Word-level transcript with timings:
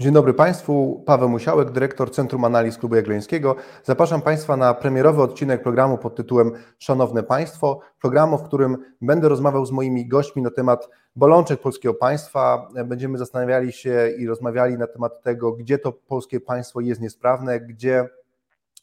Dzień 0.00 0.12
dobry 0.12 0.34
Państwu, 0.34 1.02
Paweł 1.06 1.28
Musiałek, 1.28 1.70
dyrektor 1.70 2.10
Centrum 2.10 2.44
Analiz 2.44 2.78
Klubu 2.78 2.94
Jagleńskiego. 2.94 3.56
Zapraszam 3.84 4.22
Państwa 4.22 4.56
na 4.56 4.74
premierowy 4.74 5.22
odcinek 5.22 5.62
programu 5.62 5.98
pod 5.98 6.16
tytułem 6.16 6.52
Szanowne 6.78 7.22
Państwo, 7.22 7.80
programu, 8.00 8.38
w 8.38 8.42
którym 8.42 8.76
będę 9.00 9.28
rozmawiał 9.28 9.66
z 9.66 9.72
moimi 9.72 10.08
gośćmi 10.08 10.42
na 10.42 10.50
temat 10.50 10.88
bolączek 11.16 11.60
polskiego 11.60 11.94
państwa. 11.94 12.68
Będziemy 12.84 13.18
zastanawiali 13.18 13.72
się 13.72 14.10
i 14.18 14.26
rozmawiali 14.26 14.78
na 14.78 14.86
temat 14.86 15.22
tego, 15.22 15.52
gdzie 15.52 15.78
to 15.78 15.92
polskie 15.92 16.40
państwo 16.40 16.80
jest 16.80 17.00
niesprawne, 17.00 17.60
gdzie 17.60 18.08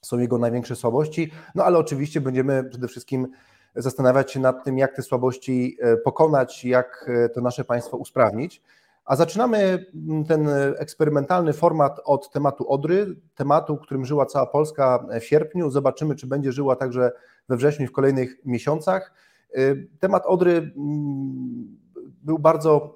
są 0.02 0.20
jego 0.20 0.38
największe 0.38 0.75
słabości, 0.75 1.32
no 1.55 1.63
ale 1.63 1.77
oczywiście 1.77 2.21
będziemy 2.21 2.63
przede 2.63 2.88
wszystkim 2.88 3.27
zastanawiać 3.75 4.32
się 4.32 4.39
nad 4.39 4.63
tym, 4.63 4.77
jak 4.77 4.95
te 4.95 5.02
słabości 5.02 5.77
e, 5.82 5.97
pokonać, 5.97 6.66
jak 6.66 7.09
e, 7.25 7.29
to 7.29 7.41
nasze 7.41 7.63
państwo 7.63 7.97
usprawnić. 7.97 8.61
A 9.06 9.16
zaczynamy 9.16 9.86
mm, 9.96 10.26
ten 10.26 10.50
eksperymentalny 10.78 11.54
format 11.54 12.02
od 12.05 12.32
tematu 12.32 12.70
Odry, 12.70 13.16
tematu, 13.36 13.77
którym 13.77 14.05
żyła 14.05 14.26
cała 14.26 14.46
Polska 14.46 15.05
w 15.22 15.23
sierpniu. 15.23 15.70
Zobaczymy, 15.70 16.16
czy 16.16 16.27
będzie 16.27 16.52
żyła 16.52 16.76
także 16.76 17.12
we 17.49 17.58
wrześniu 17.58 17.88
w 17.88 17.91
kolejnych 17.91 18.46
miesiącach. 18.46 19.13
Y, 19.58 19.90
temat 19.99 20.26
Odry 20.26 20.52
mm, 20.52 21.77
był 22.23 22.40
bardzo 22.40 22.94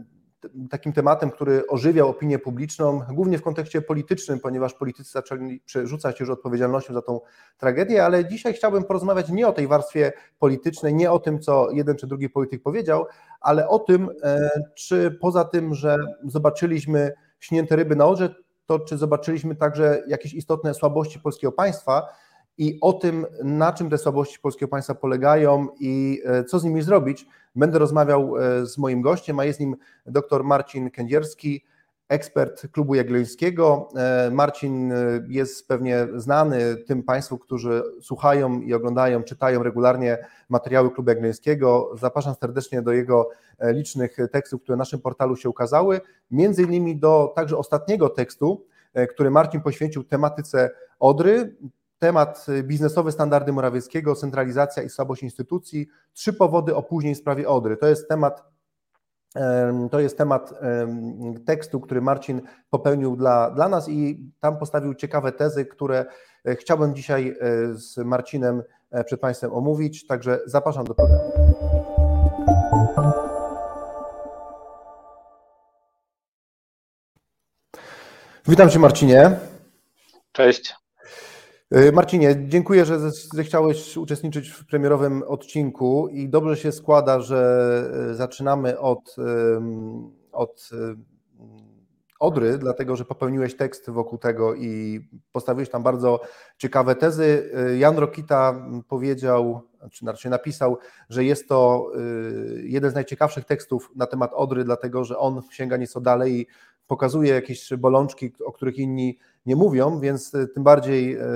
y, 0.00 0.13
takim 0.70 0.92
tematem, 0.92 1.30
który 1.30 1.66
ożywiał 1.66 2.08
opinię 2.08 2.38
publiczną, 2.38 3.00
głównie 3.12 3.38
w 3.38 3.42
kontekście 3.42 3.82
politycznym, 3.82 4.40
ponieważ 4.40 4.74
politycy 4.74 5.10
zaczęli 5.10 5.60
przerzucać 5.60 6.20
już 6.20 6.30
odpowiedzialnością 6.30 6.94
za 6.94 7.02
tą 7.02 7.20
tragedię, 7.58 8.04
ale 8.04 8.28
dzisiaj 8.28 8.54
chciałbym 8.54 8.84
porozmawiać 8.84 9.28
nie 9.28 9.48
o 9.48 9.52
tej 9.52 9.66
warstwie 9.66 10.12
politycznej, 10.38 10.94
nie 10.94 11.10
o 11.10 11.18
tym, 11.18 11.40
co 11.40 11.70
jeden 11.70 11.96
czy 11.96 12.06
drugi 12.06 12.30
polityk 12.30 12.62
powiedział, 12.62 13.06
ale 13.40 13.68
o 13.68 13.78
tym, 13.78 14.08
e, 14.22 14.50
czy 14.74 15.18
poza 15.20 15.44
tym, 15.44 15.74
że 15.74 15.96
zobaczyliśmy 16.24 17.12
śnięte 17.40 17.76
ryby 17.76 17.96
na 17.96 18.06
odrze, 18.06 18.34
to 18.66 18.78
czy 18.78 18.98
zobaczyliśmy 18.98 19.56
także 19.56 20.02
jakieś 20.06 20.34
istotne 20.34 20.74
słabości 20.74 21.20
polskiego 21.20 21.52
państwa, 21.52 22.02
i 22.58 22.78
o 22.80 22.92
tym, 22.92 23.26
na 23.44 23.72
czym 23.72 23.90
te 23.90 23.98
słabości 23.98 24.38
polskiego 24.40 24.70
państwa 24.70 24.94
polegają 24.94 25.68
i 25.80 26.22
e, 26.24 26.44
co 26.44 26.58
z 26.58 26.64
nimi 26.64 26.82
zrobić, 26.82 27.26
będę 27.56 27.78
rozmawiał 27.78 28.36
e, 28.36 28.66
z 28.66 28.78
moim 28.78 29.02
gościem, 29.02 29.40
a 29.40 29.44
jest 29.44 29.60
nim 29.60 29.76
dr 30.06 30.44
Marcin 30.44 30.90
Kędzierski, 30.90 31.64
ekspert 32.08 32.66
Klubu 32.72 32.94
Jagiellońskiego. 32.94 33.88
E, 33.96 34.30
Marcin 34.30 34.92
jest 35.28 35.68
pewnie 35.68 36.06
znany 36.16 36.76
tym 36.76 37.02
Państwu, 37.02 37.38
którzy 37.38 37.82
słuchają 38.02 38.60
i 38.60 38.74
oglądają, 38.74 39.22
czytają 39.22 39.62
regularnie 39.62 40.18
materiały 40.48 40.90
Klubu 40.90 41.10
Jagiellońskiego. 41.10 41.90
Zapraszam 42.00 42.34
serdecznie 42.34 42.82
do 42.82 42.92
jego 42.92 43.30
licznych 43.62 44.16
tekstów, 44.32 44.62
które 44.62 44.76
na 44.76 44.80
naszym 44.80 45.00
portalu 45.00 45.36
się 45.36 45.48
ukazały, 45.48 46.00
między 46.30 46.62
innymi 46.62 46.96
do 46.96 47.32
także 47.36 47.56
ostatniego 47.56 48.08
tekstu, 48.08 48.66
który 49.10 49.30
Marcin 49.30 49.60
poświęcił 49.60 50.04
tematyce 50.04 50.70
Odry 50.98 51.56
temat 51.98 52.46
y, 52.48 52.62
biznesowe 52.62 53.12
standardy 53.12 53.52
Morawieckiego, 53.52 54.14
centralizacja 54.14 54.82
i 54.82 54.88
słabość 54.88 55.22
instytucji, 55.22 55.86
trzy 56.12 56.32
powody 56.32 56.74
opóźnień 56.74 57.14
w 57.14 57.18
sprawie 57.18 57.48
Odry. 57.48 57.76
To 57.76 57.86
jest 57.86 58.08
temat 58.08 58.54
to 59.90 60.00
jest 60.00 60.18
temat 60.18 60.54
tekstu, 61.46 61.80
który 61.80 62.00
Marcin 62.00 62.42
popełnił 62.70 63.16
dla, 63.16 63.50
dla 63.50 63.68
nas 63.68 63.88
i 63.88 64.30
tam 64.40 64.58
postawił 64.58 64.94
ciekawe 64.94 65.32
tezy, 65.32 65.66
które 65.66 66.06
e, 66.44 66.56
chciałbym 66.56 66.94
dzisiaj 66.94 67.28
e, 67.28 67.74
z 67.74 67.96
Marcinem 67.96 68.62
e, 68.90 69.04
przed 69.04 69.20
Państwem 69.20 69.52
omówić, 69.52 70.06
także 70.06 70.40
zapraszam 70.46 70.84
do 70.84 70.94
programu. 70.94 71.32
Witam 78.48 78.70
Cię 78.70 78.78
Marcinie. 78.78 79.36
Cześć. 80.32 80.83
E, 81.74 81.92
Marcinie, 81.92 82.36
dziękuję, 82.48 82.84
że 82.84 83.10
zechciałeś 83.10 83.96
uczestniczyć 83.96 84.50
w 84.50 84.66
premierowym 84.66 85.22
odcinku 85.26 86.08
i 86.08 86.28
dobrze 86.28 86.56
się 86.56 86.72
składa, 86.72 87.20
że 87.20 87.90
e, 88.10 88.14
zaczynamy 88.14 88.78
od, 88.78 89.16
od 90.32 90.70
Odry, 92.20 92.58
dlatego 92.58 92.96
że 92.96 93.04
popełniłeś 93.04 93.56
tekst 93.56 93.90
wokół 93.90 94.18
tego 94.18 94.54
i 94.54 95.00
postawiłeś 95.32 95.70
tam 95.70 95.82
bardzo 95.82 96.20
ciekawe 96.58 96.96
tezy. 96.96 97.50
E, 97.54 97.76
Jan 97.76 97.98
Rokita 97.98 98.66
powiedział, 98.88 99.60
czy 99.92 100.06
raczej 100.06 100.30
napisał, 100.30 100.78
że 101.08 101.24
jest 101.24 101.48
to 101.48 101.90
jeden 102.62 102.90
z 102.90 102.94
najciekawszych 102.94 103.44
tekstów 103.44 103.92
na 103.96 104.06
temat 104.06 104.30
Odry, 104.34 104.64
dlatego 104.64 105.04
że 105.04 105.18
on 105.18 105.42
sięga 105.50 105.76
nieco 105.76 106.00
dalej 106.00 106.40
i 106.40 106.46
pokazuje 106.86 107.34
jakieś 107.34 107.74
bolączki, 107.74 108.32
o 108.46 108.52
których 108.52 108.78
inni 108.78 109.18
nie 109.46 109.56
mówią, 109.56 110.00
więc 110.00 110.34
e, 110.34 110.46
tym 110.46 110.64
bardziej 110.64 111.14
e, 111.14 111.26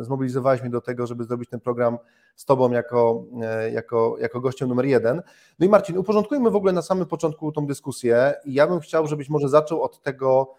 zmobilizowałeś 0.00 0.60
mnie 0.60 0.70
do 0.70 0.80
tego, 0.80 1.06
żeby 1.06 1.24
zrobić 1.24 1.50
ten 1.50 1.60
program 1.60 1.98
z 2.36 2.44
Tobą 2.44 2.70
jako, 2.70 3.24
e, 3.42 3.70
jako, 3.70 4.16
jako 4.20 4.40
gościem 4.40 4.68
numer 4.68 4.86
jeden. 4.86 5.22
No 5.58 5.66
i 5.66 5.68
Marcin, 5.68 5.98
uporządkujmy 5.98 6.50
w 6.50 6.56
ogóle 6.56 6.72
na 6.72 6.82
samym 6.82 7.06
początku 7.06 7.52
tą 7.52 7.66
dyskusję 7.66 8.34
i 8.44 8.54
ja 8.54 8.66
bym 8.66 8.80
chciał, 8.80 9.06
żebyś 9.06 9.28
może 9.28 9.48
zaczął 9.48 9.82
od 9.82 10.02
tego, 10.02 10.54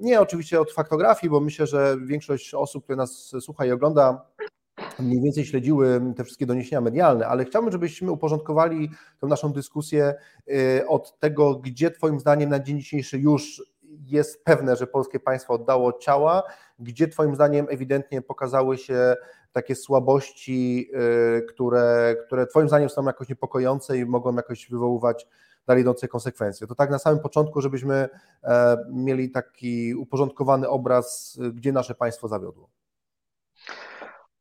nie 0.00 0.20
oczywiście 0.20 0.60
od 0.60 0.72
faktografii, 0.72 1.30
bo 1.30 1.40
myślę, 1.40 1.66
że 1.66 1.96
większość 2.06 2.54
osób, 2.54 2.84
które 2.84 2.96
nas 2.96 3.34
słucha 3.40 3.66
i 3.66 3.70
ogląda, 3.72 4.26
mniej 4.98 5.22
więcej 5.22 5.44
śledziły 5.44 6.00
te 6.16 6.24
wszystkie 6.24 6.46
doniesienia 6.46 6.80
medialne, 6.80 7.26
ale 7.26 7.44
chciałbym, 7.44 7.72
żebyśmy 7.72 8.10
uporządkowali 8.10 8.90
tę 9.20 9.26
naszą 9.26 9.52
dyskusję 9.52 10.14
od 10.88 11.18
tego, 11.18 11.54
gdzie 11.54 11.90
Twoim 11.90 12.20
zdaniem 12.20 12.50
na 12.50 12.58
dzień 12.58 12.78
dzisiejszy 12.78 13.18
już 13.18 13.62
jest 14.06 14.44
pewne, 14.44 14.76
że 14.76 14.86
polskie 14.86 15.20
państwo 15.20 15.54
oddało 15.54 15.92
ciała, 15.92 16.42
gdzie 16.78 17.08
Twoim 17.08 17.34
zdaniem 17.34 17.66
ewidentnie 17.70 18.22
pokazały 18.22 18.78
się 18.78 19.16
takie 19.52 19.74
słabości, 19.74 20.90
y, 21.38 21.42
które, 21.42 22.16
które 22.26 22.46
Twoim 22.46 22.68
zdaniem 22.68 22.88
są 22.88 23.04
jakoś 23.04 23.28
niepokojące 23.28 23.98
i 23.98 24.04
mogą 24.04 24.34
jakoś 24.36 24.70
wywoływać 24.70 25.26
dalej 25.66 25.82
idące 25.82 26.08
konsekwencje. 26.08 26.66
To 26.66 26.74
tak 26.74 26.90
na 26.90 26.98
samym 26.98 27.20
początku, 27.20 27.60
żebyśmy 27.60 28.08
e, 28.44 28.76
mieli 28.90 29.30
taki 29.30 29.94
uporządkowany 29.94 30.68
obraz, 30.68 31.38
gdzie 31.54 31.72
nasze 31.72 31.94
państwo 31.94 32.28
zawiodło. 32.28 32.81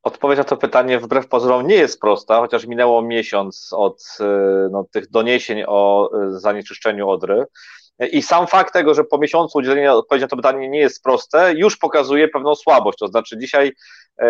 Odpowiedź 0.03 0.37
na 0.37 0.43
to 0.43 0.57
pytanie 0.57 0.99
wbrew 0.99 1.27
pozorom 1.27 1.67
nie 1.67 1.75
jest 1.75 1.99
prosta, 1.99 2.39
chociaż 2.39 2.65
minęło 2.65 3.01
miesiąc 3.01 3.69
od 3.73 4.17
y, 4.19 4.23
no, 4.71 4.85
tych 4.91 5.09
doniesień 5.09 5.63
o 5.67 6.09
y, 6.23 6.39
zanieczyszczeniu 6.39 7.09
Odry. 7.09 7.45
I 8.11 8.21
sam 8.21 8.47
fakt 8.47 8.73
tego, 8.73 8.93
że 8.93 9.03
po 9.03 9.17
miesiącu 9.17 9.57
udzielenia 9.57 9.93
odpowiedzi 9.93 10.21
na 10.23 10.27
to 10.27 10.35
pytanie 10.35 10.69
nie 10.69 10.79
jest 10.79 11.03
proste, 11.03 11.53
już 11.53 11.77
pokazuje 11.77 12.27
pewną 12.27 12.55
słabość. 12.55 12.97
To 12.97 13.07
znaczy, 13.07 13.37
dzisiaj 13.37 13.71
e, 14.21 14.27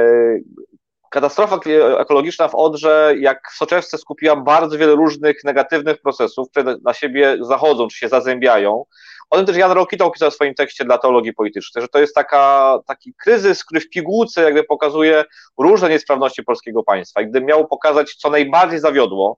katastrofa 1.11 1.59
ekologiczna 1.99 2.47
w 2.47 2.55
Odrze, 2.55 3.13
jak 3.19 3.51
w 3.51 3.57
soczewce, 3.57 3.97
skupiła 3.97 4.35
bardzo 4.35 4.77
wiele 4.77 4.95
różnych 4.95 5.43
negatywnych 5.43 6.01
procesów, 6.01 6.49
które 6.51 6.75
na 6.83 6.93
siebie 6.93 7.37
zachodzą, 7.41 7.87
czy 7.87 7.97
się 7.97 8.09
zazębiają. 8.09 8.85
O 9.31 9.37
tym 9.37 9.45
też 9.45 9.57
Jan 9.57 9.71
Rokita 9.71 10.05
opisał 10.05 10.31
w 10.31 10.33
swoim 10.33 10.53
tekście 10.53 10.85
dla 10.85 10.97
teologii 10.97 11.33
politycznej, 11.33 11.81
że 11.81 11.87
to 11.87 11.99
jest 11.99 12.15
taka, 12.15 12.77
taki 12.87 13.13
kryzys, 13.23 13.65
który 13.65 13.81
w 13.81 13.89
pigułce 13.89 14.41
jakby 14.43 14.63
pokazuje 14.63 15.25
różne 15.59 15.89
niesprawności 15.89 16.43
polskiego 16.43 16.83
państwa. 16.83 17.21
I 17.21 17.27
gdybym 17.27 17.47
miał 17.47 17.67
pokazać, 17.67 18.15
co 18.15 18.29
najbardziej 18.29 18.79
zawiodło, 18.79 19.37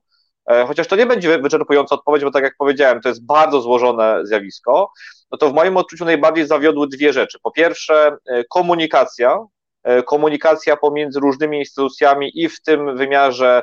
E, 0.50 0.66
chociaż 0.66 0.86
to 0.86 0.96
nie 0.96 1.06
będzie 1.06 1.38
wyczerpująca 1.38 1.94
odpowiedź, 1.94 2.24
bo 2.24 2.30
tak 2.30 2.44
jak 2.44 2.54
powiedziałem, 2.58 3.00
to 3.00 3.08
jest 3.08 3.26
bardzo 3.26 3.60
złożone 3.60 4.20
zjawisko, 4.22 4.92
no 5.30 5.38
to 5.38 5.50
w 5.50 5.54
moim 5.54 5.76
odczuciu 5.76 6.04
najbardziej 6.04 6.46
zawiodły 6.46 6.88
dwie 6.88 7.12
rzeczy. 7.12 7.38
Po 7.42 7.50
pierwsze, 7.50 8.16
e, 8.26 8.44
komunikacja, 8.44 9.38
e, 9.82 10.02
komunikacja 10.02 10.76
pomiędzy 10.76 11.20
różnymi 11.20 11.58
instytucjami 11.58 12.30
i 12.34 12.48
w 12.48 12.62
tym 12.62 12.96
wymiarze 12.96 13.62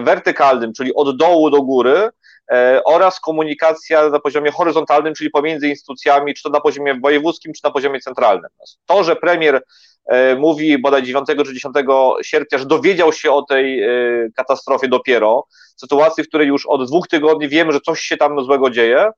wertykalnym, 0.00 0.72
czyli 0.72 0.94
od 0.94 1.16
dołu 1.16 1.50
do 1.50 1.62
góry, 1.62 2.10
oraz 2.84 3.20
komunikacja 3.20 4.08
na 4.08 4.20
poziomie 4.20 4.50
horyzontalnym, 4.50 5.14
czyli 5.14 5.30
pomiędzy 5.30 5.68
instytucjami, 5.68 6.34
czy 6.34 6.42
to 6.42 6.48
na 6.48 6.60
poziomie 6.60 7.00
wojewódzkim, 7.00 7.52
czy 7.52 7.60
na 7.64 7.70
poziomie 7.70 8.00
centralnym. 8.00 8.50
To, 8.86 9.04
że 9.04 9.16
premier 9.16 9.62
E, 10.10 10.36
mówi 10.36 10.78
bodaj 10.78 11.02
9 11.02 11.26
czy 11.26 11.54
10 11.54 11.74
sierpnia, 12.22 12.58
że 12.58 12.66
dowiedział 12.66 13.12
się 13.12 13.32
o 13.32 13.42
tej 13.42 13.82
e, 13.82 13.88
katastrofie 14.36 14.88
dopiero, 14.88 15.44
sytuacji, 15.76 16.24
w 16.24 16.28
której 16.28 16.48
już 16.48 16.66
od 16.66 16.86
dwóch 16.86 17.08
tygodni 17.08 17.48
wiemy, 17.48 17.72
że 17.72 17.80
coś 17.80 18.00
się 18.00 18.16
tam 18.16 18.44
złego 18.44 18.70
dzieje, 18.70 19.10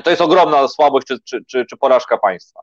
to 0.00 0.10
jest 0.10 0.22
ogromna 0.22 0.68
słabość 0.68 1.06
czy, 1.06 1.18
czy, 1.24 1.44
czy, 1.44 1.66
czy 1.66 1.76
porażka 1.76 2.18
państwa. 2.18 2.60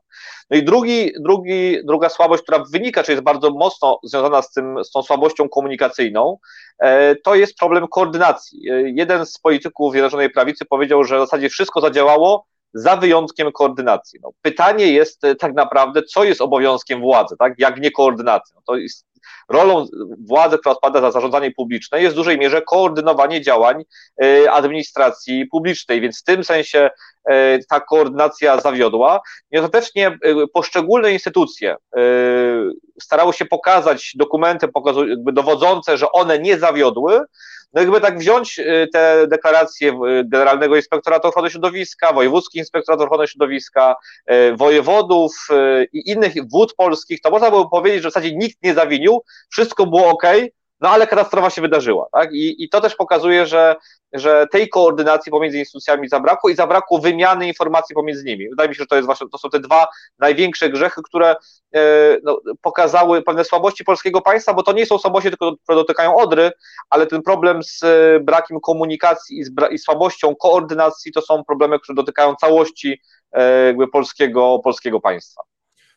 No 0.50 0.56
i 0.56 0.64
drugi, 0.64 1.12
drugi, 1.20 1.78
druga 1.84 2.08
słabość, 2.08 2.42
która 2.42 2.64
wynika, 2.72 3.02
czy 3.02 3.12
jest 3.12 3.24
bardzo 3.24 3.50
mocno 3.50 4.00
związana 4.02 4.42
z, 4.42 4.52
tym, 4.52 4.84
z 4.84 4.90
tą 4.90 5.02
słabością 5.02 5.48
komunikacyjną, 5.48 6.38
e, 6.78 7.16
to 7.16 7.34
jest 7.34 7.58
problem 7.58 7.88
koordynacji. 7.88 8.60
Jeden 8.84 9.26
z 9.26 9.38
polityków 9.38 9.92
Zjednoczonej 9.92 10.30
Prawicy 10.30 10.64
powiedział, 10.64 11.04
że 11.04 11.16
w 11.16 11.20
zasadzie 11.20 11.48
wszystko 11.48 11.80
zadziałało, 11.80 12.46
za 12.74 12.96
wyjątkiem 12.96 13.52
koordynacji. 13.52 14.20
No, 14.22 14.30
pytanie 14.42 14.86
jest 14.86 15.24
e, 15.24 15.34
tak 15.34 15.54
naprawdę, 15.54 16.02
co 16.02 16.24
jest 16.24 16.40
obowiązkiem 16.40 17.00
władzy, 17.00 17.36
tak? 17.38 17.54
jak 17.58 17.80
nie 17.80 17.90
koordynacja. 17.90 18.56
No, 18.56 18.62
to 18.66 18.76
jest 18.76 19.06
rolą 19.48 19.86
władzy, 20.28 20.58
która 20.58 20.72
odpowiada 20.72 21.00
za 21.00 21.10
zarządzanie 21.10 21.50
publiczne, 21.50 22.02
jest 22.02 22.14
w 22.14 22.16
dużej 22.16 22.38
mierze 22.38 22.62
koordynowanie 22.62 23.42
działań 23.42 23.84
e, 24.22 24.52
administracji 24.52 25.46
publicznej, 25.46 26.00
więc 26.00 26.20
w 26.20 26.24
tym 26.24 26.44
sensie 26.44 26.90
ta 27.68 27.80
koordynacja 27.80 28.60
zawiodła. 28.60 29.20
I 29.50 29.58
ostatecznie 29.58 30.18
poszczególne 30.54 31.12
instytucje 31.12 31.76
starały 33.02 33.32
się 33.32 33.44
pokazać 33.44 34.12
dokumenty 34.16 34.68
dowodzące, 35.32 35.98
że 35.98 36.12
one 36.12 36.38
nie 36.38 36.58
zawiodły, 36.58 37.20
no 37.72 37.80
jakby 37.80 38.00
tak 38.00 38.18
wziąć 38.18 38.60
te 38.92 39.26
deklaracje 39.26 39.98
Generalnego 40.24 40.76
Inspektoratu 40.76 41.28
Ochrony 41.28 41.50
Środowiska, 41.50 42.12
Wojewódzki 42.12 42.58
Inspektorat 42.58 43.00
Ochrony 43.00 43.28
Środowiska, 43.28 43.96
wojewodów 44.56 45.32
i 45.92 46.10
innych 46.10 46.32
wód 46.52 46.74
polskich, 46.74 47.20
to 47.20 47.30
można 47.30 47.50
było 47.50 47.68
powiedzieć, 47.68 48.02
że 48.02 48.10
w 48.10 48.12
zasadzie 48.12 48.36
nikt 48.36 48.62
nie 48.62 48.74
zawinił, 48.74 49.22
wszystko 49.50 49.86
było 49.86 50.08
ok, 50.08 50.26
no 50.80 50.88
ale 50.88 51.06
katastrofa 51.06 51.50
się 51.50 51.62
wydarzyła, 51.62 52.06
tak? 52.12 52.32
I, 52.32 52.64
i 52.64 52.68
to 52.68 52.80
też 52.80 52.94
pokazuje, 52.94 53.46
że, 53.46 53.76
że 54.12 54.46
tej 54.52 54.68
koordynacji 54.68 55.32
pomiędzy 55.32 55.58
instytucjami 55.58 56.08
zabrakło 56.08 56.50
i 56.50 56.54
zabrakło 56.54 56.98
wymiany 56.98 57.48
informacji 57.48 57.94
pomiędzy 57.94 58.24
nimi. 58.24 58.48
Wydaje 58.48 58.68
mi 58.68 58.74
się, 58.74 58.78
że 58.78 58.86
to, 58.86 58.96
jest 58.96 59.06
właśnie, 59.06 59.28
to 59.28 59.38
są 59.38 59.50
te 59.50 59.60
dwa 59.60 59.88
największe 60.18 60.70
grzechy, 60.70 61.00
które 61.04 61.36
e, 61.74 61.80
no, 62.22 62.40
pokazały 62.62 63.22
pewne 63.22 63.44
słabości 63.44 63.84
polskiego 63.84 64.20
państwa, 64.20 64.54
bo 64.54 64.62
to 64.62 64.72
nie 64.72 64.86
są 64.86 64.98
słabości, 64.98 65.28
tylko, 65.28 65.56
które 65.62 65.78
dotykają 65.78 66.16
Odry, 66.16 66.52
ale 66.90 67.06
ten 67.06 67.22
problem 67.22 67.62
z 67.62 67.82
e, 67.82 68.20
brakiem 68.20 68.60
komunikacji 68.60 69.38
i, 69.38 69.44
z 69.44 69.50
i 69.70 69.78
słabością 69.78 70.36
koordynacji 70.36 71.12
to 71.12 71.22
są 71.22 71.44
problemy, 71.44 71.78
które 71.78 71.96
dotykają 71.96 72.34
całości 72.34 73.00
e, 73.32 73.74
polskiego, 73.92 74.60
polskiego 74.64 75.00
państwa. 75.00 75.42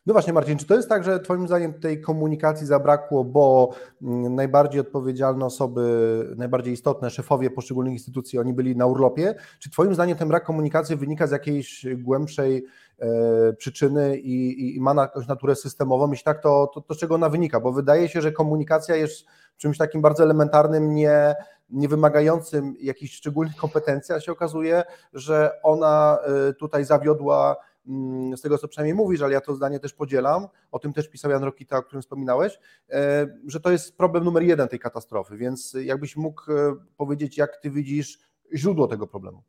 No 0.06 0.12
właśnie, 0.12 0.32
Marcin, 0.32 0.58
czy 0.58 0.66
to 0.66 0.74
jest 0.74 0.88
tak, 0.88 1.04
że 1.04 1.20
Twoim 1.20 1.46
zdaniem 1.46 1.74
tej 1.74 2.00
komunikacji 2.00 2.66
zabrakło, 2.66 3.24
bo 3.24 3.70
mm, 4.02 4.34
najbardziej 4.34 4.80
odpowiedzialne 4.80 5.46
osoby, 5.46 6.34
najbardziej 6.36 6.74
istotne, 6.74 7.10
szefowie 7.10 7.50
poszczególnych 7.50 7.92
instytucji, 7.92 8.38
oni 8.38 8.52
byli 8.52 8.76
na 8.76 8.86
urlopie? 8.86 9.34
Czy 9.58 9.70
Twoim 9.70 9.94
zdaniem 9.94 10.16
ten 10.16 10.28
brak 10.28 10.44
komunikacji 10.44 10.96
wynika 10.96 11.26
z 11.26 11.30
jakiejś 11.30 11.86
głębszej 11.96 12.64
e, 12.98 13.52
przyczyny 13.52 14.18
i, 14.18 14.76
i, 14.76 14.80
ma 14.80 14.94
jakąś 14.94 15.26
naturę 15.26 15.56
systemową? 15.56 16.10
Jeśli 16.10 16.24
tak, 16.24 16.42
to, 16.42 16.70
to, 16.74 16.80
to 16.80 16.94
z 16.94 16.98
czego 16.98 17.14
ona 17.14 17.28
wynika? 17.28 17.60
Bo 17.60 17.72
wydaje 17.72 18.08
się, 18.08 18.20
że 18.20 18.32
komunikacja 18.32 18.96
jest 18.96 19.26
czymś 19.56 19.78
takim 19.78 20.02
bardzo 20.02 20.22
elementarnym, 20.24 20.94
nie, 20.94 21.34
nie 21.70 21.88
wymagającym 21.88 22.74
jakichś 22.80 23.14
szczególnych 23.14 23.56
kompetencji, 23.56 24.14
a 24.14 24.20
się 24.20 24.32
okazuje, 24.32 24.82
że 25.12 25.50
ona 25.62 26.18
e, 26.48 26.52
tutaj 26.52 26.84
zawiodła 26.84 27.56
z 28.36 28.40
tego 28.40 28.58
co 28.58 28.68
przynajmniej 28.68 28.94
mówisz, 28.94 29.22
ale 29.22 29.32
ja 29.32 29.40
to 29.40 29.54
zdanie 29.54 29.80
też 29.80 29.92
podzielam, 29.92 30.46
o 30.72 30.78
tym 30.78 30.92
też 30.92 31.08
pisał 31.08 31.30
Jan 31.30 31.44
Rokita, 31.44 31.76
o 31.78 31.82
którym 31.82 32.02
wspominałeś, 32.02 32.58
e, 32.90 33.26
że 33.46 33.60
to 33.60 33.70
jest 33.70 33.96
problem 33.96 34.24
numer 34.24 34.42
jeden 34.42 34.68
tej 34.68 34.78
katastrofy, 34.78 35.36
więc 35.36 35.76
jakbyś 35.80 36.16
mógł 36.16 36.52
e, 36.52 36.76
powiedzieć, 36.96 37.38
jak 37.38 37.56
ty 37.56 37.70
widzisz 37.70 38.18
źródło 38.54 38.88
tego 38.88 39.06
problemu? 39.06 39.42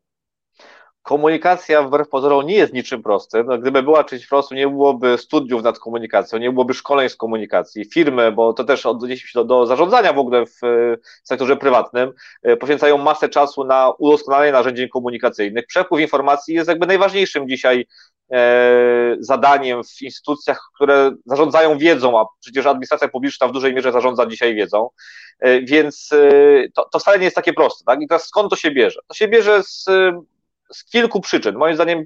komunikacja 1.05 1.83
wbrew 1.83 2.09
pozorom 2.09 2.45
nie 2.45 2.55
jest 2.55 2.73
niczym 2.73 3.03
prostym. 3.03 3.47
No, 3.47 3.57
gdyby 3.57 3.83
była 3.83 4.03
czymś 4.03 4.27
prostym, 4.27 4.57
nie 4.57 4.67
byłoby 4.67 5.17
studiów 5.17 5.63
nad 5.63 5.79
komunikacją, 5.79 6.39
nie 6.39 6.51
byłoby 6.51 6.73
szkoleń 6.73 7.09
z 7.09 7.15
komunikacji. 7.15 7.85
Firmy, 7.85 8.31
bo 8.31 8.53
to 8.53 8.63
też 8.63 8.85
odniesie 8.85 9.27
się 9.27 9.39
do, 9.39 9.43
do 9.43 9.65
zarządzania 9.65 10.13
w 10.13 10.17
ogóle 10.17 10.45
w, 10.45 10.59
w 11.23 11.27
sektorze 11.27 11.57
prywatnym, 11.57 12.11
e, 12.43 12.57
poświęcają 12.57 12.97
masę 12.97 13.29
czasu 13.29 13.63
na 13.63 13.91
udoskonalenie 13.97 14.51
narzędzi 14.51 14.89
komunikacyjnych. 14.89 15.65
Przepływ 15.67 16.01
informacji 16.01 16.55
jest 16.55 16.69
jakby 16.69 16.87
najważniejszym 16.87 17.49
dzisiaj 17.49 17.87
zadaniem 19.19 19.83
w 19.83 20.01
instytucjach, 20.01 20.69
które 20.75 21.11
zarządzają 21.25 21.77
wiedzą, 21.77 22.19
a 22.19 22.25
przecież 22.39 22.65
administracja 22.65 23.07
publiczna 23.07 23.47
w 23.47 23.51
dużej 23.51 23.73
mierze 23.73 23.91
zarządza 23.91 24.25
dzisiaj 24.25 24.55
wiedzą. 24.55 24.89
E, 25.39 25.61
więc 25.61 26.09
e, 26.13 26.69
to, 26.73 26.89
to 26.91 26.99
wcale 26.99 27.17
nie 27.17 27.23
jest 27.23 27.35
takie 27.35 27.53
proste. 27.53 27.85
Tak? 27.85 28.01
I 28.01 28.07
teraz 28.07 28.27
skąd 28.27 28.49
to 28.49 28.55
się 28.55 28.71
bierze? 28.71 28.99
To 29.07 29.13
się 29.13 29.27
bierze 29.27 29.63
z 29.63 29.85
z 30.73 30.85
kilku 30.85 31.21
przyczyn. 31.21 31.55
Moim 31.55 31.75
zdaniem 31.75 32.05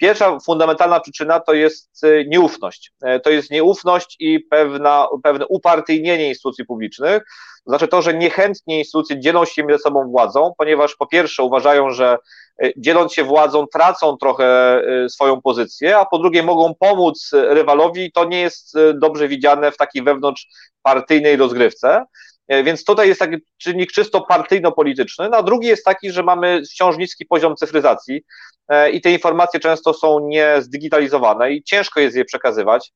pierwsza 0.00 0.38
fundamentalna 0.40 1.00
przyczyna 1.00 1.40
to 1.40 1.54
jest 1.54 2.04
e, 2.04 2.24
nieufność. 2.24 2.92
E, 3.02 3.20
to 3.20 3.30
jest 3.30 3.50
nieufność 3.50 4.16
i 4.18 4.40
pewna, 4.40 5.06
pewne 5.22 5.46
upartyjnienie 5.46 6.28
instytucji 6.28 6.64
publicznych. 6.64 7.22
To 7.64 7.70
znaczy 7.70 7.88
to, 7.88 8.02
że 8.02 8.14
niechętnie 8.14 8.78
instytucje 8.78 9.20
dzielą 9.20 9.44
się 9.44 9.64
między 9.64 9.82
sobą 9.82 10.10
władzą, 10.10 10.52
ponieważ 10.58 10.96
po 10.96 11.06
pierwsze 11.06 11.42
uważają, 11.42 11.90
że 11.90 12.16
e, 12.62 12.70
dzieląc 12.76 13.14
się 13.14 13.24
władzą 13.24 13.66
tracą 13.66 14.16
trochę 14.16 14.80
swoją 15.08 15.42
pozycję, 15.42 15.98
a 15.98 16.04
po 16.04 16.18
drugie 16.18 16.42
mogą 16.42 16.74
pomóc 16.74 17.30
rywalowi 17.32 18.12
to 18.12 18.24
nie 18.24 18.40
jest 18.40 18.74
dobrze 18.94 19.28
widziane 19.28 19.72
w 19.72 19.76
takiej 19.76 20.02
wewnątrzpartyjnej 20.02 21.36
rozgrywce. 21.36 22.04
E, 22.50 22.64
więc 22.64 22.84
tutaj 22.84 23.08
jest 23.08 23.20
taki 23.20 23.36
czynnik 23.58 23.92
czysto 23.92 24.20
partyjno-polityczny. 24.20 25.28
No, 25.28 25.36
a 25.36 25.42
drugi 25.42 25.68
jest 25.68 25.84
taki, 25.84 26.10
że 26.10 26.22
mamy 26.22 26.62
wciąż 26.70 26.96
niski 26.96 27.26
poziom 27.26 27.56
cyfryzacji 27.56 28.22
e, 28.68 28.90
i 28.90 29.00
te 29.00 29.12
informacje 29.12 29.60
często 29.60 29.94
są 29.94 30.20
niezdigitalizowane 30.20 31.52
i 31.52 31.62
ciężko 31.62 32.00
jest 32.00 32.16
je 32.16 32.24
przekazywać. 32.24 32.92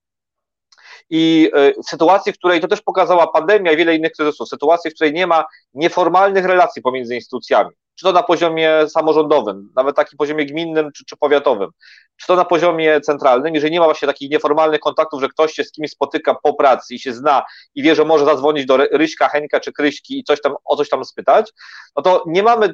I 1.11 1.51
e, 1.55 1.73
w 1.73 1.89
sytuacji, 1.89 2.33
w 2.33 2.39
której 2.39 2.61
to 2.61 2.69
też 2.69 2.83
pokazała 2.83 3.27
pandemia 3.27 3.73
i 3.73 3.77
wiele 3.77 3.97
innych 3.97 4.13
kryzysów, 4.13 4.49
sytuacji, 4.49 4.91
w 4.91 4.95
której 4.95 5.13
nie 5.13 5.27
ma 5.27 5.45
nieformalnych 5.75 6.45
relacji 6.45 6.83
pomiędzy 6.83 7.15
instytucjami, 7.15 7.71
czy 7.95 8.05
to 8.05 8.13
na 8.13 8.23
poziomie 8.23 8.89
samorządowym, 8.89 9.73
nawet 9.77 9.97
takim 9.97 10.19
poziomie 10.19 10.47
gminnym 10.47 10.93
czy, 10.93 11.05
czy 11.05 11.17
powiatowym, 11.17 11.71
czy 12.17 12.27
to 12.27 12.37
na 12.37 12.45
poziomie 12.45 13.01
centralnym, 13.01 13.55
jeżeli 13.55 13.73
nie 13.73 13.81
ma 13.81 13.85
właśnie 13.85 14.09
takich 14.09 14.31
nieformalnych 14.31 14.81
kontaktów, 14.81 15.21
że 15.21 15.29
ktoś 15.29 15.53
się 15.53 15.65
z 15.65 15.73
kimś 15.73 15.91
spotyka 15.91 16.37
po 16.43 16.55
pracy 16.55 16.95
i 16.95 16.99
się 16.99 17.13
zna 17.13 17.43
i 17.75 17.83
wie, 17.83 17.95
że 17.95 18.05
może 18.05 18.25
zadzwonić 18.25 18.67
do 18.67 18.77
Ryśka, 18.77 19.29
Henka 19.29 19.61
czy 19.61 19.73
Kryśki 19.73 20.19
i 20.19 20.25
coś 20.25 20.41
tam, 20.41 20.55
o 20.65 20.77
coś 20.77 20.89
tam 20.89 21.05
spytać, 21.05 21.53
no 21.97 22.03
to 22.03 22.25
nie 22.27 22.43
mamy 22.43 22.71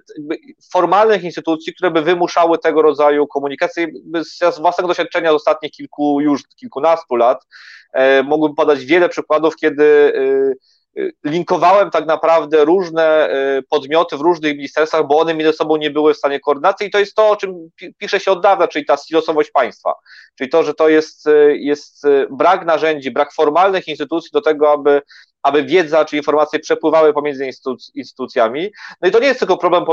formalnych 0.72 1.24
instytucji, 1.24 1.74
które 1.74 1.90
by 1.90 2.02
wymuszały 2.02 2.58
tego 2.58 2.82
rodzaju 2.82 3.26
komunikację. 3.26 3.86
Z 4.50 4.58
własnego 4.60 4.88
doświadczenia 4.88 5.30
z 5.30 5.34
ostatnich 5.34 5.72
kilku, 5.72 6.20
już 6.20 6.42
kilkunastu 6.56 7.16
lat 7.16 7.46
e, 7.94 8.24
podać 8.56 8.84
wiele 8.84 9.08
przykładów, 9.08 9.56
kiedy 9.56 10.12
e, 10.16 10.79
linkowałem 11.24 11.90
tak 11.90 12.06
naprawdę 12.06 12.64
różne 12.64 13.30
y, 13.58 13.62
podmioty 13.62 14.16
w 14.16 14.20
różnych 14.20 14.56
ministerstwach, 14.56 15.06
bo 15.06 15.18
one 15.18 15.34
między 15.34 15.52
sobą 15.52 15.76
nie 15.76 15.90
były 15.90 16.14
w 16.14 16.16
stanie 16.16 16.40
koordynacji 16.40 16.86
i 16.86 16.90
to 16.90 16.98
jest 16.98 17.14
to, 17.14 17.30
o 17.30 17.36
czym 17.36 17.70
pisze 17.98 18.20
się 18.20 18.32
od 18.32 18.42
dawna, 18.42 18.68
czyli 18.68 18.84
ta 18.84 18.96
silosowość 18.96 19.50
państwa, 19.50 19.94
czyli 20.38 20.50
to, 20.50 20.62
że 20.62 20.74
to 20.74 20.88
jest, 20.88 21.26
y, 21.26 21.56
jest 21.58 22.06
brak 22.30 22.66
narzędzi, 22.66 23.10
brak 23.10 23.32
formalnych 23.32 23.88
instytucji 23.88 24.30
do 24.32 24.40
tego, 24.40 24.72
aby 24.72 25.02
aby 25.42 25.64
wiedza 25.64 26.04
czy 26.04 26.16
informacje 26.16 26.58
przepływały 26.58 27.12
pomiędzy 27.12 27.50
instytucjami. 27.94 28.70
No 29.02 29.08
i 29.08 29.12
to 29.12 29.18
nie 29.18 29.26
jest 29.26 29.38
tylko 29.38 29.56
problem 29.56 29.84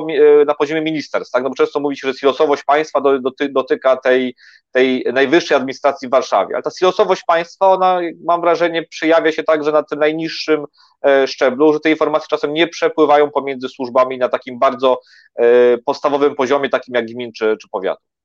na 0.47 0.53
poziomie 0.53 0.81
ministerstw, 0.81 1.33
tak? 1.33 1.43
no 1.43 1.49
bo 1.49 1.55
często 1.55 1.79
mówi 1.79 1.97
się, 1.97 2.07
że 2.07 2.13
silosowość 2.13 2.63
państwa 2.63 3.01
dotyka 3.49 3.97
tej, 3.97 4.35
tej 4.71 5.05
najwyższej 5.13 5.57
administracji 5.57 6.07
w 6.07 6.11
Warszawie, 6.11 6.55
ale 6.55 6.63
ta 6.63 6.71
silosowość 6.71 7.23
państwa, 7.27 7.67
ona 7.67 7.99
mam 8.25 8.41
wrażenie 8.41 8.83
przejawia 8.83 9.31
się 9.31 9.43
także 9.43 9.71
na 9.71 9.83
tym 9.83 9.99
najniższym 9.99 10.65
e, 11.05 11.27
szczeblu, 11.27 11.73
że 11.73 11.79
te 11.79 11.89
informacje 11.89 12.27
czasem 12.29 12.53
nie 12.53 12.67
przepływają 12.67 13.31
pomiędzy 13.31 13.69
służbami 13.69 14.17
na 14.17 14.29
takim 14.29 14.59
bardzo 14.59 14.99
e, 15.35 15.77
podstawowym 15.77 16.35
poziomie, 16.35 16.69
takim 16.69 16.95
jak 16.95 17.05
gmin 17.05 17.31
czy, 17.33 17.57
czy 17.61 17.67
powiatu. 17.71 18.16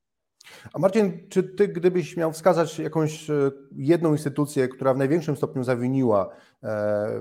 A 0.73 0.79
Marcin, 0.79 1.29
czy 1.29 1.43
ty 1.43 1.69
gdybyś 1.69 2.17
miał 2.17 2.33
wskazać 2.33 2.79
jakąś 2.79 3.31
e, 3.31 3.51
jedną 3.77 4.13
instytucję, 4.13 4.69
która 4.69 4.95
w 4.95 4.99
największym 4.99 5.37
stopniu 5.37 5.65
zawiniła 5.65 6.29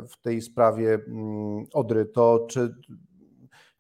w 0.10 0.22
tej 0.22 0.42
sprawie 0.42 0.94
mm, 0.94 1.66
Odry, 1.74 2.06
to 2.06 2.46
czy 2.50 2.76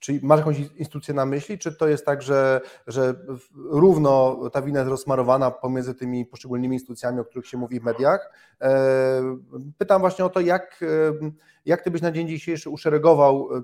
czy 0.01 0.19
masz 0.23 0.39
jakąś 0.39 0.59
instytucję 0.59 1.13
na 1.13 1.25
myśli, 1.25 1.57
czy 1.57 1.75
to 1.75 1.87
jest 1.87 2.05
tak, 2.05 2.21
że, 2.21 2.61
że 2.87 3.15
równo 3.55 4.39
ta 4.49 4.61
wina 4.61 4.79
jest 4.79 4.89
rozsmarowana 4.89 5.51
pomiędzy 5.51 5.95
tymi 5.95 6.25
poszczególnymi 6.25 6.75
instytucjami, 6.75 7.19
o 7.19 7.25
których 7.25 7.47
się 7.47 7.57
mówi 7.57 7.79
w 7.79 7.83
mediach? 7.83 8.33
E, 8.61 9.37
pytam 9.77 10.01
właśnie 10.01 10.25
o 10.25 10.29
to, 10.29 10.39
jak, 10.39 10.79
e, 10.83 11.31
jak 11.65 11.81
ty 11.81 11.91
byś 11.91 12.01
na 12.01 12.11
dzień 12.11 12.27
dzisiejszy 12.27 12.69
uszeregował 12.69 13.49
e, 13.55 13.61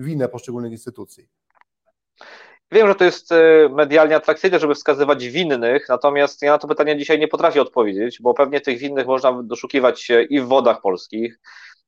winę 0.00 0.28
poszczególnych 0.28 0.72
instytucji? 0.72 1.28
Wiem, 2.72 2.88
że 2.88 2.94
to 2.94 3.04
jest 3.04 3.30
medialnie 3.70 4.16
atrakcyjne, 4.16 4.58
żeby 4.58 4.74
wskazywać 4.74 5.28
winnych, 5.28 5.88
natomiast 5.88 6.42
ja 6.42 6.52
na 6.52 6.58
to 6.58 6.68
pytanie 6.68 6.96
dzisiaj 6.96 7.18
nie 7.18 7.28
potrafię 7.28 7.62
odpowiedzieć, 7.62 8.18
bo 8.22 8.34
pewnie 8.34 8.60
tych 8.60 8.78
winnych 8.78 9.06
można 9.06 9.42
doszukiwać 9.42 10.02
się 10.02 10.22
i 10.22 10.40
w 10.40 10.46
wodach 10.46 10.80
polskich, 10.80 11.38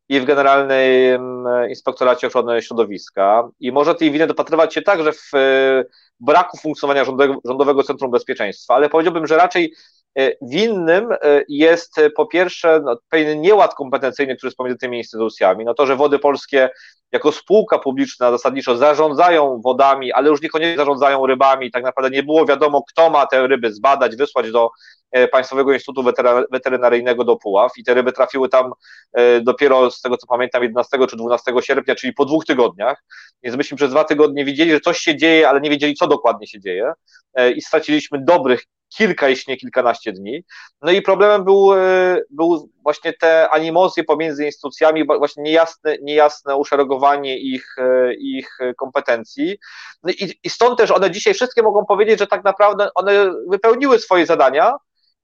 i 0.08 0.20
w 0.20 0.24
Generalnym 0.24 1.44
Inspektoracie 1.68 2.26
Ochrony 2.26 2.62
Środowiska. 2.62 3.48
I 3.60 3.72
może 3.72 3.94
tej 3.94 4.10
winy 4.10 4.26
dopatrywać 4.26 4.74
się 4.74 4.82
także 4.82 5.12
w 5.12 5.30
braku 6.20 6.56
funkcjonowania 6.56 7.04
rządowego 7.44 7.82
Centrum 7.82 8.10
Bezpieczeństwa, 8.10 8.74
ale 8.74 8.88
powiedziałbym, 8.88 9.26
że 9.26 9.36
raczej 9.36 9.74
Winnym 10.42 11.08
jest 11.48 12.00
po 12.16 12.26
pierwsze 12.26 12.80
no, 12.84 12.96
pewien 13.08 13.40
nieład 13.40 13.74
kompetencyjny, 13.74 14.36
który 14.36 14.48
jest 14.48 14.56
pomiędzy 14.56 14.78
tymi 14.78 14.98
instytucjami. 14.98 15.64
No 15.64 15.74
to, 15.74 15.86
że 15.86 15.96
wody 15.96 16.18
polskie 16.18 16.70
jako 17.12 17.32
spółka 17.32 17.78
publiczna 17.78 18.30
zasadniczo 18.30 18.76
zarządzają 18.76 19.60
wodami, 19.60 20.12
ale 20.12 20.28
już 20.28 20.42
niekoniecznie 20.42 20.76
zarządzają 20.76 21.26
rybami. 21.26 21.70
Tak 21.70 21.84
naprawdę 21.84 22.16
nie 22.16 22.22
było 22.22 22.46
wiadomo, 22.46 22.82
kto 22.88 23.10
ma 23.10 23.26
te 23.26 23.46
ryby 23.46 23.72
zbadać, 23.72 24.16
wysłać 24.16 24.52
do 24.52 24.70
e, 25.10 25.28
Państwowego 25.28 25.72
Instytutu 25.72 26.04
Weterynaryjnego 26.52 27.24
do 27.24 27.36
Puław 27.36 27.72
i 27.76 27.84
te 27.84 27.94
ryby 27.94 28.12
trafiły 28.12 28.48
tam 28.48 28.72
e, 29.12 29.40
dopiero 29.40 29.90
z 29.90 30.00
tego 30.00 30.16
co 30.16 30.26
pamiętam 30.26 30.62
11 30.62 30.98
czy 31.08 31.16
12 31.16 31.52
sierpnia, 31.60 31.94
czyli 31.94 32.12
po 32.12 32.24
dwóch 32.24 32.44
tygodniach. 32.44 33.04
Więc 33.42 33.56
myśmy 33.56 33.76
przez 33.76 33.90
dwa 33.90 34.04
tygodnie 34.04 34.44
widzieli, 34.44 34.70
że 34.70 34.80
coś 34.80 34.98
się 34.98 35.16
dzieje, 35.16 35.48
ale 35.48 35.60
nie 35.60 35.70
wiedzieli, 35.70 35.94
co 35.94 36.06
dokładnie 36.06 36.46
się 36.46 36.60
dzieje 36.60 36.92
e, 37.34 37.50
i 37.50 37.62
straciliśmy 37.62 38.24
dobrych 38.24 38.64
kilka, 38.96 39.28
jeśli 39.28 39.50
nie 39.50 39.56
kilkanaście 39.56 40.12
dni. 40.12 40.44
No 40.82 40.90
i 40.92 41.02
problemem 41.02 41.44
był, 41.44 41.74
e, 41.74 42.20
był 42.30 42.70
właśnie 42.82 43.12
te 43.12 43.50
animozje 43.50 44.04
pomiędzy 44.04 44.44
instytucjami, 44.44 45.06
właśnie 45.06 45.42
niejasne, 45.42 45.96
niejasne 46.02 46.56
uszeregowanie 46.56 47.38
ich, 47.38 47.78
e, 47.78 48.14
ich 48.14 48.58
kompetencji. 48.76 49.58
No 50.02 50.12
i, 50.12 50.40
I 50.42 50.50
stąd 50.50 50.78
też 50.78 50.90
one 50.90 51.10
dzisiaj 51.10 51.34
wszystkie 51.34 51.62
mogą 51.62 51.86
powiedzieć, 51.86 52.18
że 52.18 52.26
tak 52.26 52.44
naprawdę 52.44 52.88
one 52.94 53.32
wypełniły 53.48 53.98
swoje 53.98 54.26
zadania, 54.26 54.76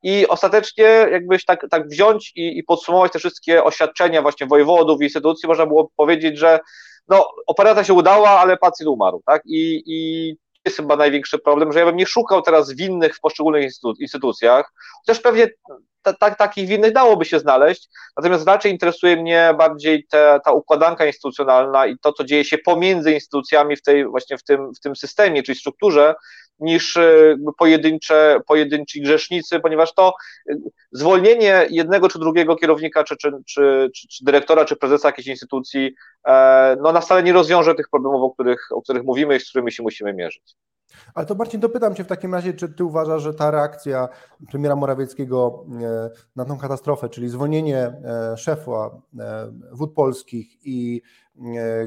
i 0.03 0.29
ostatecznie 0.29 0.85
jakbyś 0.85 1.45
tak, 1.45 1.67
tak 1.71 1.89
wziąć 1.89 2.33
i, 2.37 2.59
i, 2.59 2.65
podsumować 2.65 3.13
te 3.13 3.19
wszystkie 3.19 3.65
oświadczenia 3.65 4.23
właśnie 4.23 4.47
wojewodów, 4.47 5.03
instytucji, 5.03 5.49
można 5.49 5.67
było 5.67 5.91
powiedzieć, 5.97 6.39
że 6.39 6.61
no, 7.09 7.29
operacja 7.47 7.85
się 7.85 7.95
udała, 7.95 8.31
ale 8.31 8.57
pacjent 8.57 8.89
umarł, 8.89 9.23
tak? 9.27 9.43
I, 9.47 9.83
i 9.87 10.37
jest 10.67 10.77
chyba 10.77 10.97
największy 10.97 11.39
problem, 11.39 11.73
że 11.73 11.79
ja 11.79 11.87
bym 11.87 11.97
nie 11.97 12.07
szukał 12.07 12.43
teraz 12.43 12.73
winnych 12.73 13.17
w 13.17 13.21
poszczególnych 13.21 13.71
instytucjach, 14.01 14.73
chociaż 15.07 15.21
pewnie 15.23 15.49
tak, 16.13 16.39
takich 16.39 16.69
winnych 16.69 16.93
dałoby 16.93 17.25
się 17.25 17.39
znaleźć, 17.39 17.89
natomiast 18.17 18.47
raczej 18.47 18.73
interesuje 18.73 19.17
mnie 19.17 19.55
bardziej 19.59 20.07
te, 20.07 20.41
ta 20.45 20.53
układanka 20.53 21.07
instytucjonalna 21.07 21.87
i 21.87 21.99
to, 21.99 22.13
co 22.13 22.25
dzieje 22.25 22.45
się 22.45 22.59
pomiędzy 22.59 23.13
instytucjami 23.13 23.77
w 23.77 23.83
tej, 23.83 24.07
właśnie 24.07 24.39
w 24.39 24.43
tym, 24.43 24.75
w 24.75 24.81
tym 24.81 24.97
systemie, 24.97 25.43
czyli 25.43 25.59
strukturze, 25.59 26.15
niż 26.59 26.97
e, 26.97 27.37
pojedyncze, 27.59 28.41
pojedynczy 28.47 29.01
grzesznicy, 29.01 29.61
ponieważ 29.61 29.95
to 29.95 30.13
e, 30.51 30.55
zwolnienie 30.93 31.67
jednego 31.71 32.09
czy 32.09 32.19
drugiego 32.19 32.57
kierownika, 32.57 33.05
czy, 33.05 33.17
czy, 33.17 33.31
czy, 33.47 33.91
czy 33.93 34.25
dyrektora, 34.25 34.65
czy 34.65 34.77
prezesa 34.77 35.09
jakiejś 35.09 35.27
instytucji, 35.27 35.95
e, 36.27 36.77
no 36.83 36.93
na 36.93 37.01
stale 37.01 37.23
nie 37.23 37.33
rozwiąże 37.33 37.75
tych 37.75 37.89
problemów, 37.89 38.23
o 38.23 38.31
których, 38.31 38.69
o 38.71 38.83
których 38.83 39.05
mówimy 39.05 39.37
i 39.37 39.41
z 39.41 39.51
którymi 39.51 39.73
się 39.73 39.83
musimy 39.83 40.15
mierzyć. 40.15 40.57
Ale 41.15 41.27
to 41.27 41.35
Marcin, 41.35 41.61
dopytam 41.61 41.95
Cię 41.95 42.05
w 42.05 42.07
takim 42.07 42.35
razie, 42.35 42.55
czy 42.55 42.69
Ty 42.69 42.85
uważasz, 42.85 43.23
że 43.23 43.35
ta 43.35 43.51
reakcja 43.51 44.09
premiera 44.51 44.77
Morawieckiego 44.77 45.65
na 46.37 46.45
tą 46.45 46.59
katastrofę, 46.59 47.09
czyli 47.09 47.29
zwolnienie 47.29 47.93
szefa 48.37 48.91
wód 49.73 49.95
polskich 49.95 50.67
i 50.67 51.03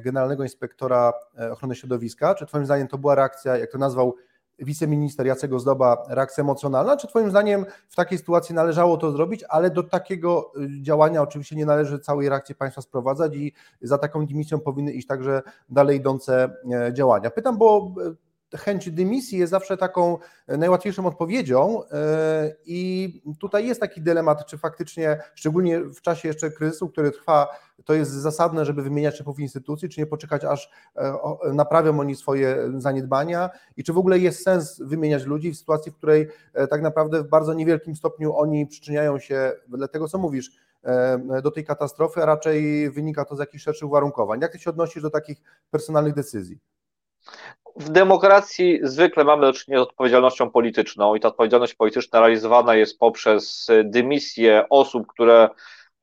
generalnego 0.04 0.44
inspektora 0.44 1.14
ochrony 1.52 1.76
środowiska, 1.76 2.36
czy 2.36 2.46
Twoim 2.46 2.66
zdaniem 2.66 2.88
to 2.88 2.98
była 2.98 3.16
reakcja, 3.16 3.58
jak 3.58 3.72
to 3.72 3.78
nazwał 3.78 4.16
wiceminister 4.60 5.28
Jacek 5.28 5.54
Ozdoba 5.54 6.04
reakcja 6.10 6.42
emocjonalna? 6.42 6.98
Czy 6.98 7.08
Twoim 7.08 7.30
zdaniem 7.30 7.66
w 7.90 7.96
takiej 7.96 8.18
sytuacji 8.18 8.56
należało 8.56 8.98
to 8.98 9.12
zrobić, 9.12 9.44
ale 9.50 9.70
do 9.70 9.84
takiego 9.84 10.52
y, 10.58 10.82
działania 10.82 11.22
oczywiście 11.22 11.56
nie 11.56 11.66
należy 11.66 12.00
całej 12.00 12.30
reakcji 12.30 12.56
państwa 12.56 12.82
sprowadzać 12.82 13.36
i 13.36 13.54
za 13.82 13.98
taką 13.98 14.26
dymisją 14.26 14.60
powinny 14.60 14.92
iść 14.92 15.08
także 15.08 15.42
dalej 15.70 15.98
idące 15.98 16.50
e, 16.72 16.94
działania? 16.94 17.30
Pytam, 17.30 17.58
bo 17.58 17.94
e, 18.06 18.29
chęć 18.58 18.92
dymisji 18.92 19.40
jest 19.40 19.52
zawsze 19.52 19.78
taką 19.78 20.18
najłatwiejszą 20.48 21.06
odpowiedzią 21.06 21.84
e, 21.92 22.56
i 22.66 23.22
tutaj 23.40 23.68
jest 23.68 23.82
taki 23.82 24.02
dylemat, 24.02 24.46
czy 24.46 24.58
faktycznie, 24.58 25.20
szczególnie 25.36 25.80
w 25.80 26.02
czasie 26.02 26.28
jeszcze 26.28 26.52
kryzysu, 26.52 26.90
który 26.90 27.12
trwa 27.12 27.48
to 27.86 27.94
jest 27.94 28.12
zasadne, 28.12 28.66
żeby 28.66 28.84
wymieniać 28.84 29.18
szefów 29.18 29.40
instytucji, 29.40 29.90
czy 29.90 30.00
nie 30.02 30.06
poczekać, 30.06 30.44
aż 30.44 30.72
e, 30.96 31.14
naprawią 31.54 32.00
oni 32.00 32.16
swoje 32.16 32.58
zaniedbania 32.78 33.50
i 33.78 33.84
czy 33.84 33.94
w 33.94 33.98
ogóle 33.98 34.20
jest 34.20 34.44
sens 34.44 34.82
wymieniać 34.82 35.26
ludzi 35.26 35.52
w 35.52 35.58
sytuacji, 35.58 35.92
w 35.92 35.96
której 35.96 36.28
e, 36.54 36.68
tak 36.68 36.82
naprawdę 36.82 37.24
w 37.24 37.30
bardzo 37.30 37.54
niewielkim 37.54 37.96
stopniu 37.96 38.38
oni 38.38 38.68
przyczyniają 38.68 39.20
się, 39.20 39.52
wedle 39.68 39.88
tego 39.88 40.08
co 40.08 40.18
mówisz, 40.18 40.52
do 41.44 41.52
tej 41.52 41.66
katastrofy, 41.66 42.24
a 42.24 42.26
raczej 42.26 42.90
wynika 42.92 43.26
to 43.26 43.36
z 43.36 43.40
jakichś 43.40 43.64
szerszych 43.64 43.88
uwarunkowań. 43.88 44.42
Jak 44.42 44.52
ty 44.52 44.60
się 44.60 44.70
odnosisz 44.70 45.04
do 45.04 45.10
takich 45.10 45.42
personalnych 45.72 46.14
decyzji? 46.14 46.60
W 47.76 47.90
demokracji 47.90 48.80
zwykle 48.84 49.24
mamy 49.24 49.46
do 49.46 49.54
czynienia 49.54 49.84
z 49.84 49.88
odpowiedzialnością 49.88 50.52
polityczną 50.52 51.16
i 51.16 51.20
ta 51.20 51.28
odpowiedzialność 51.28 51.74
polityczna 51.74 52.20
realizowana 52.20 52.76
jest 52.76 53.00
poprzez 53.00 53.68
dymisję 53.84 54.66
osób, 54.70 55.08
które 55.08 55.50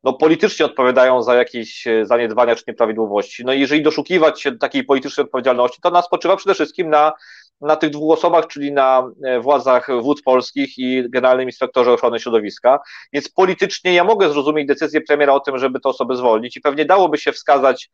no, 0.06 0.12
politycznie 0.12 0.66
odpowiadają 0.66 1.22
za 1.22 1.34
jakieś 1.34 1.86
e, 1.86 2.06
zaniedbania 2.06 2.56
czy 2.56 2.64
nieprawidłowości. 2.68 3.44
No 3.44 3.52
i 3.52 3.60
jeżeli 3.60 3.82
doszukiwać 3.82 4.42
się 4.42 4.58
takiej 4.58 4.84
politycznej 4.84 5.24
odpowiedzialności, 5.24 5.80
to 5.82 5.88
ona 5.88 6.02
spoczywa 6.02 6.36
przede 6.36 6.54
wszystkim 6.54 6.90
na, 6.90 7.12
na 7.60 7.76
tych 7.76 7.90
dwóch 7.90 8.18
osobach, 8.18 8.46
czyli 8.46 8.72
na 8.72 9.10
e, 9.24 9.40
władzach 9.40 9.88
wód 10.02 10.22
polskich 10.22 10.78
i 10.78 11.10
generalnym 11.10 11.48
inspektorze 11.48 11.92
ochrony 11.92 12.20
środowiska. 12.20 12.78
Więc 13.12 13.28
politycznie 13.28 13.94
ja 13.94 14.04
mogę 14.04 14.30
zrozumieć 14.30 14.68
decyzję 14.68 15.00
premiera 15.00 15.32
o 15.32 15.40
tym, 15.40 15.58
żeby 15.58 15.80
te 15.80 15.88
osoby 15.88 16.16
zwolnić 16.16 16.56
i 16.56 16.60
pewnie 16.60 16.84
dałoby 16.84 17.18
się 17.18 17.32
wskazać 17.32 17.84
e, 17.84 17.90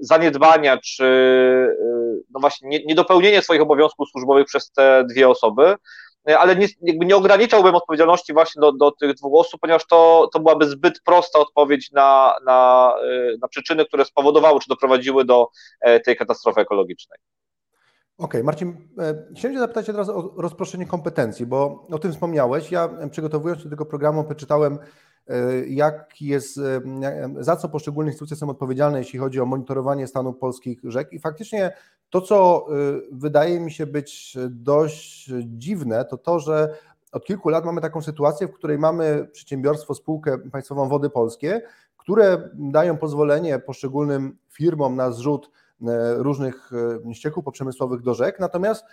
zaniedbania 0.00 0.78
czy 0.78 1.04
e, 1.04 2.24
no 2.30 2.40
właśnie 2.40 2.84
niedopełnienie 2.84 3.42
swoich 3.42 3.62
obowiązków 3.62 4.08
służbowych 4.08 4.46
przez 4.46 4.70
te 4.70 5.04
dwie 5.10 5.28
osoby, 5.28 5.74
ale 6.38 6.56
nie, 6.56 6.66
jakby 6.82 7.06
nie 7.06 7.16
ograniczałbym 7.16 7.74
odpowiedzialności 7.74 8.32
właśnie 8.32 8.60
do, 8.60 8.72
do 8.72 8.90
tych 8.90 9.14
dwóch 9.14 9.40
osób, 9.40 9.60
ponieważ 9.60 9.86
to, 9.86 10.30
to 10.32 10.40
byłaby 10.40 10.68
zbyt 10.68 11.00
prosta 11.04 11.38
odpowiedź 11.38 11.92
na, 11.92 12.34
na, 12.46 12.92
y, 13.04 13.38
na 13.42 13.48
przyczyny, 13.48 13.86
które 13.86 14.04
spowodowały 14.04 14.60
czy 14.60 14.68
doprowadziły 14.68 15.24
do 15.24 15.48
e, 15.80 16.00
tej 16.00 16.16
katastrofy 16.16 16.60
ekologicznej. 16.60 17.18
Okej, 18.18 18.26
okay, 18.28 18.42
Marcin, 18.42 18.88
e, 18.98 19.14
chciałem 19.36 19.54
Cię 19.56 19.60
zapytać 19.60 19.86
teraz 19.86 20.08
o 20.08 20.34
rozproszenie 20.36 20.86
kompetencji, 20.86 21.46
bo 21.46 21.86
o 21.92 21.98
tym 21.98 22.12
wspomniałeś. 22.12 22.70
Ja 22.70 22.88
przygotowując 23.10 23.58
się 23.58 23.64
do 23.64 23.70
tego 23.70 23.86
programu, 23.86 24.24
przeczytałem 24.24 24.78
E, 24.78 25.13
jak 25.66 26.20
jest, 26.20 26.58
e, 26.58 26.82
za 27.40 27.56
co 27.56 27.68
poszczególne 27.68 28.10
instytucje 28.10 28.36
są 28.36 28.50
odpowiedzialne, 28.50 28.98
jeśli 28.98 29.18
chodzi 29.18 29.40
o 29.40 29.46
monitorowanie 29.46 30.06
stanu 30.06 30.32
polskich 30.32 30.80
rzek. 30.84 31.12
I 31.12 31.18
faktycznie 31.18 31.72
to, 32.10 32.20
co 32.20 32.66
e, 32.68 32.72
wydaje 33.12 33.60
mi 33.60 33.72
się 33.72 33.86
być 33.86 34.36
dość 34.50 35.30
dziwne, 35.44 36.04
to 36.04 36.18
to, 36.18 36.40
że 36.40 36.78
od 37.12 37.24
kilku 37.24 37.48
lat 37.48 37.64
mamy 37.64 37.80
taką 37.80 38.02
sytuację, 38.02 38.48
w 38.48 38.52
której 38.52 38.78
mamy 38.78 39.28
przedsiębiorstwo, 39.32 39.94
spółkę 39.94 40.38
państwową 40.38 40.88
Wody 40.88 41.10
Polskie, 41.10 41.62
które 41.96 42.50
dają 42.54 42.96
pozwolenie 42.96 43.58
poszczególnym 43.58 44.38
firmom 44.50 44.96
na 44.96 45.10
zrzut 45.10 45.50
różnych 46.16 46.70
ścieków 47.12 47.44
poprzemysłowych 47.44 48.02
do 48.02 48.14
rzek, 48.14 48.40
natomiast 48.40 48.84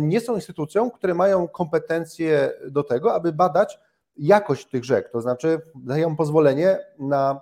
nie 0.00 0.20
są 0.20 0.34
instytucją, 0.34 0.90
które 0.90 1.14
mają 1.14 1.48
kompetencje 1.48 2.52
do 2.70 2.82
tego, 2.82 3.14
aby 3.14 3.32
badać 3.32 3.78
jakość 4.16 4.68
tych 4.68 4.84
rzek, 4.84 5.10
to 5.10 5.20
znaczy 5.20 5.60
dają 5.74 6.16
pozwolenie 6.16 6.78
na 6.98 7.40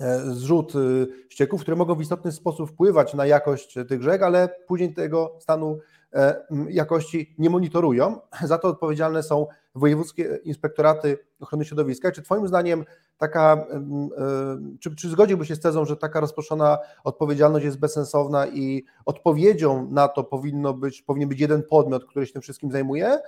e, 0.00 0.20
zrzut 0.20 0.74
y, 0.74 1.06
ścieków, 1.28 1.60
które 1.60 1.76
mogą 1.76 1.94
w 1.94 2.00
istotny 2.00 2.32
sposób 2.32 2.70
wpływać 2.70 3.14
na 3.14 3.26
jakość 3.26 3.78
tych 3.88 4.02
rzek, 4.02 4.22
ale 4.22 4.48
później 4.66 4.94
tego 4.94 5.36
stanu 5.40 5.78
e, 6.12 6.46
jakości 6.68 7.34
nie 7.38 7.50
monitorują. 7.50 8.20
Za 8.44 8.58
to 8.58 8.68
odpowiedzialne 8.68 9.22
są 9.22 9.46
wojewódzkie 9.74 10.38
inspektoraty 10.44 11.18
ochrony 11.40 11.64
środowiska. 11.64 12.12
Czy 12.12 12.22
Twoim 12.22 12.48
zdaniem 12.48 12.84
taka, 13.18 13.66
e, 13.70 14.78
czy, 14.80 14.96
czy 14.96 15.08
zgodziłby 15.08 15.46
się 15.46 15.56
z 15.56 15.60
tezą, 15.60 15.84
że 15.84 15.96
taka 15.96 16.20
rozproszona 16.20 16.78
odpowiedzialność 17.04 17.64
jest 17.64 17.78
bezsensowna 17.78 18.46
i 18.46 18.84
odpowiedzią 19.04 19.90
na 19.90 20.08
to 20.08 20.24
powinno 20.24 20.74
być, 20.74 21.02
powinien 21.02 21.28
być 21.28 21.40
jeden 21.40 21.62
podmiot, 21.62 22.04
który 22.04 22.26
się 22.26 22.32
tym 22.32 22.42
wszystkim 22.42 22.72
zajmuje? 22.72 23.18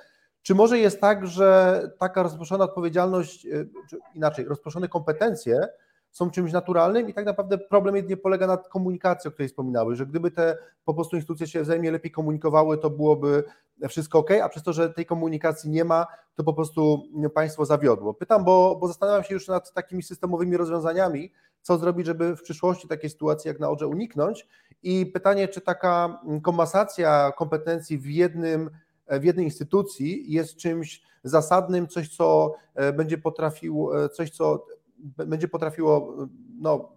Czy 0.45 0.55
może 0.55 0.79
jest 0.79 1.01
tak, 1.01 1.27
że 1.27 1.81
taka 1.99 2.23
rozproszona 2.23 2.65
odpowiedzialność, 2.65 3.47
y, 3.47 3.69
czy 3.91 3.99
inaczej, 4.15 4.45
rozproszone 4.45 4.89
kompetencje 4.89 5.69
są 6.11 6.31
czymś 6.31 6.53
naturalnym 6.53 7.09
i 7.09 7.15
tak 7.15 7.25
naprawdę 7.25 7.59
problem 7.59 7.97
jedynie 7.97 8.17
polega 8.17 8.47
na 8.47 8.57
komunikacji, 8.57 9.29
o 9.29 9.33
której 9.33 9.49
wspominały, 9.49 9.97
że 9.97 10.07
gdyby 10.07 10.31
te 10.31 10.59
po 10.85 10.95
prostu 10.95 11.17
instytucje 11.17 11.47
się 11.47 11.63
wzajemnie 11.63 11.91
lepiej 11.91 12.11
komunikowały, 12.11 12.79
to 12.79 12.91
byłoby 12.91 13.45
wszystko 13.89 14.19
ok, 14.19 14.31
a 14.31 14.49
przez 14.49 14.63
to, 14.63 14.73
że 14.73 14.91
tej 14.91 15.07
komunikacji 15.07 15.71
nie 15.71 15.85
ma, 15.85 16.07
to 16.35 16.45
po 16.45 16.53
prostu 16.53 17.03
państwo 17.35 17.65
zawiodło. 17.65 18.15
Pytam, 18.15 18.45
bo, 18.45 18.77
bo 18.81 18.89
zastanawiam 18.89 19.25
się 19.25 19.35
już 19.35 19.49
nad 19.49 19.73
takimi 19.73 20.03
systemowymi 20.03 20.57
rozwiązaniami, 20.57 21.33
co 21.63 21.79
zrobić, 21.79 22.07
żeby 22.07 22.37
w 22.37 22.43
przyszłości 22.43 22.89
takiej 22.89 23.11
sytuacji 23.11 23.49
jak 23.49 23.61
na 23.61 23.71
Odrze 23.71 23.87
uniknąć 23.87 24.47
i 24.83 25.07
pytanie, 25.07 25.49
czy 25.49 25.61
taka 25.61 26.21
komasacja 26.43 27.33
kompetencji 27.33 27.99
w 27.99 28.07
jednym 28.07 28.71
w 29.09 29.25
jednej 29.25 29.45
instytucji 29.45 30.33
jest 30.33 30.57
czymś 30.57 31.03
zasadnym, 31.25 31.89
coś, 31.89 32.17
co 32.17 32.55
e, 32.75 32.93
będzie 32.93 33.19
potrafiło, 33.19 34.05
e, 34.05 34.09
coś, 34.09 34.31
co 34.31 34.67
będzie 34.99 35.49
potrafiło 35.49 36.17
no, 36.61 36.93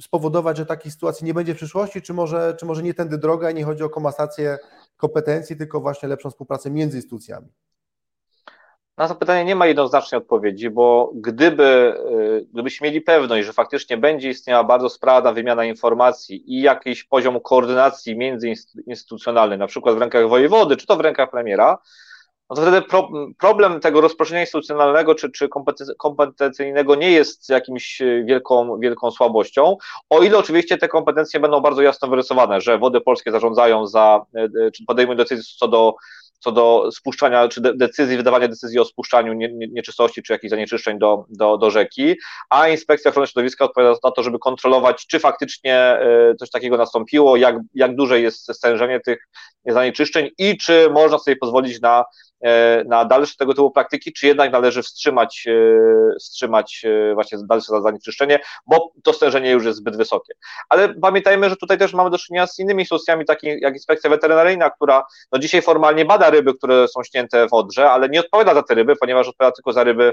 spowodować, 0.00 0.56
że 0.56 0.66
takiej 0.66 0.92
sytuacji 0.92 1.26
nie 1.26 1.34
będzie 1.34 1.54
w 1.54 1.56
przyszłości, 1.56 2.02
czy 2.02 2.14
może, 2.14 2.56
czy 2.58 2.66
może 2.66 2.82
nie 2.82 2.94
tędy 2.94 3.18
droga 3.18 3.50
i 3.50 3.54
nie 3.54 3.64
chodzi 3.64 3.82
o 3.82 3.90
komasację 3.90 4.58
kompetencji, 4.96 5.56
tylko 5.56 5.80
właśnie 5.80 6.08
lepszą 6.08 6.30
współpracę 6.30 6.70
między 6.70 6.96
instytucjami? 6.96 7.48
Na 8.98 9.08
to 9.08 9.14
pytanie 9.14 9.44
nie 9.44 9.56
ma 9.56 9.66
jednoznacznej 9.66 10.20
odpowiedzi, 10.20 10.70
bo 10.70 11.10
gdyby, 11.14 11.94
y, 12.10 12.46
gdybyśmy 12.52 12.86
mieli 12.86 13.00
pewność, 13.00 13.46
że 13.46 13.52
faktycznie 13.52 13.96
będzie 13.96 14.30
istniała 14.30 14.64
bardzo 14.64 14.88
sprawna 14.88 15.32
wymiana 15.32 15.64
informacji 15.64 16.54
i 16.54 16.62
jakiś 16.62 17.04
poziom 17.04 17.40
koordynacji 17.40 18.16
międzyinstytucjonalnej, 18.16 19.58
na 19.58 19.66
przykład 19.66 19.96
w 19.96 19.98
rękach 19.98 20.28
wojewody, 20.28 20.76
czy 20.76 20.86
to 20.86 20.96
w 20.96 21.00
rękach 21.00 21.30
premiera, 21.30 21.78
no 22.50 22.56
to 22.56 22.62
wtedy 22.62 22.82
pro, 22.82 23.08
problem 23.38 23.80
tego 23.80 24.00
rozproszenia 24.00 24.40
instytucjonalnego 24.40 25.14
czy, 25.14 25.30
czy 25.30 25.48
kompetencyjnego 25.98 26.94
nie 26.94 27.10
jest 27.10 27.48
jakimś 27.48 28.00
y, 28.00 28.24
wielką, 28.26 28.78
wielką 28.78 29.10
słabością, 29.10 29.76
o 30.10 30.22
ile 30.22 30.38
oczywiście 30.38 30.78
te 30.78 30.88
kompetencje 30.88 31.40
będą 31.40 31.60
bardzo 31.60 31.82
jasno 31.82 32.08
wyrysowane, 32.08 32.60
że 32.60 32.78
wody 32.78 33.00
polskie 33.00 33.32
zarządzają 33.32 33.86
za, 33.86 34.26
y, 34.66 34.72
czy 34.72 34.84
podejmują 34.84 35.16
decyzje 35.16 35.44
co 35.58 35.68
do 35.68 35.94
co 36.40 36.52
do 36.52 36.88
spuszczania, 36.92 37.48
czy 37.48 37.60
de 37.60 37.74
decyzji, 37.74 38.16
wydawania 38.16 38.48
decyzji 38.48 38.78
o 38.78 38.84
spuszczaniu 38.84 39.32
nie, 39.32 39.52
nie, 39.52 39.68
nieczystości, 39.68 40.22
czy 40.22 40.32
jakichś 40.32 40.50
zanieczyszczeń 40.50 40.98
do, 40.98 41.24
do, 41.28 41.58
do 41.58 41.70
rzeki, 41.70 42.16
a 42.50 42.68
Inspekcja 42.68 43.08
Ochrony 43.08 43.26
Środowiska 43.26 43.64
odpowiada 43.64 43.94
za 43.94 44.10
to, 44.10 44.22
żeby 44.22 44.38
kontrolować, 44.38 45.06
czy 45.06 45.18
faktycznie 45.18 45.98
y, 46.32 46.36
coś 46.36 46.50
takiego 46.50 46.76
nastąpiło, 46.76 47.36
jak, 47.36 47.56
jak 47.74 47.96
duże 47.96 48.20
jest 48.20 48.54
stężenie 48.54 49.00
tych 49.00 49.28
zanieczyszczeń 49.66 50.30
i 50.38 50.58
czy 50.58 50.90
można 50.90 51.18
sobie 51.18 51.36
pozwolić 51.36 51.80
na 51.80 52.04
E, 52.44 52.84
na 52.84 53.04
dalsze 53.04 53.36
tego 53.38 53.54
typu 53.54 53.70
praktyki, 53.70 54.12
czy 54.12 54.26
jednak 54.26 54.52
należy 54.52 54.82
wstrzymać, 54.82 55.44
e, 55.46 56.14
wstrzymać 56.20 56.82
e, 56.84 57.14
właśnie 57.14 57.38
dalsze 57.48 57.82
zanieczyszczenie, 57.82 58.38
bo 58.66 58.92
to 59.02 59.12
stężenie 59.12 59.50
już 59.50 59.64
jest 59.64 59.78
zbyt 59.78 59.96
wysokie. 59.96 60.34
Ale 60.68 60.94
pamiętajmy, 60.94 61.50
że 61.50 61.56
tutaj 61.56 61.78
też 61.78 61.92
mamy 61.92 62.10
do 62.10 62.18
czynienia 62.18 62.46
z 62.46 62.58
innymi 62.58 62.82
instytucjami, 62.82 63.24
takimi 63.24 63.60
jak 63.60 63.74
Inspekcja 63.74 64.10
Weterynaryjna, 64.10 64.70
która 64.70 65.02
no 65.32 65.38
dzisiaj 65.38 65.62
formalnie 65.62 66.04
bada 66.04 66.29
ryby, 66.30 66.54
które 66.54 66.88
są 66.88 67.02
ścięte 67.02 67.48
w 67.48 67.52
Odrze, 67.52 67.90
ale 67.90 68.08
nie 68.08 68.20
odpowiada 68.20 68.54
za 68.54 68.62
te 68.62 68.74
ryby, 68.74 68.96
ponieważ 68.96 69.28
odpowiada 69.28 69.54
tylko 69.56 69.72
za 69.72 69.84
ryby 69.84 70.12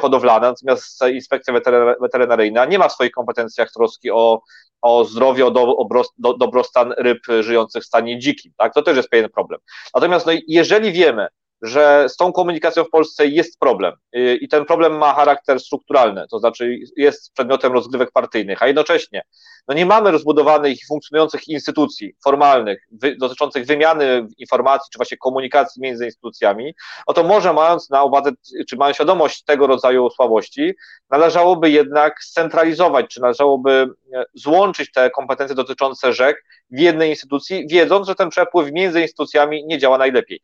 hodowlane, 0.00 0.48
natomiast 0.48 1.00
Inspekcja 1.12 1.54
Weterynaryjna 2.00 2.64
nie 2.64 2.78
ma 2.78 2.88
w 2.88 2.92
swoich 2.92 3.12
kompetencjach 3.12 3.72
troski 3.72 4.10
o 4.10 4.40
o 4.82 5.04
zdrowie, 5.04 5.46
o, 5.46 5.50
do, 5.50 5.76
do, 6.18 6.34
dobrostan 6.34 6.94
ryb 6.98 7.18
żyjących 7.40 7.82
w 7.82 7.86
stanie 7.86 8.18
dzikim. 8.18 8.52
Tak? 8.56 8.74
To 8.74 8.82
też 8.82 8.96
jest 8.96 9.08
pewien 9.08 9.30
problem. 9.30 9.60
Natomiast 9.94 10.26
no, 10.26 10.32
jeżeli 10.46 10.92
wiemy, 10.92 11.26
że 11.62 12.08
z 12.08 12.16
tą 12.16 12.32
komunikacją 12.32 12.84
w 12.84 12.90
Polsce 12.90 13.26
jest 13.26 13.58
problem 13.58 13.92
i 14.40 14.48
ten 14.48 14.64
problem 14.64 14.98
ma 14.98 15.14
charakter 15.14 15.60
strukturalny, 15.60 16.26
to 16.30 16.38
znaczy 16.38 16.78
jest 16.96 17.32
przedmiotem 17.32 17.72
rozgrywek 17.72 18.10
partyjnych, 18.12 18.62
a 18.62 18.66
jednocześnie 18.66 19.22
no 19.68 19.74
nie 19.74 19.86
mamy 19.86 20.10
rozbudowanych 20.10 20.82
i 20.82 20.86
funkcjonujących 20.86 21.48
instytucji 21.48 22.14
formalnych 22.24 22.86
wy, 22.92 23.16
dotyczących 23.16 23.66
wymiany 23.66 24.26
informacji 24.38 24.88
czy 24.92 24.98
właśnie 24.98 25.16
komunikacji 25.16 25.82
między 25.82 26.04
instytucjami, 26.04 26.74
no 27.08 27.14
to 27.14 27.22
może 27.22 27.52
mając 27.52 27.90
na 27.90 28.04
uwadze, 28.04 28.30
czy 28.68 28.76
mając 28.76 28.96
świadomość 28.96 29.44
tego 29.44 29.66
rodzaju 29.66 30.10
słabości, 30.10 30.74
należałoby 31.10 31.70
jednak 31.70 32.22
scentralizować, 32.24 33.06
czy 33.08 33.20
należałoby 33.20 33.88
e, 34.14 34.24
złączyć 34.34 34.92
te 34.92 35.10
kompetencje 35.10 35.56
dotyczące 35.56 36.12
rzek 36.12 36.44
w 36.70 36.78
jednej 36.78 37.10
instytucji, 37.10 37.66
wiedząc, 37.68 38.06
że 38.06 38.14
ten 38.14 38.30
przepływ 38.30 38.72
między 38.72 39.00
instytucjami 39.00 39.66
nie 39.66 39.78
działa 39.78 39.98
najlepiej. 39.98 40.40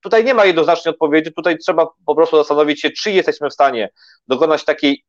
Tutaj 0.00 0.24
nie 0.24 0.34
ma 0.34 0.44
jednoznacznej 0.44 0.94
odpowiedzi, 0.94 1.32
tutaj 1.32 1.58
trzeba 1.58 1.86
po 2.06 2.14
prostu 2.14 2.36
zastanowić 2.36 2.80
się, 2.80 2.90
czy 2.90 3.10
jesteśmy 3.10 3.50
w 3.50 3.52
stanie 3.52 3.90
dokonać 4.28 4.64
takiej 4.64 5.04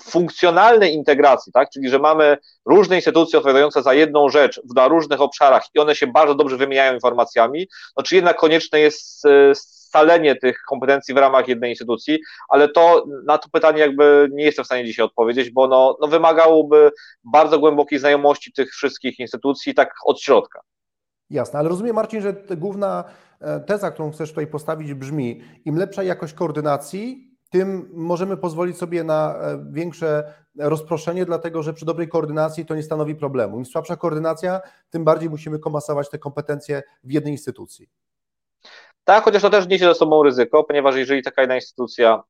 funkcjonalnej 0.00 0.94
integracji, 0.94 1.52
tak? 1.52 1.70
czyli 1.70 1.88
że 1.88 1.98
mamy 1.98 2.38
różne 2.66 2.96
instytucje 2.96 3.38
odpowiadające 3.38 3.82
za 3.82 3.94
jedną 3.94 4.28
rzecz 4.28 4.60
na 4.76 4.88
różnych 4.88 5.20
obszarach 5.20 5.62
i 5.74 5.78
one 5.78 5.94
się 5.94 6.06
bardzo 6.06 6.34
dobrze 6.34 6.56
wymieniają 6.56 6.94
informacjami, 6.94 7.68
no 7.96 8.02
czy 8.02 8.14
jednak 8.14 8.36
konieczne 8.36 8.80
jest 8.80 9.26
e, 9.26 9.54
scalenie 9.54 10.36
tych 10.36 10.62
kompetencji 10.68 11.14
w 11.14 11.16
ramach 11.16 11.48
jednej 11.48 11.70
instytucji, 11.70 12.18
ale 12.48 12.68
to 12.68 13.04
na 13.26 13.38
to 13.38 13.48
pytanie 13.48 13.80
jakby 13.80 14.28
nie 14.32 14.44
jestem 14.44 14.64
w 14.64 14.66
stanie 14.66 14.84
dzisiaj 14.84 15.04
odpowiedzieć, 15.04 15.50
bo 15.50 15.68
no, 15.68 15.96
no 16.00 16.08
wymagałoby 16.08 16.90
bardzo 17.24 17.58
głębokiej 17.58 17.98
znajomości 17.98 18.52
tych 18.52 18.70
wszystkich 18.70 19.18
instytucji 19.18 19.74
tak 19.74 19.94
od 20.04 20.20
środka. 20.22 20.60
Jasne, 21.30 21.58
ale 21.58 21.68
rozumiem 21.68 21.96
Marcin, 21.96 22.22
że 22.22 22.34
główna 22.56 23.04
teza, 23.66 23.90
którą 23.90 24.10
chcesz 24.10 24.28
tutaj 24.28 24.46
postawić 24.46 24.94
brzmi, 24.94 25.40
im 25.64 25.76
lepsza 25.76 26.02
jakość 26.02 26.34
koordynacji, 26.34 27.32
tym 27.52 27.90
możemy 27.92 28.36
pozwolić 28.36 28.78
sobie 28.78 29.04
na 29.04 29.34
e, 29.34 29.64
większe 29.70 30.34
rozproszenie, 30.58 31.24
dlatego 31.24 31.62
że 31.62 31.74
przy 31.74 31.86
dobrej 31.86 32.08
koordynacji 32.08 32.66
to 32.66 32.74
nie 32.74 32.82
stanowi 32.82 33.14
problemu. 33.14 33.58
Im 33.58 33.66
słabsza 33.66 33.96
koordynacja, 33.96 34.60
tym 34.90 35.04
bardziej 35.04 35.30
musimy 35.30 35.58
komasować 35.58 36.10
te 36.10 36.18
kompetencje 36.18 36.82
w 37.04 37.12
jednej 37.12 37.32
instytucji. 37.32 37.88
Tak, 39.04 39.24
chociaż 39.24 39.42
to 39.42 39.50
też 39.50 39.68
niesie 39.68 39.84
ze 39.84 39.94
sobą 39.94 40.22
ryzyko, 40.22 40.64
ponieważ 40.64 40.96
jeżeli 40.96 41.22
taka 41.22 41.42
jedna 41.42 41.54
instytucja 41.54 42.22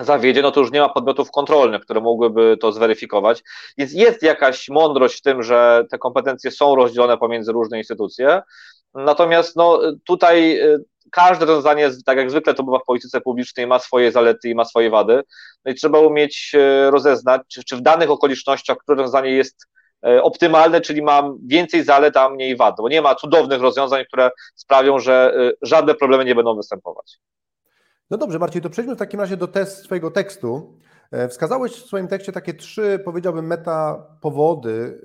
zawiedzie, 0.00 0.42
no 0.42 0.50
to 0.50 0.60
już 0.60 0.72
nie 0.72 0.80
ma 0.80 0.88
podmiotów 0.88 1.30
kontrolnych, 1.30 1.82
które 1.82 2.00
mogłyby 2.00 2.56
to 2.60 2.72
zweryfikować. 2.72 3.42
Więc 3.78 3.92
jest 3.92 4.22
jakaś 4.22 4.68
mądrość 4.68 5.18
w 5.18 5.22
tym, 5.22 5.42
że 5.42 5.84
te 5.90 5.98
kompetencje 5.98 6.50
są 6.50 6.74
rozdzielone 6.74 7.18
pomiędzy 7.18 7.52
różne 7.52 7.78
instytucje. 7.78 8.42
Natomiast 8.94 9.56
no, 9.56 9.80
tutaj 10.06 10.60
y, 10.60 10.84
każde 11.10 11.46
rozwiązanie, 11.46 11.90
tak 12.06 12.18
jak 12.18 12.30
zwykle 12.30 12.54
to 12.54 12.62
bywa 12.62 12.78
w 12.78 12.84
polityce 12.84 13.20
publicznej, 13.20 13.66
ma 13.66 13.78
swoje 13.78 14.12
zalety 14.12 14.48
i 14.48 14.54
ma 14.54 14.64
swoje 14.64 14.90
wady. 14.90 15.22
No 15.64 15.72
i 15.72 15.74
trzeba 15.74 15.98
umieć 15.98 16.52
y, 16.54 16.90
rozeznać, 16.90 17.42
czy, 17.48 17.64
czy 17.64 17.76
w 17.76 17.80
danych 17.80 18.10
okolicznościach, 18.10 18.78
które 18.78 18.96
rozwiązanie 18.96 19.30
jest 19.30 19.66
y, 20.06 20.22
optymalne, 20.22 20.80
czyli 20.80 21.02
ma 21.02 21.30
więcej 21.46 21.84
zalet, 21.84 22.16
a 22.16 22.28
mniej 22.28 22.56
wad, 22.56 22.76
bo 22.78 22.88
nie 22.88 23.02
ma 23.02 23.14
cudownych 23.14 23.60
rozwiązań, 23.60 24.04
które 24.04 24.30
sprawią, 24.54 24.98
że 24.98 25.34
żadne 25.62 25.94
problemy 25.94 26.24
nie 26.24 26.34
będą 26.34 26.56
występować. 26.56 27.18
No 28.10 28.18
dobrze, 28.18 28.38
Marcin, 28.38 28.60
to 28.60 28.70
przejdźmy 28.70 28.94
w 28.94 28.98
takim 28.98 29.20
razie 29.20 29.36
do 29.36 29.48
test 29.48 29.84
swojego 29.84 30.10
tekstu. 30.10 30.78
E, 31.12 31.28
wskazałeś 31.28 31.72
w 31.72 31.86
swoim 31.86 32.08
tekście 32.08 32.32
takie 32.32 32.54
trzy, 32.54 33.00
powiedziałbym, 33.04 33.46
meta 33.46 34.06
powody, 34.20 35.00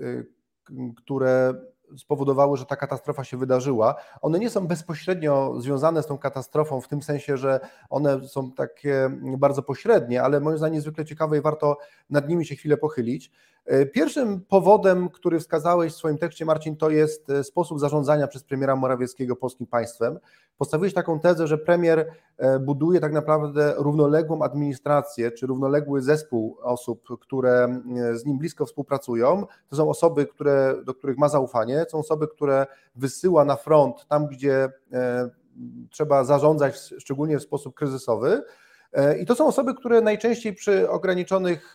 które 0.98 1.54
spowodowały, 1.98 2.58
że 2.58 2.66
ta 2.66 2.76
katastrofa 2.76 3.24
się 3.24 3.38
wydarzyła. 3.38 3.96
One 4.22 4.40
nie 4.40 4.50
są 4.50 4.68
bezpośrednio 4.68 5.62
związane 5.62 6.04
z 6.04 6.08
tą 6.08 6.18
katastrofą, 6.18 6.82
w 6.82 6.88
tym 6.88 7.02
sensie, 7.02 7.38
że 7.38 7.60
one 7.90 8.28
są 8.28 8.52
takie 8.52 9.10
bardzo 9.38 9.64
pośrednie, 9.64 10.24
ale 10.24 10.40
moim 10.40 10.58
zdaniem 10.58 10.76
niezwykle 10.76 11.06
ciekawe 11.06 11.38
i 11.38 11.42
warto 11.42 11.78
nad 12.10 12.30
nimi 12.30 12.46
się 12.46 12.56
chwilę 12.56 12.78
pochylić. 12.78 13.32
E, 13.70 13.86
pierwszym 13.86 14.42
powodem, 14.42 15.10
który 15.10 15.40
wskazałeś 15.40 15.94
w 15.94 15.96
swoim 15.96 16.18
tekście, 16.18 16.46
Marcin, 16.46 16.78
to 16.78 16.90
jest 16.90 17.30
e, 17.30 17.44
sposób 17.44 17.80
zarządzania 17.80 18.28
przez 18.28 18.44
premiera 18.44 18.76
Morawieckiego 18.76 19.36
polskim 19.36 19.68
państwem. 19.68 20.20
Postawiłeś 20.58 20.94
taką 20.94 21.20
tezę, 21.20 21.48
że 21.48 21.58
premier 21.58 22.12
e, 22.38 22.60
buduje 22.60 23.00
tak 23.00 23.14
naprawdę 23.14 23.74
równoległą 23.78 24.42
administrację, 24.42 25.32
czy 25.32 25.48
równoległy 25.48 26.02
zespół 26.02 26.58
osób, 26.62 27.08
które 27.22 27.82
z 28.14 28.26
nim 28.26 28.38
blisko 28.38 28.66
współpracują. 28.66 29.46
To 29.68 29.76
są 29.76 29.90
osoby, 29.90 30.26
które, 30.26 30.76
do 30.86 30.94
których 30.94 31.18
ma 31.18 31.30
zaufanie, 31.30 31.86
są 31.90 31.98
osoby, 31.98 32.28
które 32.28 32.68
wysyła 32.96 33.46
na 33.46 33.56
front 33.56 34.06
tam, 34.08 34.28
gdzie 34.28 34.70
trzeba 35.90 36.24
zarządzać, 36.24 36.94
szczególnie 36.98 37.40
w 37.40 37.44
sposób 37.44 37.76
kryzysowy. 37.76 38.44
E, 38.94 39.20
I 39.20 39.26
to 39.26 39.36
są 39.36 39.48
osoby, 39.48 39.74
które 39.74 40.02
najczęściej 40.02 40.54
przy 40.54 40.90
ograniczonych, 40.90 41.74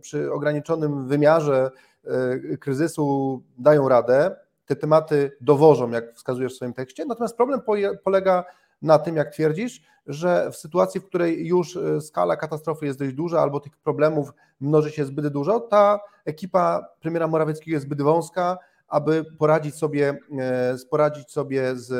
przy 0.00 0.32
ograniczonym 0.32 1.06
wymiarze 1.08 1.70
e, 2.04 2.56
kryzysu 2.56 3.42
dają 3.58 3.88
radę, 3.88 4.36
te 4.66 4.76
tematy 4.76 5.36
dowożą, 5.40 5.90
jak 5.90 6.14
wskazujesz 6.14 6.52
w 6.52 6.56
swoim 6.56 6.72
tekście. 6.72 7.04
Natomiast 7.04 7.36
problem 7.36 7.60
polega 8.04 8.44
na 8.82 8.98
tym, 8.98 9.16
jak 9.16 9.32
twierdzisz, 9.32 9.82
że 10.06 10.50
w 10.52 10.56
sytuacji, 10.56 11.00
w 11.00 11.04
której 11.04 11.46
już 11.46 11.76
e, 11.76 12.00
skala 12.00 12.36
katastrofy 12.36 12.86
jest 12.86 12.98
dość 12.98 13.14
duża 13.14 13.40
albo 13.40 13.60
tych 13.60 13.76
problemów 13.76 14.32
mnoży 14.60 14.90
się 14.90 15.04
zbyt 15.04 15.28
dużo, 15.28 15.60
ta 15.60 16.00
ekipa 16.24 16.88
premiera 17.00 17.28
Morawieckiego 17.28 17.74
jest 17.74 17.86
zbyt 17.86 18.02
wąska, 18.02 18.58
aby 18.88 19.24
poradzić 19.38 19.74
sobie, 19.74 20.18
e, 20.38 20.76
poradzić 20.90 21.30
sobie 21.30 21.76
z, 21.76 21.92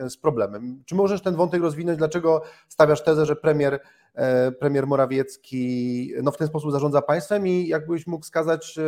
e, 0.00 0.10
z 0.10 0.16
problemem. 0.16 0.82
Czy 0.86 0.94
możesz 0.94 1.22
ten 1.22 1.36
wątek 1.36 1.62
rozwinąć? 1.62 1.98
Dlaczego 1.98 2.42
stawiasz 2.68 3.04
tezę, 3.04 3.26
że 3.26 3.36
premier, 3.36 3.80
e, 4.14 4.52
premier 4.52 4.86
Morawiecki 4.86 6.12
no, 6.22 6.30
w 6.30 6.36
ten 6.36 6.48
sposób 6.48 6.72
zarządza 6.72 7.02
państwem 7.02 7.46
i 7.46 7.66
jakbyś 7.68 8.06
mógł 8.06 8.24
wskazać, 8.24 8.78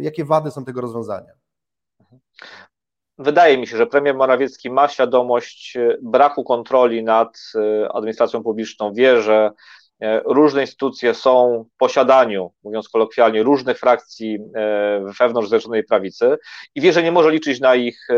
jakie 0.00 0.24
wady 0.24 0.50
są 0.50 0.64
tego 0.64 0.80
rozwiązania? 0.80 1.32
Wydaje 3.18 3.58
mi 3.58 3.66
się, 3.66 3.76
że 3.76 3.86
premier 3.86 4.14
Morawiecki 4.14 4.70
ma 4.70 4.88
świadomość 4.88 5.78
braku 6.02 6.44
kontroli 6.44 7.04
nad 7.04 7.52
administracją 7.90 8.42
publiczną, 8.42 8.92
wie, 8.94 9.22
że 9.22 9.50
różne 10.24 10.60
instytucje 10.60 11.14
są 11.14 11.64
w 11.74 11.78
posiadaniu, 11.78 12.50
mówiąc 12.64 12.88
kolokwialnie, 12.88 13.42
różnych 13.42 13.78
frakcji 13.78 14.38
wewnątrz 15.20 15.48
Zjednoczonej 15.48 15.84
Prawicy 15.84 16.38
i 16.74 16.80
wie, 16.80 16.92
że 16.92 17.02
nie 17.02 17.12
może 17.12 17.30
liczyć 17.30 17.60
na 17.60 17.74
ich, 17.74 18.08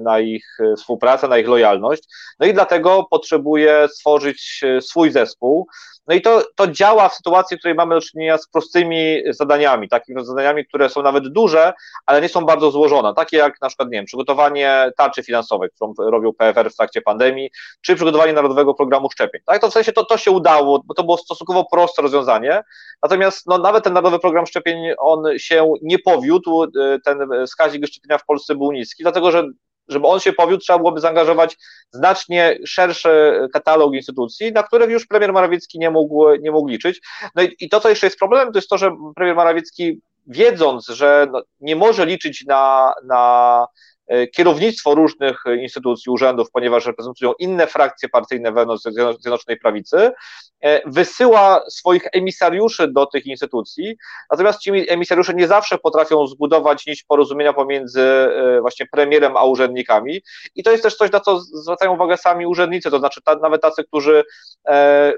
na 0.00 0.20
ich 0.20 0.58
współpracę, 0.76 1.28
na 1.28 1.38
ich 1.38 1.48
lojalność. 1.48 2.02
No 2.40 2.46
i 2.46 2.54
dlatego 2.54 3.06
potrzebuje 3.10 3.88
stworzyć 3.88 4.64
swój 4.80 5.10
zespół, 5.10 5.66
no 6.06 6.14
i 6.14 6.20
to, 6.20 6.42
to 6.54 6.66
działa 6.66 7.08
w 7.08 7.14
sytuacji, 7.14 7.56
w 7.56 7.60
której 7.60 7.74
mamy 7.74 7.94
do 7.94 8.00
czynienia 8.00 8.38
z 8.38 8.48
prostymi 8.48 9.22
zadaniami, 9.30 9.88
takimi 9.88 10.24
zadaniami, 10.24 10.66
które 10.66 10.88
są 10.88 11.02
nawet 11.02 11.28
duże, 11.28 11.72
ale 12.06 12.20
nie 12.20 12.28
są 12.28 12.40
bardzo 12.40 12.70
złożone, 12.70 13.14
takie 13.14 13.36
jak 13.36 13.60
na 13.60 13.68
przykład, 13.68 13.88
nie 13.88 13.98
wiem, 13.98 14.04
przygotowanie 14.04 14.90
tarczy 14.96 15.22
finansowej, 15.22 15.68
którą 15.74 15.94
robił 15.98 16.32
PFR 16.32 16.70
w 16.70 16.76
trakcie 16.76 17.02
pandemii, 17.02 17.50
czy 17.80 17.94
przygotowanie 17.94 18.32
Narodowego 18.32 18.74
Programu 18.74 19.10
Szczepień. 19.10 19.40
Tak, 19.46 19.60
to 19.60 19.70
w 19.70 19.72
sensie 19.72 19.92
to, 19.92 20.04
to 20.04 20.16
się 20.16 20.30
udało, 20.30 20.82
bo 20.84 20.94
to 20.94 21.04
było 21.04 21.16
stosunkowo 21.28 21.64
proste 21.72 22.02
rozwiązanie, 22.02 22.62
natomiast 23.02 23.46
no, 23.46 23.58
nawet 23.58 23.84
ten 23.84 23.92
Narodowy 23.92 24.18
Program 24.18 24.46
Szczepień, 24.46 24.78
on 24.98 25.24
się 25.38 25.72
nie 25.82 25.98
powiódł, 25.98 26.66
ten 27.04 27.18
wskaźnik 27.46 27.86
szczepienia 27.86 28.18
w 28.18 28.26
Polsce 28.26 28.54
był 28.54 28.72
niski, 28.72 29.02
dlatego 29.02 29.30
że 29.30 29.44
żeby 29.88 30.06
on 30.06 30.20
się 30.20 30.32
powiódł, 30.32 30.62
trzeba 30.62 30.78
byłoby 30.78 31.00
zaangażować 31.00 31.56
znacznie 31.90 32.58
szerszy 32.66 33.40
katalog 33.52 33.94
instytucji, 33.94 34.52
na 34.52 34.62
których 34.62 34.90
już 34.90 35.06
premier 35.06 35.32
Morawiecki 35.32 35.78
nie 35.78 35.90
mógł, 35.90 36.34
nie 36.40 36.50
mógł 36.50 36.68
liczyć. 36.68 37.00
No 37.34 37.42
i, 37.42 37.56
i 37.60 37.68
to, 37.68 37.80
co 37.80 37.88
jeszcze 37.88 38.06
jest 38.06 38.18
problemem, 38.18 38.52
to 38.52 38.58
jest 38.58 38.68
to, 38.68 38.78
że 38.78 38.96
premier 39.16 39.36
Morawiecki, 39.36 40.00
wiedząc, 40.26 40.86
że 40.86 41.26
no, 41.32 41.42
nie 41.60 41.76
może 41.76 42.06
liczyć 42.06 42.44
na, 42.46 42.92
na 43.04 43.66
kierownictwo 44.36 44.94
różnych 44.94 45.44
instytucji, 45.60 46.12
urzędów, 46.12 46.50
ponieważ 46.52 46.86
reprezentują 46.86 47.32
inne 47.38 47.66
frakcje 47.66 48.08
partyjne 48.08 48.52
wewnątrz 48.52 48.82
Zjednoczonej 48.82 49.58
Prawicy, 49.62 50.10
e, 50.60 50.90
wysyła 50.90 51.64
swoich 51.70 52.06
emisariuszy 52.12 52.88
do 52.88 53.06
tych 53.06 53.26
instytucji, 53.26 53.96
natomiast 54.30 54.60
ci 54.60 54.90
emisariusze 54.90 55.34
nie 55.34 55.48
zawsze 55.48 55.78
potrafią 55.78 56.26
zbudować 56.26 56.86
nić 56.86 57.04
porozumienia 57.04 57.52
pomiędzy 57.52 58.00
e, 58.00 58.60
właśnie 58.60 58.86
premierem 58.92 59.36
a 59.36 59.44
urzędnikami. 59.44 60.22
I 60.54 60.62
to 60.62 60.70
jest 60.70 60.82
też 60.82 60.96
coś, 60.96 61.12
na 61.12 61.20
co 61.20 61.40
zwracają 61.40 61.94
uwagę 61.94 62.16
sami 62.16 62.46
urzędnicy, 62.46 62.90
to 62.90 62.98
znaczy 62.98 63.20
ta, 63.24 63.34
nawet 63.34 63.62
tacy, 63.62 63.84
którzy 63.84 64.24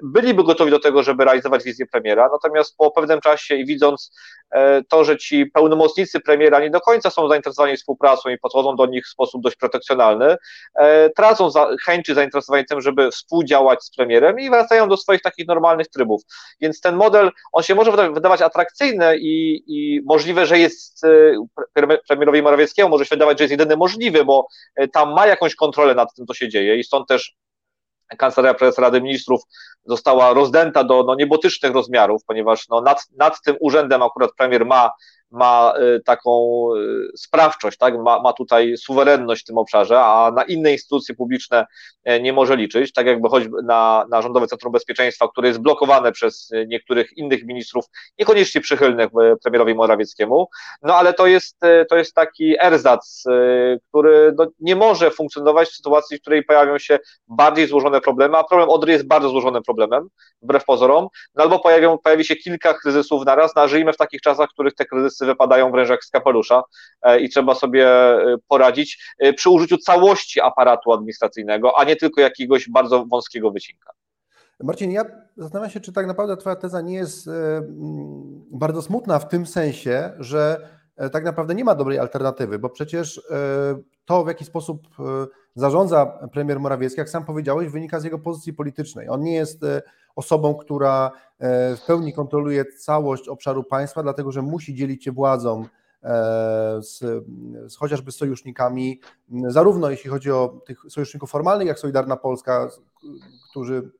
byliby 0.02 0.44
gotowi 0.44 0.70
do 0.70 0.78
tego, 0.78 1.02
żeby 1.02 1.24
realizować 1.24 1.64
wizję 1.64 1.86
premiera, 1.86 2.28
natomiast 2.32 2.76
po 2.76 2.90
pewnym 2.90 3.20
czasie 3.20 3.54
i 3.54 3.66
widząc 3.66 4.12
to, 4.88 5.04
że 5.04 5.18
ci 5.18 5.46
pełnomocnicy 5.46 6.20
premiera 6.20 6.60
nie 6.60 6.70
do 6.70 6.80
końca 6.80 7.10
są 7.10 7.28
zainteresowani 7.28 7.76
współpracą 7.76 8.28
i 8.28 8.38
podchodzą 8.38 8.76
do 8.86 8.92
nich 8.92 9.06
w 9.06 9.08
sposób 9.08 9.42
dość 9.42 9.56
protekcjonalny, 9.56 10.36
e, 10.74 11.10
tracą 11.10 11.50
za, 11.50 11.68
chęć 11.84 12.06
czy 12.06 12.14
zainteresowanie 12.14 12.64
tym, 12.64 12.80
żeby 12.80 13.10
współdziałać 13.10 13.84
z 13.84 13.90
premierem 13.90 14.40
i 14.40 14.50
wracają 14.50 14.88
do 14.88 14.96
swoich 14.96 15.22
takich 15.22 15.46
normalnych 15.46 15.88
trybów. 15.88 16.22
Więc 16.60 16.80
ten 16.80 16.96
model, 16.96 17.30
on 17.52 17.62
się 17.62 17.74
może 17.74 18.12
wydawać 18.12 18.42
atrakcyjny 18.42 19.18
i, 19.18 19.62
i 19.66 20.00
możliwe, 20.04 20.46
że 20.46 20.58
jest 20.58 21.04
e, 21.04 21.96
premierowi 22.08 22.42
Morawieckiemu, 22.42 22.88
może 22.88 23.04
się 23.04 23.14
wydawać, 23.14 23.38
że 23.38 23.44
jest 23.44 23.50
jedyny 23.50 23.76
możliwy, 23.76 24.24
bo 24.24 24.46
e, 24.76 24.88
tam 24.88 25.14
ma 25.14 25.26
jakąś 25.26 25.54
kontrolę 25.54 25.94
nad 25.94 26.14
tym, 26.14 26.26
co 26.26 26.34
się 26.34 26.48
dzieje 26.48 26.76
i 26.76 26.84
stąd 26.84 27.08
też 27.08 27.36
Kancelaria 28.18 28.54
Prezesa 28.54 28.82
Rady 28.82 29.00
Ministrów 29.00 29.42
została 29.84 30.34
rozdęta 30.34 30.84
do 30.84 31.02
no, 31.02 31.14
niebotycznych 31.14 31.72
rozmiarów, 31.72 32.24
ponieważ 32.26 32.68
no, 32.68 32.80
nad, 32.80 33.06
nad 33.16 33.42
tym 33.42 33.56
urzędem 33.60 34.02
akurat 34.02 34.30
premier 34.36 34.66
ma 34.66 34.90
ma 35.30 35.72
y, 35.96 36.00
taką 36.00 36.64
y, 36.76 37.10
sprawczość, 37.16 37.78
tak? 37.78 37.98
ma, 37.98 38.20
ma 38.20 38.32
tutaj 38.32 38.76
suwerenność 38.76 39.42
w 39.42 39.46
tym 39.46 39.58
obszarze, 39.58 40.00
a 40.00 40.30
na 40.30 40.42
inne 40.42 40.72
instytucje 40.72 41.14
publiczne 41.14 41.66
e, 42.04 42.20
nie 42.20 42.32
może 42.32 42.56
liczyć, 42.56 42.92
tak 42.92 43.06
jakby 43.06 43.28
choćby 43.28 43.62
na, 43.62 44.06
na 44.10 44.22
Rządowe 44.22 44.46
Centrum 44.46 44.72
Bezpieczeństwa, 44.72 45.28
które 45.28 45.48
jest 45.48 45.60
blokowane 45.60 46.12
przez 46.12 46.50
niektórych 46.66 47.16
innych 47.16 47.44
ministrów, 47.44 47.84
niekoniecznie 48.18 48.60
przychylnych 48.60 49.08
e, 49.22 49.36
premierowi 49.36 49.74
Morawieckiemu, 49.74 50.48
no 50.82 50.94
ale 50.94 51.14
to 51.14 51.26
jest, 51.26 51.64
e, 51.64 51.84
to 51.84 51.96
jest 51.96 52.14
taki 52.14 52.54
erzac, 52.60 53.24
który 53.88 54.34
no, 54.38 54.46
nie 54.60 54.76
może 54.76 55.10
funkcjonować 55.10 55.68
w 55.68 55.76
sytuacji, 55.76 56.18
w 56.18 56.20
której 56.20 56.44
pojawią 56.44 56.78
się 56.78 56.98
bardziej 57.28 57.66
złożone 57.66 58.00
problemy, 58.00 58.38
a 58.38 58.44
problem 58.44 58.70
Odry 58.70 58.92
jest 58.92 59.06
bardzo 59.06 59.28
złożonym 59.28 59.62
problemem, 59.62 60.08
wbrew 60.42 60.64
pozorom, 60.64 61.08
no 61.34 61.42
albo 61.44 61.58
pojawią, 61.58 61.98
pojawi 61.98 62.24
się 62.24 62.36
kilka 62.36 62.74
kryzysów 62.74 63.24
naraz, 63.24 63.56
no, 63.56 63.62
a 63.62 63.68
żyjemy 63.68 63.92
w 63.92 63.96
takich 63.96 64.20
czasach, 64.20 64.50
w 64.50 64.52
których 64.52 64.74
te 64.74 64.84
kryzysy 64.84 65.19
wypadają 65.26 65.70
wręcz 65.70 65.88
jak 65.88 66.04
z 66.04 66.10
kapelusza 66.10 66.62
e, 67.02 67.20
i 67.20 67.28
trzeba 67.28 67.54
sobie 67.54 67.88
e, 67.88 68.36
poradzić 68.48 69.14
e, 69.18 69.32
przy 69.32 69.50
użyciu 69.50 69.78
całości 69.78 70.40
aparatu 70.40 70.92
administracyjnego, 70.92 71.78
a 71.78 71.84
nie 71.84 71.96
tylko 71.96 72.20
jakiegoś 72.20 72.68
bardzo 72.68 73.06
wąskiego 73.06 73.50
wycinka. 73.50 73.92
Marcin, 74.62 74.92
ja 74.92 75.04
zastanawiam 75.36 75.70
się, 75.70 75.80
czy 75.80 75.92
tak 75.92 76.06
naprawdę 76.06 76.36
Twoja 76.36 76.56
teza 76.56 76.80
nie 76.80 76.94
jest 76.94 77.30
bardzo 78.50 78.82
smutna 78.82 79.18
w 79.18 79.28
tym 79.28 79.46
sensie, 79.46 80.12
że 80.18 80.68
tak 81.12 81.24
naprawdę 81.24 81.54
nie 81.54 81.64
ma 81.64 81.74
dobrej 81.74 81.98
alternatywy, 81.98 82.58
bo 82.58 82.70
przecież 82.70 83.22
to, 84.04 84.24
w 84.24 84.28
jaki 84.28 84.44
sposób 84.44 84.88
zarządza 85.54 86.06
premier 86.32 86.60
Morawiecki, 86.60 87.00
jak 87.00 87.08
sam 87.08 87.24
powiedziałeś, 87.24 87.68
wynika 87.68 88.00
z 88.00 88.04
jego 88.04 88.18
pozycji 88.18 88.52
politycznej. 88.52 89.08
On 89.08 89.20
nie 89.20 89.34
jest 89.34 89.64
osobą, 90.16 90.54
która 90.54 91.10
e, 91.38 91.76
w 91.76 91.84
pełni 91.86 92.12
kontroluje 92.12 92.64
całość 92.64 93.28
obszaru 93.28 93.64
państwa, 93.64 94.02
dlatego 94.02 94.32
że 94.32 94.42
musi 94.42 94.74
dzielić 94.74 95.04
się 95.04 95.12
władzą 95.12 95.64
e, 96.02 96.08
z, 96.82 96.98
z 97.72 97.76
chociażby 97.76 98.12
sojusznikami, 98.12 99.00
zarówno 99.48 99.90
jeśli 99.90 100.10
chodzi 100.10 100.30
o 100.30 100.60
tych 100.66 100.80
sojuszników 100.88 101.30
formalnych, 101.30 101.68
jak 101.68 101.78
Solidarna 101.78 102.16
Polska, 102.16 102.68
którzy 103.50 103.90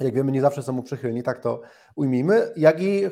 jak 0.00 0.14
wiemy, 0.14 0.32
nie 0.32 0.40
zawsze 0.40 0.62
są 0.62 0.72
mu 0.72 0.82
przychylni, 0.82 1.22
tak 1.22 1.38
to 1.38 1.60
ujmijmy, 1.94 2.52
jak 2.56 2.82
i 2.82 3.04
e, 3.04 3.10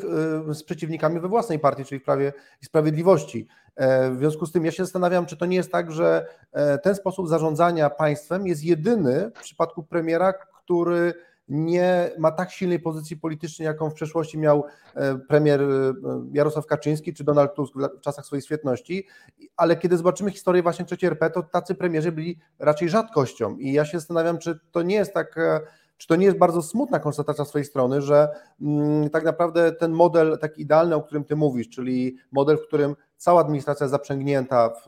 z 0.54 0.64
przeciwnikami 0.64 1.20
we 1.20 1.28
własnej 1.28 1.58
partii, 1.58 1.84
czyli 1.84 2.00
w 2.00 2.04
Prawie 2.04 2.32
i 2.62 2.66
Sprawiedliwości. 2.66 3.48
W 4.10 4.16
związku 4.18 4.46
z 4.46 4.52
tym 4.52 4.64
ja 4.64 4.70
się 4.70 4.84
zastanawiam, 4.84 5.26
czy 5.26 5.36
to 5.36 5.46
nie 5.46 5.56
jest 5.56 5.72
tak, 5.72 5.92
że 5.92 6.26
ten 6.82 6.94
sposób 6.94 7.28
zarządzania 7.28 7.90
państwem 7.90 8.46
jest 8.46 8.64
jedyny 8.64 9.30
w 9.34 9.40
przypadku 9.40 9.82
premiera, 9.82 10.32
który 10.32 11.14
nie 11.48 12.10
ma 12.18 12.30
tak 12.30 12.50
silnej 12.50 12.80
pozycji 12.80 13.16
politycznej, 13.16 13.66
jaką 13.66 13.90
w 13.90 13.94
przeszłości 13.94 14.38
miał 14.38 14.64
e, 14.94 15.18
premier 15.18 15.62
e, 15.62 15.94
Jarosław 16.32 16.66
Kaczyński 16.66 17.14
czy 17.14 17.24
Donald 17.24 17.54
Tusk 17.54 17.74
w 17.98 18.00
czasach 18.00 18.26
swojej 18.26 18.42
świetności, 18.42 19.06
ale 19.56 19.76
kiedy 19.76 19.96
zobaczymy 19.96 20.30
historię 20.30 20.62
właśnie 20.62 20.84
III 20.90 21.06
RP, 21.06 21.30
to 21.30 21.42
tacy 21.42 21.74
premierzy 21.74 22.12
byli 22.12 22.38
raczej 22.58 22.88
rzadkością. 22.88 23.56
I 23.56 23.72
ja 23.72 23.84
się 23.84 23.98
zastanawiam, 23.98 24.38
czy 24.38 24.58
to 24.72 24.82
nie 24.82 24.94
jest 24.94 25.14
tak 25.14 25.38
e, 25.38 25.60
czy 25.96 26.08
to 26.08 26.16
nie 26.16 26.26
jest 26.26 26.38
bardzo 26.38 26.62
smutna 26.62 26.98
konstatacja 26.98 27.44
z 27.44 27.48
swojej 27.48 27.64
strony, 27.64 28.02
że 28.02 28.28
mm, 28.60 29.10
tak 29.10 29.24
naprawdę 29.24 29.72
ten 29.72 29.92
model 29.92 30.38
taki 30.38 30.62
idealny, 30.62 30.94
o 30.94 31.02
którym 31.02 31.24
ty 31.24 31.36
mówisz, 31.36 31.68
czyli 31.68 32.16
model, 32.32 32.58
w 32.58 32.66
którym 32.66 32.96
cała 33.16 33.40
administracja 33.40 33.88
zaprzęgnięta 33.88 34.70
w, 34.70 34.86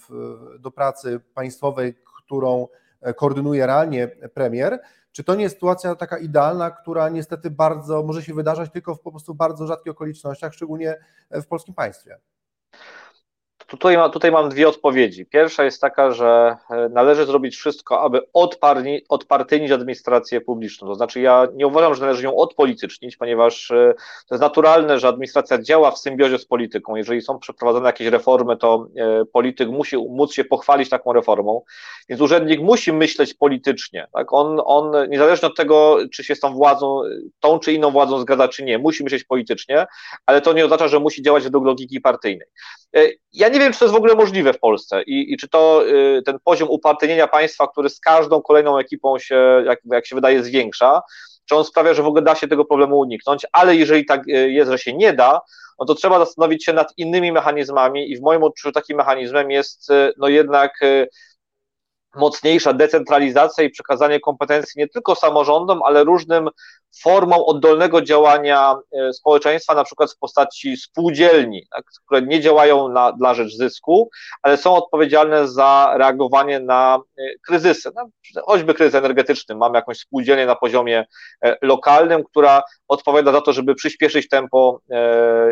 w, 0.00 0.58
do 0.60 0.70
pracy 0.70 1.20
państwowej, 1.34 1.94
którą 2.24 2.68
koordynuje 3.16 3.66
realnie 3.66 4.08
premier, 4.34 4.80
czy 5.12 5.24
to 5.24 5.34
nie 5.34 5.42
jest 5.42 5.56
sytuacja 5.56 5.94
taka 5.94 6.18
idealna, 6.18 6.70
która 6.70 7.08
niestety 7.08 7.50
bardzo 7.50 8.02
może 8.02 8.22
się 8.22 8.34
wydarzać 8.34 8.70
tylko 8.72 8.94
w 8.94 9.00
po 9.00 9.10
prostu 9.10 9.34
bardzo 9.34 9.66
rzadkich 9.66 9.92
okolicznościach, 9.92 10.54
szczególnie 10.54 10.98
w 11.30 11.46
polskim 11.46 11.74
państwie? 11.74 12.18
Tutaj, 13.66 13.96
tutaj 14.12 14.32
mam 14.32 14.48
dwie 14.48 14.68
odpowiedzi. 14.68 15.26
Pierwsza 15.26 15.64
jest 15.64 15.80
taka, 15.80 16.10
że 16.10 16.56
e, 16.70 16.88
należy 16.88 17.26
zrobić 17.26 17.56
wszystko, 17.56 18.00
aby 18.00 18.20
odparni, 18.32 19.02
administrację 19.74 20.40
publiczną. 20.40 20.88
To 20.88 20.94
znaczy, 20.94 21.20
ja 21.20 21.46
nie 21.54 21.66
uważam, 21.66 21.94
że 21.94 22.00
należy 22.00 22.24
ją 22.24 22.36
odpolitycznić, 22.36 23.16
ponieważ 23.16 23.70
e, 23.70 23.94
to 24.28 24.34
jest 24.34 24.42
naturalne, 24.42 24.98
że 24.98 25.08
administracja 25.08 25.62
działa 25.62 25.90
w 25.90 25.98
symbiozie 25.98 26.38
z 26.38 26.46
polityką. 26.46 26.96
Jeżeli 26.96 27.22
są 27.22 27.38
przeprowadzone 27.38 27.86
jakieś 27.86 28.06
reformy, 28.06 28.56
to 28.56 28.86
e, 28.96 29.24
polityk 29.24 29.68
musi 29.68 29.96
móc 29.96 30.32
się 30.32 30.44
pochwalić 30.44 30.88
taką 30.88 31.12
reformą, 31.12 31.62
więc 32.08 32.20
urzędnik 32.20 32.60
musi 32.60 32.92
myśleć 32.92 33.34
politycznie. 33.34 34.08
Tak? 34.12 34.32
On, 34.32 34.60
on 34.64 35.10
niezależnie 35.10 35.48
od 35.48 35.56
tego, 35.56 35.98
czy 36.12 36.24
się 36.24 36.34
z 36.34 36.40
tą 36.40 36.54
władzą, 36.54 37.00
tą 37.40 37.58
czy 37.58 37.72
inną 37.72 37.90
władzą 37.90 38.18
zgadza, 38.18 38.48
czy 38.48 38.64
nie, 38.64 38.78
musi 38.78 39.04
myśleć 39.04 39.24
politycznie, 39.24 39.86
ale 40.26 40.40
to 40.40 40.52
nie 40.52 40.64
oznacza, 40.64 40.88
że 40.88 41.00
musi 41.00 41.22
działać 41.22 41.44
według 41.44 41.64
logiki 41.64 42.00
partyjnej. 42.00 42.48
Ja 43.32 43.48
nie 43.48 43.60
wiem, 43.60 43.72
czy 43.72 43.78
to 43.78 43.84
jest 43.84 43.94
w 43.94 43.98
ogóle 43.98 44.14
możliwe 44.14 44.52
w 44.52 44.58
Polsce 44.58 45.02
i, 45.02 45.32
i 45.32 45.36
czy 45.36 45.48
to 45.48 45.88
y, 45.88 46.22
ten 46.26 46.38
poziom 46.44 46.70
upartyjnienia 46.70 47.28
państwa, 47.28 47.68
który 47.68 47.90
z 47.90 48.00
każdą 48.00 48.42
kolejną 48.42 48.78
ekipą 48.78 49.18
się, 49.18 49.62
jak, 49.66 49.80
jak 49.84 50.06
się 50.06 50.14
wydaje, 50.14 50.42
zwiększa, 50.42 51.02
czy 51.44 51.54
on 51.54 51.64
sprawia, 51.64 51.94
że 51.94 52.02
w 52.02 52.06
ogóle 52.06 52.22
da 52.22 52.34
się 52.34 52.48
tego 52.48 52.64
problemu 52.64 52.98
uniknąć, 52.98 53.46
ale 53.52 53.76
jeżeli 53.76 54.06
tak 54.06 54.28
y, 54.28 54.52
jest, 54.52 54.70
że 54.70 54.78
się 54.78 54.92
nie 54.92 55.12
da, 55.12 55.40
no 55.78 55.86
to 55.86 55.94
trzeba 55.94 56.18
zastanowić 56.18 56.64
się 56.64 56.72
nad 56.72 56.92
innymi 56.96 57.32
mechanizmami 57.32 58.10
i 58.10 58.16
w 58.16 58.22
moim 58.22 58.42
odczuciu 58.42 58.72
takim 58.72 58.96
mechanizmem 58.96 59.50
jest 59.50 59.88
no 60.18 60.28
jednak 60.28 60.80
mocniejsza 62.16 62.72
decentralizacja 62.72 63.64
i 63.64 63.70
przekazanie 63.70 64.20
kompetencji 64.20 64.80
nie 64.80 64.88
tylko 64.88 65.14
samorządom, 65.14 65.82
ale 65.82 66.04
różnym 66.04 66.48
formom 67.02 67.40
oddolnego 67.46 68.02
działania 68.02 68.76
e, 68.92 69.12
społeczeństwa, 69.12 69.74
na 69.74 69.84
przykład 69.84 70.12
w 70.12 70.18
postaci 70.18 70.76
spółdzielni, 70.76 71.66
tak, 71.70 71.84
które 72.06 72.22
nie 72.22 72.40
działają 72.40 72.88
na, 72.88 73.12
dla 73.12 73.34
rzecz 73.34 73.56
zysku, 73.56 74.10
ale 74.42 74.56
są 74.56 74.74
odpowiedzialne 74.74 75.48
za 75.48 75.94
reagowanie 75.96 76.60
na 76.60 76.98
e, 77.18 77.22
kryzysy, 77.46 77.90
no, 77.94 78.08
choćby 78.44 78.74
kryzys 78.74 78.94
energetyczny. 78.94 79.54
Mamy 79.54 79.78
jakąś 79.78 79.98
spółdzielnię 79.98 80.46
na 80.46 80.56
poziomie 80.56 81.04
e, 81.44 81.56
lokalnym, 81.62 82.24
która 82.24 82.62
odpowiada 82.88 83.32
za 83.32 83.40
to, 83.40 83.52
żeby 83.52 83.74
przyspieszyć 83.74 84.28
tempo, 84.28 84.80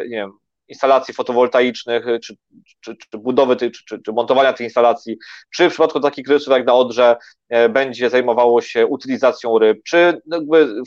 nie 0.09 0.17
wiem, 0.17 0.33
instalacji 0.71 1.15
fotowoltaicznych, 1.15 2.05
czy, 2.25 2.37
czy, 2.81 2.97
czy 2.97 3.19
budowy 3.19 3.57
tej, 3.57 3.71
czy, 3.71 4.03
czy, 4.03 4.13
montowania 4.13 4.53
tych 4.53 4.65
instalacji, 4.65 5.17
czy 5.55 5.69
w 5.69 5.73
przypadku 5.73 6.01
takich 6.01 6.27
kryzysów 6.27 6.53
jak 6.53 6.67
na 6.67 6.75
Odrze 6.75 7.17
e, 7.49 7.69
będzie 7.69 8.11
zajmowało 8.11 8.61
się 8.61 8.87
utylizacją 8.87 9.59
ryb, 9.59 9.79
czy 9.85 10.23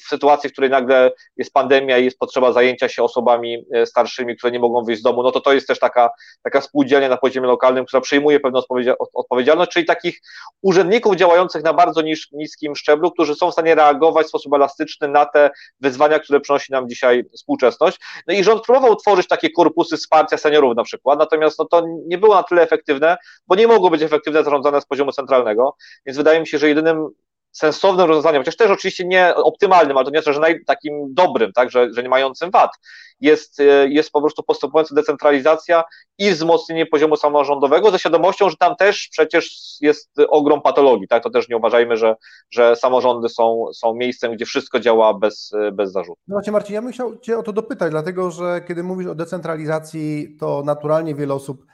w 0.03 0.07
sytuacji, 0.07 0.49
w 0.49 0.53
której 0.53 0.69
nagle 0.69 1.11
jest 1.37 1.53
pandemia 1.53 1.97
i 1.97 2.05
jest 2.05 2.19
potrzeba 2.19 2.51
zajęcia 2.51 2.89
się 2.89 3.03
osobami 3.03 3.65
e, 3.73 3.85
starszymi, 3.85 4.37
które 4.37 4.51
nie 4.51 4.59
mogą 4.59 4.83
wyjść 4.83 4.99
z 4.99 5.03
domu, 5.03 5.23
no 5.23 5.31
to 5.31 5.41
to 5.41 5.53
jest 5.53 5.67
też 5.67 5.79
taka, 5.79 6.09
taka 6.43 6.61
spółdzielnia 6.61 7.09
na 7.09 7.17
poziomie 7.17 7.47
lokalnym, 7.47 7.85
która 7.85 8.01
przejmuje 8.01 8.39
pewną 8.39 8.61
odpowiedzialność, 9.13 9.71
czyli 9.71 9.85
takich 9.85 10.21
urzędników 10.61 11.15
działających 11.15 11.63
na 11.63 11.73
bardzo 11.73 12.01
nis 12.01 12.27
niskim 12.31 12.75
szczeblu, 12.75 13.11
którzy 13.11 13.35
są 13.35 13.49
w 13.49 13.53
stanie 13.53 13.75
reagować 13.75 14.25
w 14.25 14.29
sposób 14.29 14.53
elastyczny 14.53 15.07
na 15.07 15.25
te 15.25 15.49
wyzwania, 15.79 16.19
które 16.19 16.39
przynosi 16.39 16.71
nam 16.71 16.89
dzisiaj 16.89 17.23
współczesność. 17.35 17.97
No 18.27 18.33
i 18.33 18.43
rząd 18.43 18.63
próbował 18.63 18.95
tworzyć 18.95 19.27
takie 19.27 19.49
korpusy 19.73 19.97
wsparcia 19.97 20.37
seniorów 20.37 20.75
na 20.75 20.83
przykład, 20.83 21.19
natomiast 21.19 21.59
no 21.59 21.65
to 21.65 21.85
nie 22.07 22.17
było 22.17 22.35
na 22.35 22.43
tyle 22.43 22.61
efektywne, 22.61 23.17
bo 23.47 23.55
nie 23.55 23.67
mogło 23.67 23.89
być 23.89 24.01
efektywne 24.01 24.43
zarządzane 24.43 24.81
z 24.81 24.85
poziomu 24.85 25.11
centralnego, 25.11 25.75
więc 26.05 26.17
wydaje 26.17 26.39
mi 26.39 26.47
się, 26.47 26.57
że 26.57 26.69
jedynym 26.69 27.09
sensownym 27.53 28.07
rozwiązaniem, 28.07 28.41
chociaż 28.41 28.55
też 28.55 28.71
oczywiście 28.71 29.05
nie 29.05 29.35
optymalnym, 29.35 29.97
ale 29.97 30.05
to 30.05 30.11
nie 30.11 30.21
znaczy, 30.21 30.33
że 30.33 30.39
naj, 30.39 30.65
takim 30.65 31.13
dobrym, 31.13 31.53
tak, 31.53 31.71
że, 31.71 31.93
że 31.93 32.03
nie 32.03 32.09
mającym 32.09 32.51
wad, 32.51 32.71
jest, 33.21 33.59
e, 33.59 33.87
jest 33.87 34.11
po 34.11 34.21
prostu 34.21 34.43
postępująca 34.43 34.95
decentralizacja 34.95 35.83
i 36.17 36.31
wzmocnienie 36.31 36.85
poziomu 36.85 37.15
samorządowego, 37.15 37.91
ze 37.91 37.99
świadomością, 37.99 38.49
że 38.49 38.57
tam 38.57 38.75
też 38.75 39.07
przecież 39.11 39.57
jest 39.81 40.11
ogrom 40.29 40.61
patologii, 40.61 41.07
tak, 41.07 41.23
to 41.23 41.29
też 41.29 41.49
nie 41.49 41.57
uważajmy, 41.57 41.97
że, 41.97 42.15
że 42.51 42.75
samorządy 42.75 43.29
są, 43.29 43.65
są 43.73 43.93
miejscem, 43.95 44.35
gdzie 44.35 44.45
wszystko 44.45 44.79
działa 44.79 45.13
bez, 45.13 45.51
bez 45.73 45.91
zarzutu. 45.91 46.19
No 46.27 46.35
właśnie 46.35 46.53
Marcin, 46.53 46.75
ja 46.75 46.81
bym 46.81 46.91
chciał 46.91 47.19
Cię 47.19 47.37
o 47.37 47.43
to 47.43 47.53
dopytać, 47.53 47.91
dlatego, 47.91 48.31
że 48.31 48.61
kiedy 48.67 48.83
mówisz 48.83 49.07
o 49.07 49.15
decentralizacji, 49.15 50.37
to 50.39 50.63
naturalnie 50.65 51.15
wiele 51.15 51.33
osób 51.33 51.65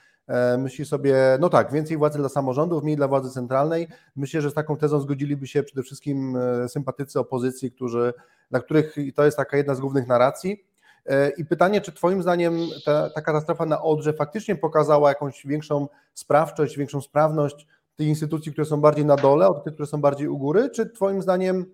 myśli 0.57 0.85
sobie, 0.85 1.37
no 1.39 1.49
tak, 1.49 1.71
więcej 1.71 1.97
władzy 1.97 2.19
dla 2.19 2.29
samorządów, 2.29 2.83
mniej 2.83 2.95
dla 2.95 3.07
władzy 3.07 3.29
centralnej. 3.29 3.87
Myślę, 4.15 4.41
że 4.41 4.51
z 4.51 4.53
taką 4.53 4.77
tezą 4.77 4.99
zgodziliby 4.99 5.47
się 5.47 5.63
przede 5.63 5.83
wszystkim 5.83 6.37
e, 6.37 6.69
sympatycy 6.69 7.19
opozycji, 7.19 7.71
którzy, 7.71 8.13
dla 8.51 8.59
których 8.59 8.95
to 9.15 9.25
jest 9.25 9.37
taka 9.37 9.57
jedna 9.57 9.75
z 9.75 9.79
głównych 9.79 10.07
narracji. 10.07 10.65
E, 11.05 11.29
I 11.29 11.45
pytanie, 11.45 11.81
czy 11.81 11.91
Twoim 11.91 12.21
zdaniem 12.21 12.57
ta, 12.85 13.09
ta 13.09 13.21
katastrofa 13.21 13.65
na 13.65 13.81
Odrze 13.81 14.13
faktycznie 14.13 14.55
pokazała 14.55 15.09
jakąś 15.09 15.45
większą 15.45 15.87
sprawczość, 16.13 16.77
większą 16.77 17.01
sprawność 17.01 17.67
tych 17.95 18.07
instytucji, 18.07 18.51
które 18.51 18.65
są 18.65 18.81
bardziej 18.81 19.05
na 19.05 19.15
dole, 19.15 19.47
od 19.47 19.63
tych, 19.63 19.73
które 19.73 19.87
są 19.87 20.01
bardziej 20.01 20.27
u 20.27 20.37
góry, 20.37 20.69
czy 20.69 20.89
Twoim 20.89 21.21
zdaniem 21.21 21.65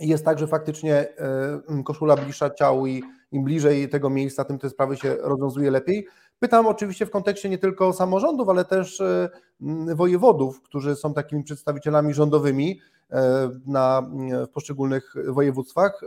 jest 0.00 0.24
tak, 0.24 0.38
że 0.38 0.46
faktycznie 0.46 1.08
koszula 1.84 2.16
bliższa 2.16 2.50
ciału 2.50 2.86
i 2.86 3.02
im 3.32 3.44
bliżej 3.44 3.88
tego 3.88 4.10
miejsca, 4.10 4.44
tym 4.44 4.58
te 4.58 4.70
sprawy 4.70 4.96
się 4.96 5.16
rozwiązuje 5.20 5.70
lepiej? 5.70 6.06
Pytam 6.38 6.66
oczywiście 6.66 7.06
w 7.06 7.10
kontekście 7.10 7.48
nie 7.48 7.58
tylko 7.58 7.92
samorządów, 7.92 8.48
ale 8.48 8.64
też 8.64 9.00
e, 9.00 9.28
wojewodów, 9.94 10.62
którzy 10.62 10.96
są 10.96 11.14
takimi 11.14 11.44
przedstawicielami 11.44 12.14
rządowymi 12.14 12.80
e, 13.10 13.50
na, 13.66 14.02
w 14.46 14.48
poszczególnych 14.48 15.14
województwach. 15.28 16.00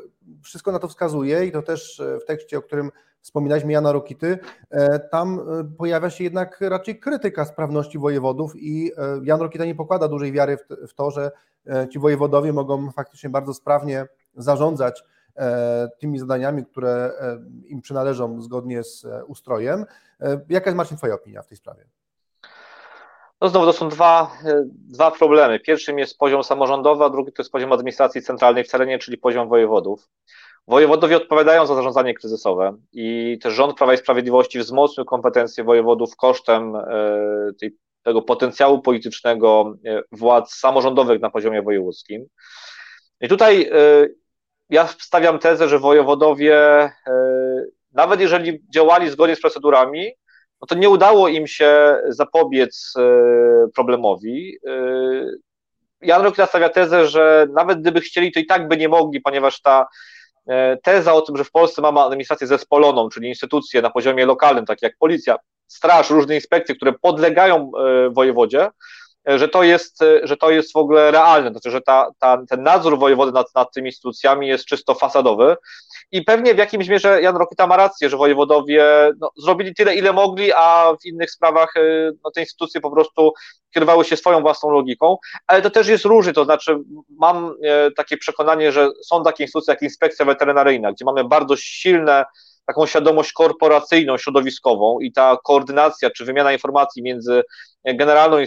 Wszystko 0.44 0.72
na 0.72 0.80
to 0.80 0.88
wskazuje 0.88 1.46
i 1.46 1.52
to 1.52 1.62
też 1.62 2.00
e, 2.00 2.20
w 2.20 2.26
tekście, 2.26 2.58
o 2.58 2.62
którym 2.62 2.92
wspominaliśmy, 3.22 3.72
Jana 3.72 3.92
Rokity, 3.92 4.40
tam 5.12 5.42
pojawia 5.78 6.10
się 6.10 6.24
jednak 6.24 6.62
raczej 6.62 7.00
krytyka 7.00 7.46
sprawności 7.46 8.00
wojewodów 8.00 8.54
i 8.56 8.92
Jan 9.24 9.42
Rokita 9.42 9.66
nie 9.66 9.76
pokłada 9.76 10.08
dużej 10.08 10.32
wiary 10.32 10.58
w 10.88 10.94
to, 10.94 11.12
że 11.12 11.32
ci 11.92 12.00
wojewodowie 12.00 12.54
mogą 12.54 12.92
faktycznie 12.92 13.30
bardzo 13.30 13.54
sprawnie 13.54 14.08
zarządzać 14.36 15.04
E, 15.04 15.19
tymi 16.00 16.20
zadaniami, 16.20 16.66
które 16.66 16.90
e, 16.90 17.38
im 17.68 17.82
przynależą 17.82 18.42
zgodnie 18.42 18.84
z 18.84 19.06
e, 19.06 19.26
ustrojem. 19.26 19.86
Jaka 20.50 20.70
jest 20.70 20.78
Marcin 20.78 20.98
Twoja 20.98 21.16
opinia 21.16 21.42
w 21.42 21.48
tej 21.48 21.58
sprawie? 21.58 21.86
No 23.42 23.50
znowu 23.50 23.66
to 23.66 23.74
są 23.74 23.90
dwa, 23.90 24.32
dwa 24.72 25.12
problemy. 25.12 25.60
Pierwszym 25.60 26.00
jest 26.00 26.18
poziom 26.18 26.44
samorządowy, 26.44 27.04
a 27.04 27.10
drugi 27.10 27.32
to 27.32 27.42
jest 27.42 27.52
poziom 27.52 27.72
administracji 27.72 28.22
centralnej 28.22 28.64
w 28.64 28.72
terenie, 28.72 29.00
czyli 29.00 29.18
poziom 29.18 29.50
wojewodów. 29.50 30.10
Wojewodowie 30.68 31.18
odpowiadają 31.18 31.66
za 31.66 31.76
zarządzanie 31.76 32.14
kryzysowe 32.14 32.78
i 32.92 33.40
też 33.42 33.54
rząd 33.54 33.78
Prawa 33.78 33.94
i 33.94 33.98
Sprawiedliwości 33.98 34.60
wzmocnił 34.60 35.06
kompetencje 35.06 35.64
wojewodów 35.64 36.16
kosztem 36.16 36.74
tej, 37.60 37.78
tego 38.04 38.22
potencjału 38.22 38.82
politycznego 38.82 39.74
władz 40.12 40.54
samorządowych 40.54 41.22
na 41.22 41.30
poziomie 41.30 41.62
wojewódzkim. 41.62 42.26
I 43.22 43.28
tutaj 43.28 43.70
ja 44.70 44.88
stawiam 44.88 45.40
tezę, 45.40 45.70
że 45.70 45.80
wojewodowie, 45.80 46.56
e, 46.58 46.92
nawet 47.94 48.22
jeżeli 48.22 48.64
działali 48.74 49.10
zgodnie 49.10 49.36
z 49.36 49.42
procedurami, 49.42 50.12
no 50.62 50.68
to 50.68 50.76
nie 50.76 50.90
udało 50.90 51.28
im 51.28 51.48
się 51.48 52.02
zapobiec 52.08 52.94
e, 52.98 53.02
problemowi. 53.76 54.58
E, 54.68 54.72
Jan 56.02 56.22
Rokita 56.22 56.46
stawia 56.46 56.70
tezę, 56.70 57.08
że 57.08 57.48
nawet 57.54 57.82
gdyby 57.82 58.02
chcieli, 58.02 58.32
to 58.32 58.40
i 58.40 58.46
tak 58.46 58.68
by 58.68 58.78
nie 58.78 58.90
mogli, 58.90 59.22
ponieważ 59.22 59.62
ta 59.62 59.88
teza 60.84 61.14
o 61.14 61.22
tym, 61.22 61.38
że 61.38 61.44
w 61.44 61.52
Polsce 61.52 61.82
mamy 61.82 62.00
administrację 62.00 62.48
zespoloną, 62.48 63.10
czyli 63.10 63.30
instytucje 63.30 63.82
na 63.82 63.90
poziomie 63.90 64.26
lokalnym, 64.26 64.66
takie 64.66 64.86
jak 64.86 64.98
policja, 65.00 65.36
straż, 65.68 66.10
różne 66.10 66.36
inspekcje, 66.36 66.76
które 66.76 66.94
podlegają 66.94 67.72
wojewodzie, 68.12 68.70
że 69.26 69.48
to 69.48 69.64
jest, 69.64 70.00
że 70.24 70.38
to 70.38 70.52
jest 70.52 70.74
w 70.74 70.78
ogóle 70.78 71.12
realne, 71.12 71.52
znaczy, 71.52 71.72
że 71.72 71.82
ta, 71.82 72.08
ta, 72.20 72.42
ten 72.50 72.64
nadzór 72.64 73.00
wojewody 73.00 73.32
nad, 73.32 73.56
nad 73.56 73.74
tymi 73.74 73.90
instytucjami 73.90 74.48
jest 74.48 74.66
czysto 74.66 74.96
fasadowy. 74.96 75.56
I 76.12 76.22
pewnie 76.22 76.56
w 76.56 76.58
jakimś 76.58 76.88
mierze 76.88 77.22
Jan 77.22 77.38
Rokita 77.38 77.68
ma 77.68 77.78
rację, 77.78 78.10
że 78.10 78.18
wojewodowie 78.18 79.12
no, 79.20 79.32
zrobili 79.38 79.76
tyle, 79.76 79.96
ile 79.96 80.14
mogli, 80.14 80.52
a 80.54 80.94
w 81.02 81.06
innych 81.06 81.32
sprawach 81.32 81.76
y, 81.78 82.12
no, 82.24 82.32
te 82.32 82.42
instytucje 82.42 82.82
po 82.82 82.92
prostu 82.92 83.34
kierowały 83.74 84.06
się 84.06 84.18
swoją 84.18 84.42
własną 84.42 84.70
logiką, 84.70 85.18
ale 85.48 85.62
to 85.62 85.70
też 85.70 85.88
jest 85.88 86.06
różnie, 86.06 86.34
to 86.34 86.46
znaczy 86.46 86.80
mam 87.10 87.56
e, 87.64 87.92
takie 87.92 88.18
przekonanie, 88.18 88.72
że 88.72 88.90
są 89.06 89.24
takie 89.24 89.44
instytucje 89.44 89.74
jak 89.74 89.82
inspekcja 89.82 90.26
weterynaryjna, 90.26 90.92
gdzie 90.92 91.06
mamy 91.06 91.24
bardzo 91.24 91.56
silne 91.58 92.26
taką 92.66 92.86
świadomość 92.86 93.32
korporacyjną, 93.32 94.18
środowiskową 94.18 95.00
i 95.00 95.12
ta 95.12 95.38
koordynacja 95.44 96.10
czy 96.10 96.26
wymiana 96.26 96.54
informacji 96.54 97.04
między 97.04 97.44
Generalną 97.86 98.38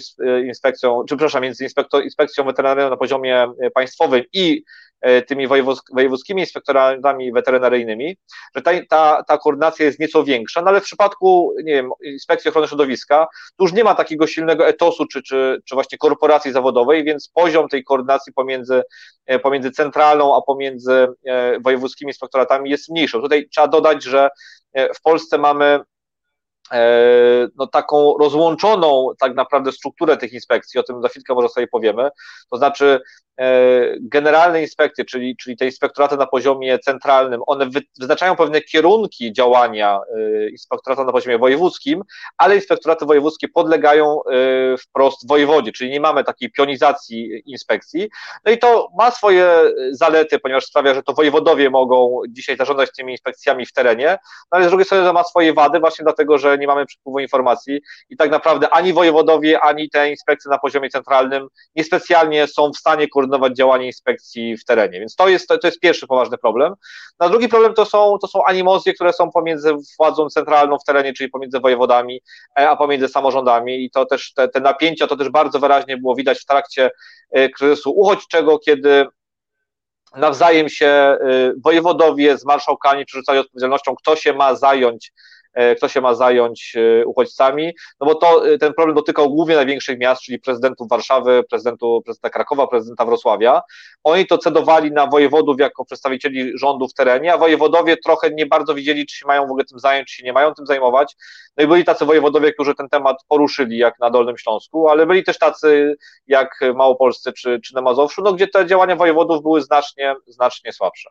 Inspekcją, 0.47 1.05
czy 1.09 1.17
przepraszam, 1.17 1.43
między 1.43 1.65
Inspekcją 2.05 2.45
Weterynaryjną 2.45 2.91
na 2.91 2.97
poziomie 2.97 3.47
państwowym 3.75 4.23
i 4.33 4.63
E, 5.03 5.23
tymi 5.23 5.49
wojewódzkimi 5.93 6.43
inspektoratami 6.43 7.33
weterynaryjnymi, 7.33 8.17
że 8.57 8.63
ta, 8.63 8.71
ta, 8.89 9.23
ta 9.29 9.39
koordynacja 9.39 9.87
jest 9.87 9.99
nieco 9.99 10.25
większa, 10.25 10.63
no 10.63 10.69
ale 10.69 10.81
w 10.81 10.85
przypadku, 10.85 11.55
nie 11.59 11.73
wiem, 11.73 11.91
Inspekcji 12.05 12.49
Ochrony 12.49 12.69
Środowiska, 12.69 13.27
tu 13.57 13.65
już 13.65 13.73
nie 13.73 13.85
ma 13.85 13.95
takiego 13.95 14.27
silnego 14.27 14.67
etosu, 14.67 15.07
czy, 15.07 15.23
czy, 15.23 15.61
czy 15.65 15.75
właśnie 15.75 15.99
korporacji 15.99 16.53
zawodowej, 16.53 17.05
więc 17.05 17.31
poziom 17.35 17.69
tej 17.69 17.85
koordynacji 17.85 18.33
pomiędzy, 18.33 18.83
e, 19.27 19.39
pomiędzy 19.39 19.71
centralną, 19.71 20.37
a 20.37 20.43
pomiędzy 20.43 21.09
e, 21.27 21.61
wojewódzkimi 21.61 22.11
inspektoratami 22.11 22.71
jest 22.71 22.89
mniejszy. 22.89 23.21
Tutaj 23.21 23.49
trzeba 23.49 23.69
dodać, 23.69 24.05
że 24.05 24.29
w 24.95 25.03
Polsce 25.03 25.39
mamy 25.39 25.81
no, 27.57 27.67
taką 27.67 28.15
rozłączoną 28.21 29.09
tak 29.21 29.35
naprawdę 29.35 29.73
strukturę 29.73 30.17
tych 30.17 30.33
inspekcji, 30.33 30.81
o 30.81 30.83
tym 30.83 31.03
za 31.03 31.09
chwilkę 31.09 31.35
może 31.35 31.49
sobie 31.49 31.67
powiemy, 31.67 32.11
to 32.51 32.57
znaczy 32.57 33.01
E, 33.32 33.32
generalne 34.01 34.63
inspekcje, 34.63 35.05
czyli, 35.05 35.37
czyli 35.37 35.57
te 35.57 35.67
inspektoraty 35.67 36.17
na 36.17 36.27
poziomie 36.27 36.79
centralnym, 36.79 37.41
one 37.47 37.67
wyznaczają 37.99 38.37
pewne 38.37 38.61
kierunki 38.61 39.33
działania 39.33 40.01
e, 40.17 40.49
inspektorata 40.49 41.05
na 41.05 41.13
poziomie 41.13 41.39
wojewódzkim, 41.39 42.03
ale 42.39 42.57
inspektoraty 42.57 43.07
wojewódzkie 43.07 43.49
podlegają 43.49 44.21
e, 44.25 44.77
wprost 44.79 45.29
wojewodzie, 45.29 45.73
czyli 45.73 45.91
nie 45.91 46.01
mamy 46.01 46.25
takiej 46.25 46.51
pionizacji 46.51 47.43
inspekcji. 47.47 48.09
No 48.45 48.53
i 48.53 48.59
to 48.59 48.89
ma 48.99 49.11
swoje 49.11 49.73
zalety, 49.91 50.39
ponieważ 50.39 50.65
sprawia, 50.65 50.95
że 50.95 51.03
to 51.03 51.13
wojewodowie 51.13 51.71
mogą 51.71 52.21
dzisiaj 52.29 52.57
zarządzać 52.57 52.91
tymi 52.97 53.13
inspekcjami 53.13 53.67
w 53.67 53.73
terenie, 53.73 54.19
no 54.53 54.57
ale 54.57 54.65
z 54.65 54.69
drugiej 54.69 54.85
strony 54.85 55.05
to 55.05 55.13
ma 55.13 55.25
swoje 55.25 55.53
wady, 55.53 55.81
właśnie 55.81 56.03
dlatego, 56.03 56.39
że 56.39 56.59
nie 56.59 56.67
mamy 56.67 56.87
przepływu 56.87 57.19
informacji 57.19 57.81
i 58.11 58.17
tak 58.17 58.31
naprawdę 58.31 58.71
ani 58.71 58.93
wojewodowie, 58.93 59.61
ani 59.61 59.91
te 59.91 60.11
inspekcje 60.11 60.51
na 60.51 60.59
poziomie 60.59 60.91
centralnym 60.91 61.49
niespecjalnie 61.77 62.47
są 62.47 62.71
w 62.73 62.77
stanie 62.77 63.09
korzystać 63.09 63.22
koordynować 63.23 63.57
działanie 63.57 63.87
inspekcji 63.87 64.57
w 64.57 64.65
terenie. 64.65 65.01
Więc 65.01 65.17
to 65.17 65.29
jest, 65.29 65.49
to, 65.49 65.59
jest 65.65 65.81
pierwszy 65.81 66.07
poważny 66.07 66.39
problem. 66.39 66.75
Na 67.21 67.29
drugi 67.29 67.49
problem 67.49 67.75
to 67.75 67.85
są, 67.85 68.19
to 68.21 68.27
są 68.27 68.45
animozje, 68.45 68.95
które 68.95 69.13
są 69.13 69.31
pomiędzy 69.31 69.75
władzą 69.99 70.29
centralną 70.29 70.79
w 70.79 70.85
terenie, 70.85 71.13
czyli 71.13 71.31
pomiędzy 71.31 71.61
wojewodami, 71.61 72.21
e, 72.59 72.71
a 72.71 72.77
pomiędzy 72.77 73.09
samorządami 73.09 73.85
i 73.85 73.91
to 73.91 74.07
też 74.07 74.33
te, 74.33 74.49
te 74.49 74.61
napięcia, 74.61 75.07
to 75.07 75.17
też 75.17 75.29
bardzo 75.29 75.59
wyraźnie 75.59 75.97
było 75.97 76.15
widać 76.15 76.41
w 76.41 76.47
trakcie 76.47 76.91
e, 77.31 77.49
kryzysu 77.49 77.91
uchodźczego, 77.91 78.59
kiedy 78.59 79.07
nawzajem 80.17 80.69
się 80.69 81.19
wojewodowie 81.65 82.39
z 82.39 82.45
marszałkami 82.45 83.05
przerzucali 83.05 83.39
odpowiedzialnością, 83.39 83.95
kto 83.95 84.17
się 84.17 84.33
ma 84.33 84.55
zająć 84.55 85.13
E, 85.13 85.32
kto 85.77 85.89
się 85.89 86.01
ma 86.01 86.15
zająć 86.15 86.77
e, 86.77 87.07
uchodźcami, 87.07 87.73
no 88.01 88.07
bo 88.07 88.15
to 88.15 88.53
e, 88.53 88.59
ten 88.59 88.75
problem 88.75 88.97
dotykał 88.97 89.31
głównie 89.31 89.57
największych 89.57 89.99
miast, 89.99 90.23
czyli 90.23 90.39
prezydentów 90.39 90.89
Warszawy, 90.89 91.43
prezydentu, 91.51 92.03
prezydenta 92.05 92.31
Krakowa, 92.31 92.67
prezydenta 92.67 93.05
Wrocławia. 93.05 93.63
Oni 94.05 94.27
to 94.27 94.39
cedowali 94.39 94.93
na 94.93 95.07
wojewodów 95.07 95.61
jako 95.61 95.85
przedstawicieli 95.85 96.59
rządu 96.59 96.89
w 96.89 96.95
terenie, 96.95 97.35
a 97.35 97.39
wojewodowie 97.39 97.97
trochę 97.97 98.31
nie 98.31 98.47
bardzo 98.47 98.75
widzieli, 98.75 99.07
czy 99.07 99.17
się 99.17 99.27
mają 99.27 99.43
w 99.43 99.51
ogóle 99.51 99.65
tym 99.65 99.79
zająć, 99.79 100.09
czy 100.09 100.17
się 100.17 100.25
nie 100.25 100.33
mają 100.33 100.55
tym 100.55 100.67
zajmować. 100.67 101.17
No 101.57 101.65
i 101.65 101.67
byli 101.67 101.85
tacy 101.85 102.05
wojewodowie, 102.05 102.53
którzy 102.53 102.75
ten 102.75 102.89
temat 102.89 103.17
poruszyli, 103.29 103.79
jak 103.79 103.99
na 103.99 104.11
Dolnym 104.11 104.39
Śląsku, 104.39 104.89
ale 104.89 105.07
byli 105.07 105.25
też 105.25 105.39
tacy 105.39 105.97
jak 106.27 106.61
Małopolsce 106.75 107.33
czy, 107.33 107.61
czy 107.61 107.75
na 107.75 107.83
Mazowszu, 107.83 108.23
no 108.23 108.33
gdzie 108.33 108.49
te 108.49 108.67
działania 108.67 108.97
wojewodów 108.97 109.43
były 109.43 109.63
znacznie, 109.63 110.15
znacznie 110.27 110.73
słabsze. 110.73 111.11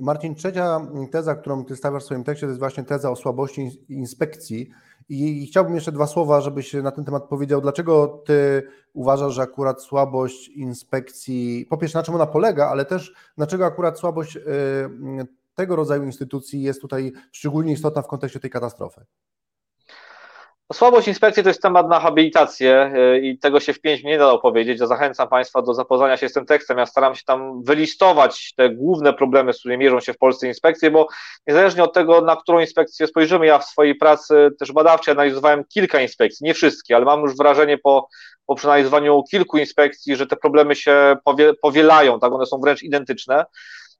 Marcin, 0.00 0.34
trzecia 0.34 0.80
teza, 1.10 1.34
którą 1.34 1.64
ty 1.64 1.76
stawiasz 1.76 2.02
w 2.02 2.06
swoim 2.06 2.24
tekście, 2.24 2.46
to 2.46 2.50
jest 2.50 2.60
właśnie 2.60 2.84
teza 2.84 3.10
o 3.10 3.16
słabości 3.16 3.70
inspekcji. 3.88 4.70
I 5.08 5.46
chciałbym 5.46 5.74
jeszcze 5.74 5.92
dwa 5.92 6.06
słowa, 6.06 6.40
żebyś 6.40 6.72
na 6.72 6.90
ten 6.90 7.04
temat 7.04 7.24
powiedział, 7.24 7.60
dlaczego 7.60 8.22
ty 8.26 8.62
uważasz, 8.92 9.34
że 9.34 9.42
akurat 9.42 9.82
słabość 9.82 10.48
inspekcji, 10.48 11.66
po 11.70 11.78
pierwsze 11.78 11.98
na 11.98 12.02
czym 12.02 12.14
ona 12.14 12.26
polega, 12.26 12.68
ale 12.68 12.84
też 12.84 13.14
dlaczego 13.36 13.66
akurat 13.66 13.98
słabość 13.98 14.36
y, 14.36 14.40
tego 15.54 15.76
rodzaju 15.76 16.04
instytucji 16.04 16.62
jest 16.62 16.80
tutaj 16.80 17.12
szczególnie 17.32 17.72
istotna 17.72 18.02
w 18.02 18.06
kontekście 18.06 18.40
tej 18.40 18.50
katastrofy? 18.50 19.04
Słabość 20.72 21.08
inspekcji 21.08 21.42
to 21.42 21.48
jest 21.48 21.62
temat 21.62 21.88
na 21.88 22.00
habilitację 22.00 22.92
y, 23.14 23.20
i 23.20 23.38
tego 23.38 23.60
się 23.60 23.72
w 23.72 23.80
pięć 23.80 24.04
nie 24.04 24.18
da 24.18 24.30
opowiedzieć. 24.30 24.80
Ja 24.80 24.86
zachęcam 24.86 25.28
Państwa 25.28 25.62
do 25.62 25.74
zapoznania 25.74 26.16
się 26.16 26.28
z 26.28 26.32
tym 26.32 26.46
tekstem. 26.46 26.78
Ja 26.78 26.86
staram 26.86 27.14
się 27.14 27.22
tam 27.26 27.62
wylistować 27.62 28.54
te 28.56 28.70
główne 28.70 29.12
problemy, 29.12 29.52
z 29.52 29.58
którymi 29.58 29.84
mierzą 29.84 30.00
się 30.00 30.12
w 30.12 30.18
Polsce 30.18 30.46
inspekcje, 30.46 30.90
bo 30.90 31.08
niezależnie 31.46 31.84
od 31.84 31.92
tego, 31.92 32.20
na 32.20 32.36
którą 32.36 32.60
inspekcję 32.60 33.06
spojrzymy, 33.06 33.46
ja 33.46 33.58
w 33.58 33.64
swojej 33.64 33.94
pracy 33.94 34.50
też 34.58 34.72
badawczej 34.72 35.12
analizowałem 35.12 35.64
kilka 35.64 36.00
inspekcji, 36.00 36.44
nie 36.44 36.54
wszystkie, 36.54 36.96
ale 36.96 37.04
mam 37.04 37.20
już 37.20 37.36
wrażenie 37.36 37.78
po, 37.78 38.08
po 38.46 38.54
przeanalizowaniu 38.54 39.22
kilku 39.30 39.58
inspekcji, 39.58 40.16
że 40.16 40.26
te 40.26 40.36
problemy 40.36 40.76
się 40.76 41.16
powielają, 41.62 42.20
tak, 42.20 42.32
one 42.32 42.46
są 42.46 42.60
wręcz 42.60 42.82
identyczne. 42.82 43.44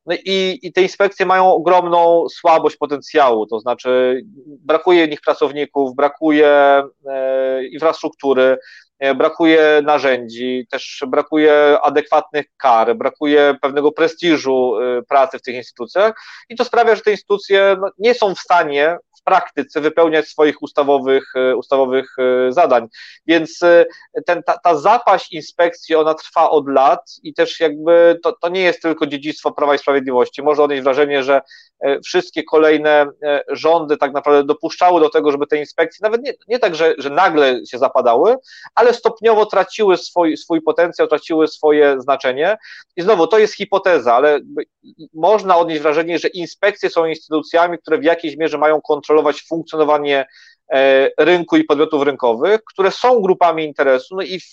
No 0.07 0.15
i, 0.25 0.59
i 0.63 0.73
te 0.73 0.83
inspekcje 0.83 1.27
mają 1.27 1.53
ogromną 1.53 2.29
słabość 2.29 2.77
potencjału, 2.77 3.47
to 3.47 3.61
znaczy 3.61 4.23
brakuje 4.47 5.09
nich 5.09 5.21
pracowników, 5.21 5.97
brakuje 5.97 6.49
e, 7.07 7.67
infrastruktury, 7.67 8.59
e, 8.99 9.15
brakuje 9.15 9.83
narzędzi, 9.85 10.67
też 10.71 11.05
brakuje 11.09 11.79
adekwatnych 11.83 12.47
kar, 12.57 12.97
brakuje 12.97 13.57
pewnego 13.61 13.93
prestiżu 13.93 14.79
e, 14.81 15.03
pracy 15.03 15.39
w 15.39 15.43
tych 15.43 15.55
instytucjach 15.55 16.15
i 16.49 16.57
to 16.57 16.65
sprawia, 16.65 16.97
że 16.97 17.03
te 17.03 17.11
instytucje 17.11 17.77
no, 17.81 17.91
nie 17.99 18.15
są 18.15 18.35
w 18.35 18.41
stanie 18.41 18.97
praktyce 19.25 19.81
wypełniać 19.81 20.29
swoich 20.29 20.63
ustawowych, 20.63 21.33
e, 21.37 21.57
ustawowych 21.57 22.17
e, 22.19 22.53
zadań. 22.53 22.87
Więc 23.27 23.63
e, 23.63 23.87
ten, 24.27 24.43
ta, 24.43 24.59
ta 24.59 24.77
zapaść 24.77 25.33
inspekcji, 25.33 25.95
ona 25.95 26.15
trwa 26.15 26.51
od 26.51 26.69
lat 26.69 27.01
i 27.23 27.35
też 27.35 27.61
jakby 27.61 28.21
to, 28.23 28.33
to 28.33 28.49
nie 28.49 28.61
jest 28.61 28.83
tylko 28.83 29.07
dziedzictwo 29.07 29.53
Prawa 29.53 29.75
i 29.75 29.79
Sprawiedliwości. 29.79 30.43
Można 30.43 30.65
odnieść 30.65 30.83
wrażenie, 30.83 31.23
że 31.23 31.41
wszystkie 32.05 32.43
kolejne 32.43 33.07
rządy 33.49 33.97
tak 33.97 34.13
naprawdę 34.13 34.45
dopuszczały 34.45 35.01
do 35.01 35.11
tego, 35.11 35.31
żeby 35.31 35.47
te 35.47 35.57
inspekcje, 35.57 35.99
nawet 36.03 36.23
nie, 36.23 36.33
nie 36.49 36.59
tak, 36.59 36.75
że, 36.75 36.95
że 36.99 37.11
nagle 37.11 37.67
się 37.67 37.79
zapadały, 37.79 38.37
ale 38.75 38.95
stopniowo 38.95 39.47
traciły 39.47 39.97
swój, 39.97 40.37
swój 40.37 40.63
potencjał, 40.63 41.09
traciły 41.09 41.49
swoje 41.49 42.01
znaczenie. 42.01 42.57
I 42.97 43.03
znowu, 43.03 43.27
to 43.27 43.39
jest 43.39 43.55
hipoteza, 43.55 44.15
ale 44.15 44.41
można 45.15 45.57
odnieść 45.57 45.83
wrażenie, 45.83 46.19
że 46.19 46.29
inspekcje 46.29 46.91
są 46.91 47.07
instytucjami, 47.07 47.79
które 47.79 47.99
w 47.99 48.05
jakiejś 48.05 48.37
mierze 48.37 48.59
mają 48.59 48.81
kontrolować 48.81 49.14
kontrolować 49.15 49.43
funkcjonowanie 49.43 50.27
e, 50.73 51.11
rynku 51.19 51.57
i 51.57 51.65
podmiotów 51.65 52.03
rynkowych, 52.03 52.61
które 52.73 52.91
są 52.91 53.21
grupami 53.21 53.65
interesu, 53.65 54.17
no 54.17 54.23
i, 54.23 54.41
w, 54.41 54.45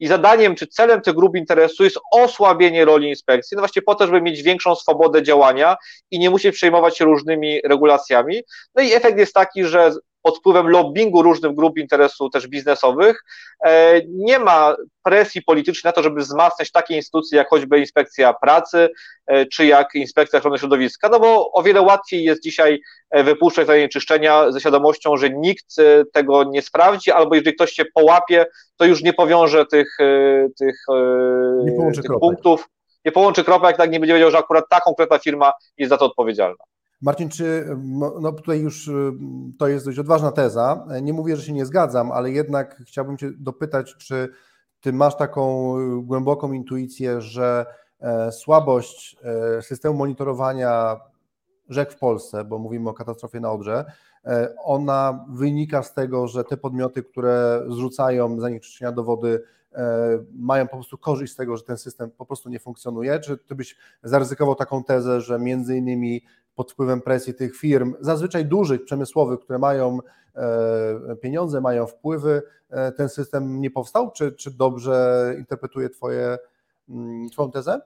i 0.00 0.06
zadaniem 0.06 0.54
czy 0.54 0.66
celem 0.66 1.00
tych 1.00 1.14
grup 1.14 1.36
interesu 1.36 1.84
jest 1.84 1.98
osłabienie 2.12 2.84
roli 2.84 3.08
inspekcji, 3.08 3.54
no 3.56 3.60
właśnie 3.60 3.82
po 3.82 3.94
to, 3.94 4.06
żeby 4.06 4.22
mieć 4.22 4.42
większą 4.42 4.74
swobodę 4.74 5.22
działania 5.22 5.76
i 6.10 6.18
nie 6.18 6.30
musieć 6.30 6.54
przejmować 6.54 6.98
się 6.98 7.04
różnymi 7.04 7.60
regulacjami. 7.64 8.42
No 8.74 8.82
i 8.82 8.92
efekt 8.92 9.18
jest 9.18 9.34
taki, 9.34 9.64
że 9.64 9.92
pod 10.22 10.38
wpływem 10.38 10.68
lobbingu 10.68 11.22
różnych 11.22 11.54
grup 11.54 11.78
interesu 11.78 12.30
też 12.30 12.48
biznesowych 12.48 13.24
e, 13.64 14.00
nie 14.08 14.38
ma 14.38 14.76
presji 15.02 15.42
politycznej 15.42 15.88
na 15.88 15.92
to, 15.92 16.02
żeby 16.02 16.20
wzmacniać 16.20 16.70
takie 16.70 16.96
instytucje 16.96 17.38
jak 17.38 17.48
choćby 17.48 17.78
Inspekcja 17.78 18.34
Pracy 18.34 18.88
e, 19.26 19.46
czy 19.46 19.66
jak 19.66 19.94
Inspekcja 19.94 20.38
Ochrony 20.38 20.58
Środowiska, 20.58 21.08
no 21.08 21.20
bo 21.20 21.52
o 21.52 21.62
wiele 21.62 21.80
łatwiej 21.80 22.24
jest 22.24 22.42
dzisiaj 22.42 22.80
e, 23.10 23.24
wypuszczać 23.24 23.66
zanieczyszczenia 23.66 24.50
ze 24.52 24.60
świadomością, 24.60 25.16
że 25.16 25.30
nikt 25.30 25.76
tego 26.12 26.44
nie 26.44 26.62
sprawdzi, 26.62 27.10
albo 27.10 27.34
jeżeli 27.34 27.54
ktoś 27.54 27.72
się 27.72 27.84
połapie, 27.94 28.46
to 28.76 28.84
już 28.84 29.02
nie 29.02 29.12
powiąże 29.12 29.66
tych, 29.66 29.96
tych, 30.58 30.76
tych 32.02 32.06
punktów, 32.20 32.68
nie 33.04 33.12
połączy 33.12 33.44
kropek, 33.44 33.76
tak 33.76 33.90
nie 33.90 34.00
będzie 34.00 34.14
wiedział, 34.14 34.30
że 34.30 34.38
akurat 34.38 34.64
ta 34.68 34.80
konkretna 34.80 35.18
firma 35.18 35.52
jest 35.78 35.90
za 35.90 35.96
to 35.96 36.04
odpowiedzialna. 36.04 36.64
Marcin, 37.02 37.28
czy 37.28 37.66
no 38.20 38.32
tutaj 38.32 38.60
już 38.60 38.90
to 39.58 39.68
jest 39.68 39.84
dość 39.84 39.98
odważna 39.98 40.32
teza. 40.32 40.86
Nie 41.02 41.12
mówię, 41.12 41.36
że 41.36 41.42
się 41.42 41.52
nie 41.52 41.66
zgadzam, 41.66 42.12
ale 42.12 42.30
jednak 42.30 42.82
chciałbym 42.86 43.16
Cię 43.16 43.30
dopytać, 43.38 43.96
czy 43.96 44.28
Ty 44.82 44.92
masz 44.92 45.16
taką 45.16 45.74
głęboką 46.02 46.52
intuicję, 46.52 47.20
że 47.20 47.66
e, 48.00 48.32
słabość 48.32 49.16
e, 49.58 49.62
systemu 49.62 49.94
monitorowania 49.94 51.00
rzek 51.68 51.92
w 51.92 51.98
Polsce, 51.98 52.44
bo 52.44 52.58
mówimy 52.58 52.90
o 52.90 52.94
katastrofie 52.94 53.40
na 53.40 53.52
Odrze, 53.52 53.84
e, 54.24 54.54
ona 54.64 55.24
wynika 55.28 55.82
z 55.82 55.94
tego, 55.94 56.28
że 56.28 56.44
te 56.44 56.56
podmioty, 56.56 57.02
które 57.02 57.62
zrzucają 57.68 58.40
zanieczyszczenia 58.40 58.92
do 58.92 59.04
wody, 59.04 59.42
mają 60.34 60.68
po 60.68 60.76
prostu 60.76 60.98
korzyść 60.98 61.32
z 61.32 61.36
tego, 61.36 61.56
że 61.56 61.62
ten 61.62 61.78
system 61.78 62.10
po 62.10 62.26
prostu 62.26 62.48
nie 62.48 62.58
funkcjonuje? 62.58 63.20
Czy 63.20 63.38
ty 63.38 63.54
byś 63.54 63.76
zaryzykował 64.02 64.54
taką 64.54 64.84
tezę, 64.84 65.20
że 65.20 65.38
między 65.38 65.76
innymi 65.76 66.24
pod 66.54 66.72
wpływem 66.72 67.00
presji 67.00 67.34
tych 67.34 67.56
firm, 67.56 67.94
zazwyczaj 68.00 68.44
dużych, 68.44 68.84
przemysłowych, 68.84 69.40
które 69.40 69.58
mają 69.58 69.98
e, 70.34 71.16
pieniądze, 71.16 71.60
mają 71.60 71.86
wpływy, 71.86 72.42
e, 72.70 72.92
ten 72.92 73.08
system 73.08 73.60
nie 73.60 73.70
powstał? 73.70 74.10
Czy, 74.10 74.32
czy 74.32 74.50
dobrze 74.50 75.26
interpretuję 75.38 75.90
twoje, 75.90 76.38
mm, 76.88 77.30
Twoją 77.30 77.50
tezę? 77.50 77.80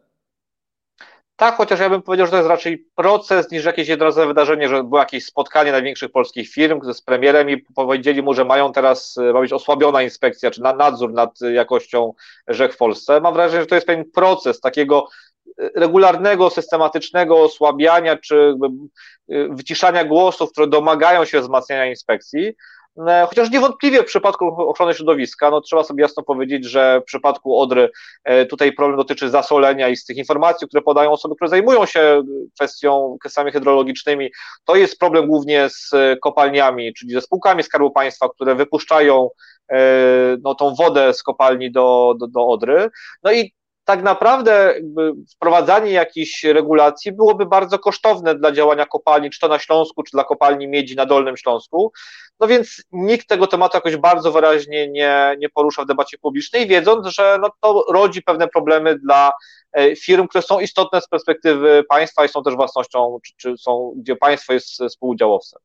Tak, 1.37 1.57
chociaż 1.57 1.81
ja 1.81 1.90
bym 1.90 2.02
powiedział, 2.02 2.26
że 2.26 2.31
to 2.31 2.37
jest 2.37 2.48
raczej 2.48 2.79
proces 2.94 3.50
niż 3.50 3.64
jakieś 3.64 3.88
jednorazowe 3.88 4.26
wydarzenie, 4.26 4.68
że 4.68 4.85
było 4.85 4.98
jakieś 4.98 5.24
spotkanie 5.24 5.72
największych 5.72 6.12
polskich 6.12 6.48
firm 6.48 6.92
z 6.92 7.02
premierem 7.02 7.50
i 7.50 7.57
powiedzieli 7.57 8.22
mu, 8.22 8.35
że 8.35 8.44
mają 8.44 8.72
teraz, 8.72 9.18
e, 9.18 9.33
ma 9.33 9.40
być 9.40 9.52
osłabiona 9.52 10.02
inspekcja, 10.02 10.50
czy 10.50 10.62
nadzór 10.62 11.12
nad 11.12 11.40
jakością 11.40 12.12
rzek 12.48 12.74
w 12.74 12.76
Polsce. 12.76 13.20
Mam 13.20 13.35
wrażenie, 13.35 13.61
że 13.61 13.66
to 13.66 13.74
jest 13.74 13.87
pewien 13.87 14.11
proces 14.11 14.61
takiego 14.61 15.09
regularnego, 15.75 16.51
systematycznego 16.51 17.43
osłabiania 17.43 18.17
czy 18.17 18.55
y, 19.33 19.49
wyciszania 19.51 20.05
głosów, 20.05 20.53
które 20.53 20.67
domagają 20.67 21.25
się 21.25 21.41
wzmacniania 21.41 21.87
inspekcji. 21.87 22.55
E, 23.09 23.27
chociaż 23.29 23.51
niewątpliwie 23.51 24.03
w 24.03 24.07
przypadku 24.07 24.47
ochrony 24.47 24.95
środowiska, 24.95 25.51
no 25.51 25.61
trzeba 25.61 25.85
sobie 25.85 26.03
jasno 26.03 26.23
powiedzieć, 26.23 26.65
że 26.65 27.01
w 27.01 27.05
przypadku 27.05 27.59
Odry 27.59 27.91
e, 28.25 28.47
tutaj 28.47 28.73
problem 28.73 28.97
dotyczy 28.97 29.31
zasolenia 29.31 29.89
i 29.89 29.97
z 29.97 30.05
tych 30.05 30.17
informacji, 30.17 30.69
które 30.69 30.83
podają 30.83 31.13
osoby, 31.13 31.35
które 31.35 31.49
zajmują 31.49 31.87
się 31.87 32.23
kwestią, 32.55 33.17
kwestiami 33.21 33.53
hydrologicznymi, 33.53 34.31
to 34.65 34.77
jest 34.77 34.99
problem 34.99 35.27
głównie 35.27 35.69
z 35.69 35.91
kopalniami, 36.23 36.95
czyli 36.95 37.13
ze 37.13 37.21
spółkami 37.21 37.63
Skarbu 37.63 37.91
Państwa, 37.91 38.29
które 38.29 38.55
wypuszczają 38.55 39.31
e, 39.73 39.79
no, 40.43 40.55
tą 40.55 40.75
wodę 40.75 41.15
z 41.15 41.23
kopalni 41.23 41.73
do, 41.73 42.15
do, 42.19 42.27
do 42.27 42.47
Odry. 42.47 42.89
No 43.23 43.33
i 43.33 43.53
tak 43.87 44.03
naprawdę 44.03 44.75
wprowadzanie 45.31 45.92
jakichś 45.92 46.44
regulacji 46.44 47.12
byłoby 47.12 47.46
bardzo 47.46 47.79
kosztowne 47.79 48.35
dla 48.35 48.53
działania 48.53 48.87
kopalni, 48.87 49.31
czy 49.31 49.40
to 49.40 49.49
na 49.49 49.59
Śląsku, 49.59 50.03
czy 50.03 50.11
dla 50.12 50.25
kopalni 50.25 50.68
miedzi 50.68 50.96
na 50.96 51.07
Dolnym 51.07 51.37
Śląsku. 51.37 51.92
No 52.40 52.46
więc 52.46 52.83
nikt 52.92 53.29
tego 53.29 53.46
tematu 53.46 53.77
jakoś 53.77 53.96
bardzo 53.96 54.33
wyraźnie 54.33 54.88
nie, 54.88 55.37
nie 55.38 55.49
porusza 55.49 55.83
w 55.83 55.87
debacie 55.87 56.18
publicznej, 56.18 56.66
wiedząc, 56.66 57.07
że 57.07 57.38
no 57.42 57.51
to 57.61 57.85
rodzi 57.92 58.22
pewne 58.22 58.49
problemy 58.49 58.99
dla 58.99 59.33
e, 59.72 59.96
firm, 59.96 60.29
które 60.29 60.42
są 60.42 60.61
istotne 60.61 61.01
z 61.01 61.09
perspektywy 61.09 61.85
państwa 61.88 62.25
i 62.25 62.29
są 62.29 62.42
też 62.42 62.55
własnością, 62.55 63.18
czy, 63.27 63.33
czy 63.37 63.59
są, 63.59 63.92
gdzie 63.96 64.16
państwo 64.16 64.53
jest 64.53 64.68
współudziałowcem. 64.88 65.61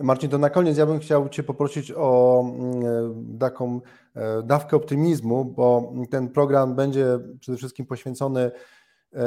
Marcin, 0.00 0.30
to 0.30 0.38
na 0.38 0.50
koniec 0.50 0.78
ja 0.78 0.86
bym 0.86 0.98
chciał 0.98 1.28
Cię 1.28 1.42
poprosić 1.42 1.92
o 1.96 2.42
mm, 2.44 3.38
taką 3.38 3.80
e, 4.16 4.42
dawkę 4.42 4.76
optymizmu, 4.76 5.44
bo 5.44 5.92
ten 6.10 6.28
program 6.28 6.74
będzie 6.74 7.06
przede 7.40 7.58
wszystkim 7.58 7.86
poświęcony 7.86 8.40
e, 8.40 8.52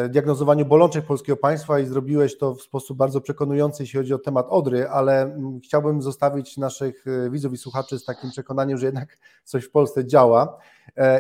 diagnozowaniu 0.10 0.66
bolączek 0.66 1.06
polskiego 1.06 1.38
państwa 1.38 1.80
i 1.80 1.86
zrobiłeś 1.86 2.38
to 2.38 2.56
w 2.56 2.62
sposób 2.62 2.98
bardzo 2.98 3.22
przekonujący, 3.22 3.84
jeśli 3.84 3.98
chodzi 3.98 4.14
o 4.14 4.20
temat 4.20 4.46
Odry, 4.50 4.90
ale 4.90 5.22
mm, 5.22 5.60
chciałbym 5.60 6.02
zostawić 6.02 6.58
naszych 6.58 7.06
e, 7.08 7.30
widzów 7.30 7.54
i 7.54 7.58
słuchaczy 7.58 8.00
z 8.00 8.06
takim 8.06 8.30
przekonaniem, 8.30 8.78
że 8.78 8.86
jednak 8.86 9.18
coś 9.44 9.64
w 9.64 9.72
Polsce 9.72 10.06
działa. 10.06 10.58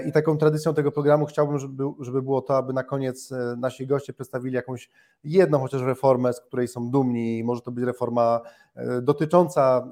I 0.08 0.12
taką 0.12 0.38
tradycją 0.38 0.74
tego 0.74 0.92
programu 0.92 1.26
chciałbym, 1.26 1.60
żeby, 1.60 1.84
żeby 2.00 2.22
było 2.22 2.42
to, 2.42 2.58
aby 2.58 2.74
na 2.74 2.84
koniec 2.84 3.34
nasi 3.58 3.88
goście 3.88 4.14
przedstawili 4.14 4.56
jakąś 4.56 4.90
jedną 5.24 5.60
chociaż 5.60 5.82
reformę, 5.82 6.34
z 6.34 6.42
której 6.42 6.68
są 6.68 6.90
dumni. 6.90 7.44
Może 7.44 7.62
to 7.62 7.72
być 7.72 7.86
reforma 7.86 8.42
E, 8.76 9.02
dotycząca 9.02 9.88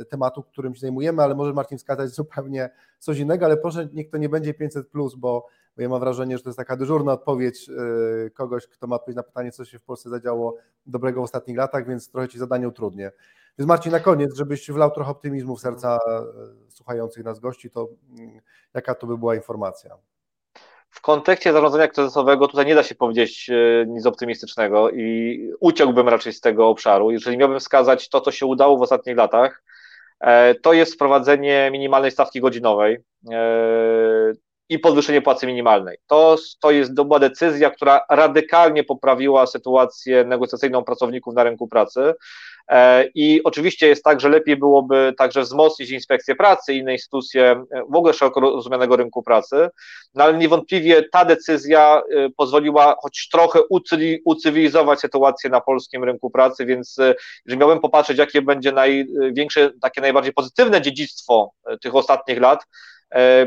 e, 0.00 0.04
tematu, 0.04 0.42
którym 0.42 0.74
się 0.74 0.80
zajmujemy, 0.80 1.22
ale 1.22 1.34
może 1.34 1.52
Marcin 1.52 1.78
wskazać 1.78 2.10
zupełnie 2.10 2.70
coś 2.98 3.18
innego, 3.18 3.46
ale 3.46 3.56
proszę, 3.56 3.88
niech 3.92 4.10
to 4.10 4.18
nie 4.18 4.28
będzie 4.28 4.54
500, 4.54 4.88
plus, 4.88 5.14
bo, 5.14 5.46
bo 5.76 5.82
ja 5.82 5.88
mam 5.88 6.00
wrażenie, 6.00 6.36
że 6.36 6.42
to 6.42 6.48
jest 6.48 6.58
taka 6.58 6.76
dyżurna 6.76 7.12
odpowiedź 7.12 7.68
e, 7.68 8.30
kogoś, 8.30 8.66
kto 8.66 8.86
ma 8.86 8.96
odpowiedzieć 8.96 9.16
na 9.16 9.22
pytanie, 9.22 9.52
co 9.52 9.64
się 9.64 9.78
w 9.78 9.82
Polsce 9.82 10.10
zadziało 10.10 10.56
dobrego 10.86 11.20
w 11.20 11.24
ostatnich 11.24 11.56
latach, 11.56 11.88
więc 11.88 12.10
trochę 12.10 12.28
Ci 12.28 12.38
zadanie 12.38 12.68
utrudnię. 12.68 13.12
Więc 13.58 13.68
Marcin, 13.68 13.92
na 13.92 14.00
koniec, 14.00 14.36
żebyś 14.36 14.70
wlał 14.70 14.90
trochę 14.90 15.10
optymizmu 15.10 15.56
w 15.56 15.60
serca 15.60 15.98
słuchających 16.68 17.24
nas 17.24 17.40
gości, 17.40 17.70
to 17.70 17.88
mm, 18.18 18.40
jaka 18.74 18.94
to 18.94 19.06
by 19.06 19.18
była 19.18 19.34
informacja? 19.34 19.98
w 20.96 21.00
kontekście 21.00 21.52
zarządzania 21.52 21.88
kryzysowego 21.88 22.48
tutaj 22.48 22.66
nie 22.66 22.74
da 22.74 22.82
się 22.82 22.94
powiedzieć 22.94 23.50
e, 23.50 23.86
nic 23.86 24.06
optymistycznego 24.06 24.90
i 24.90 25.38
uciekłbym 25.60 26.08
raczej 26.08 26.32
z 26.32 26.40
tego 26.40 26.68
obszaru. 26.68 27.10
Jeżeli 27.10 27.36
miałbym 27.36 27.60
wskazać 27.60 28.08
to, 28.08 28.20
co 28.20 28.30
się 28.30 28.46
udało 28.46 28.78
w 28.78 28.82
ostatnich 28.82 29.16
latach, 29.16 29.62
e, 30.20 30.54
to 30.54 30.72
jest 30.72 30.94
wprowadzenie 30.94 31.68
minimalnej 31.72 32.10
stawki 32.10 32.40
godzinowej 32.40 32.98
e, 33.32 34.32
i 34.68 34.78
podwyższenie 34.78 35.22
płacy 35.22 35.46
minimalnej. 35.46 35.96
To, 36.06 36.36
to 36.60 36.70
jest 36.70 36.94
była 36.94 37.18
decyzja, 37.18 37.70
która 37.70 38.00
radykalnie 38.10 38.84
poprawiła 38.84 39.46
sytuację 39.46 40.24
negocjacyjną 40.24 40.84
pracowników 40.84 41.34
na 41.34 41.44
rynku 41.44 41.68
pracy. 41.68 42.14
E, 42.68 43.04
I 43.14 43.40
oczywiście 43.44 43.86
jest 43.86 44.04
tak, 44.04 44.20
że 44.20 44.28
lepiej 44.28 44.56
byłoby 44.56 45.14
także 45.18 45.42
wzmocnić 45.42 45.90
inspekcję 45.90 46.34
pracy 46.34 46.74
i 46.74 46.78
inne 46.78 46.92
instytucje 46.92 47.64
e, 47.72 47.82
w 47.90 47.96
ogóle 47.96 48.14
szeroko 48.14 48.40
rozumianego 48.40 48.96
rynku 48.96 49.22
pracy, 49.22 49.68
no 50.14 50.24
ale 50.24 50.38
niewątpliwie 50.38 51.02
ta 51.12 51.24
decyzja 51.24 52.02
e, 52.10 52.30
pozwoliła 52.36 52.96
choć 53.02 53.28
trochę 53.32 53.60
ucywilizować 54.24 55.00
sytuację 55.00 55.50
na 55.50 55.60
polskim 55.60 56.04
rynku 56.04 56.30
pracy, 56.30 56.66
więc 56.66 56.96
jeżeli 57.46 57.60
miałbym 57.60 57.80
popatrzeć, 57.80 58.18
jakie 58.18 58.42
będzie 58.42 58.72
największe, 58.72 59.70
takie 59.80 60.00
najbardziej 60.00 60.32
pozytywne 60.32 60.80
dziedzictwo 60.80 61.50
tych 61.82 61.94
ostatnich 61.94 62.40
lat, 62.40 62.66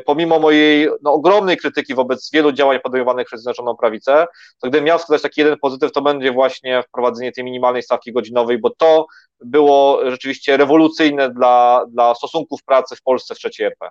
pomimo 0.06 0.40
mojej 0.40 0.90
no, 1.02 1.14
ogromnej 1.14 1.58
krytyki 1.58 1.96
wobec 1.96 2.30
wielu 2.34 2.52
działań 2.52 2.80
podejmowanych 2.80 3.28
przez 3.28 3.42
Zjednoczoną 3.42 3.78
Prawicę, 3.78 4.26
to 4.62 4.70
gdybym 4.70 4.86
miał 4.86 5.00
wskazać 5.00 5.22
taki 5.22 5.42
jeden 5.42 5.58
pozytyw, 5.60 5.92
to 5.92 6.02
będzie 6.02 6.32
właśnie 6.32 6.84
wprowadzenie 6.84 7.32
tej 7.32 7.44
minimalnej 7.44 7.84
stawki 7.84 8.14
godzinowej, 8.14 8.58
bo 8.58 8.70
to 8.70 9.08
było 9.40 10.12
rzeczywiście 10.12 10.58
rewolucyjne 10.58 11.30
dla, 11.30 11.86
dla 11.92 12.16
stosunków 12.16 12.64
pracy 12.64 12.96
w 12.96 13.02
Polsce 13.02 13.36
w 13.36 13.38
trzeciej 13.38 13.68
RP. 13.68 13.90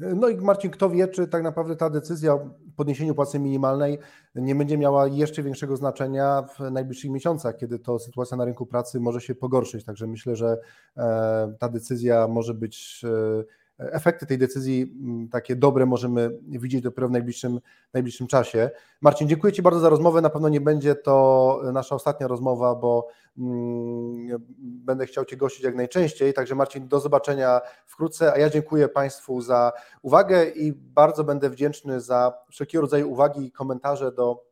No 0.00 0.28
i 0.28 0.36
Marcin, 0.36 0.70
kto 0.70 0.90
wie, 0.90 1.08
czy 1.08 1.28
tak 1.28 1.42
naprawdę 1.42 1.76
ta 1.76 1.90
decyzja 1.90 2.34
o 2.34 2.50
podniesieniu 2.76 3.14
płacy 3.14 3.38
minimalnej 3.38 3.98
nie 4.34 4.54
będzie 4.54 4.78
miała 4.78 5.06
jeszcze 5.06 5.42
większego 5.42 5.76
znaczenia 5.76 6.42
w 6.42 6.70
najbliższych 6.70 7.10
miesiącach, 7.10 7.56
kiedy 7.56 7.78
to 7.78 7.98
sytuacja 7.98 8.36
na 8.36 8.44
rynku 8.44 8.66
pracy 8.66 9.00
może 9.00 9.20
się 9.20 9.34
pogorszyć. 9.34 9.84
Także 9.84 10.06
myślę, 10.06 10.36
że 10.36 10.58
e, 10.96 11.54
ta 11.58 11.68
decyzja 11.68 12.28
może 12.28 12.54
być 12.54 13.04
e, 13.04 13.44
efekty 13.80 14.26
tej 14.26 14.38
decyzji 14.38 14.82
mm, 14.82 15.28
takie 15.28 15.56
dobre 15.56 15.86
możemy 15.86 16.38
widzieć 16.48 16.82
dopiero 16.82 17.08
w 17.08 17.10
najbliższym, 17.10 17.60
najbliższym 17.92 18.26
czasie. 18.26 18.70
Marcin, 19.00 19.28
dziękuję 19.28 19.52
Ci 19.52 19.62
bardzo 19.62 19.80
za 19.80 19.88
rozmowę. 19.88 20.20
Na 20.20 20.30
pewno 20.30 20.48
nie 20.48 20.60
będzie 20.60 20.94
to 20.94 21.60
nasza 21.72 21.94
ostatnia 21.94 22.28
rozmowa, 22.28 22.74
bo 22.74 23.08
mm, 23.38 24.28
będę 24.58 25.06
chciał 25.06 25.24
Cię 25.24 25.36
gościć 25.36 25.64
jak 25.64 25.76
najczęściej. 25.76 26.34
Także 26.34 26.54
Marcin, 26.54 26.88
do 26.88 27.00
zobaczenia 27.00 27.60
wkrótce, 27.86 28.32
a 28.32 28.38
ja 28.38 28.50
dziękuję 28.50 28.88
Państwu 28.88 29.40
za 29.40 29.72
uwagę 30.02 30.44
i 30.44 30.72
bardzo 30.72 31.24
będę 31.24 31.50
wdzięczny 31.50 32.00
za 32.00 32.32
wszelkiego 32.50 32.82
rodzaju 32.82 33.10
uwagi 33.10 33.46
i 33.46 33.52
komentarze 33.52 34.12
do 34.12 34.49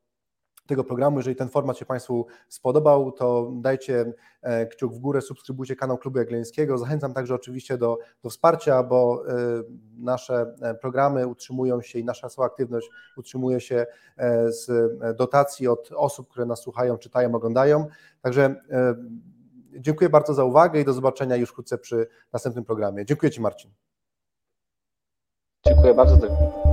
tego 0.68 0.84
programu. 0.84 1.16
Jeżeli 1.18 1.36
ten 1.36 1.48
format 1.48 1.78
się 1.78 1.84
Państwu 1.84 2.26
spodobał, 2.48 3.12
to 3.12 3.52
dajcie 3.54 4.12
e, 4.42 4.66
kciuk 4.66 4.94
w 4.94 4.98
górę, 4.98 5.20
subskrybujcie 5.20 5.76
kanał 5.76 5.98
Klubu 5.98 6.18
Jagleńskiego. 6.18 6.78
Zachęcam 6.78 7.14
także 7.14 7.34
oczywiście 7.34 7.78
do, 7.78 7.98
do 8.22 8.30
wsparcia, 8.30 8.82
bo 8.82 9.24
e, 9.28 9.34
nasze 9.96 10.54
e, 10.62 10.74
programy 10.74 11.26
utrzymują 11.26 11.82
się 11.82 11.98
i 11.98 12.04
nasza 12.04 12.28
cała 12.28 12.46
aktywność 12.46 12.90
utrzymuje 13.16 13.60
się 13.60 13.86
z 14.48 14.70
dotacji 15.16 15.68
od 15.68 15.90
osób, 15.96 16.28
które 16.28 16.46
nas 16.46 16.60
słuchają, 16.60 16.98
czytają, 16.98 17.34
oglądają. 17.34 17.86
Także 18.22 18.54
dziękuję 19.72 20.10
bardzo 20.10 20.34
za 20.34 20.44
uwagę 20.44 20.80
i 20.80 20.84
do 20.84 20.92
zobaczenia 20.92 21.36
już 21.36 21.50
wkrótce 21.50 21.78
przy 21.78 22.08
następnym 22.32 22.64
programie. 22.64 23.04
Dziękuję 23.04 23.30
Ci 23.30 23.40
Marcin. 23.40 23.70
Dziękuję 25.66 25.94
bardzo. 25.94 26.67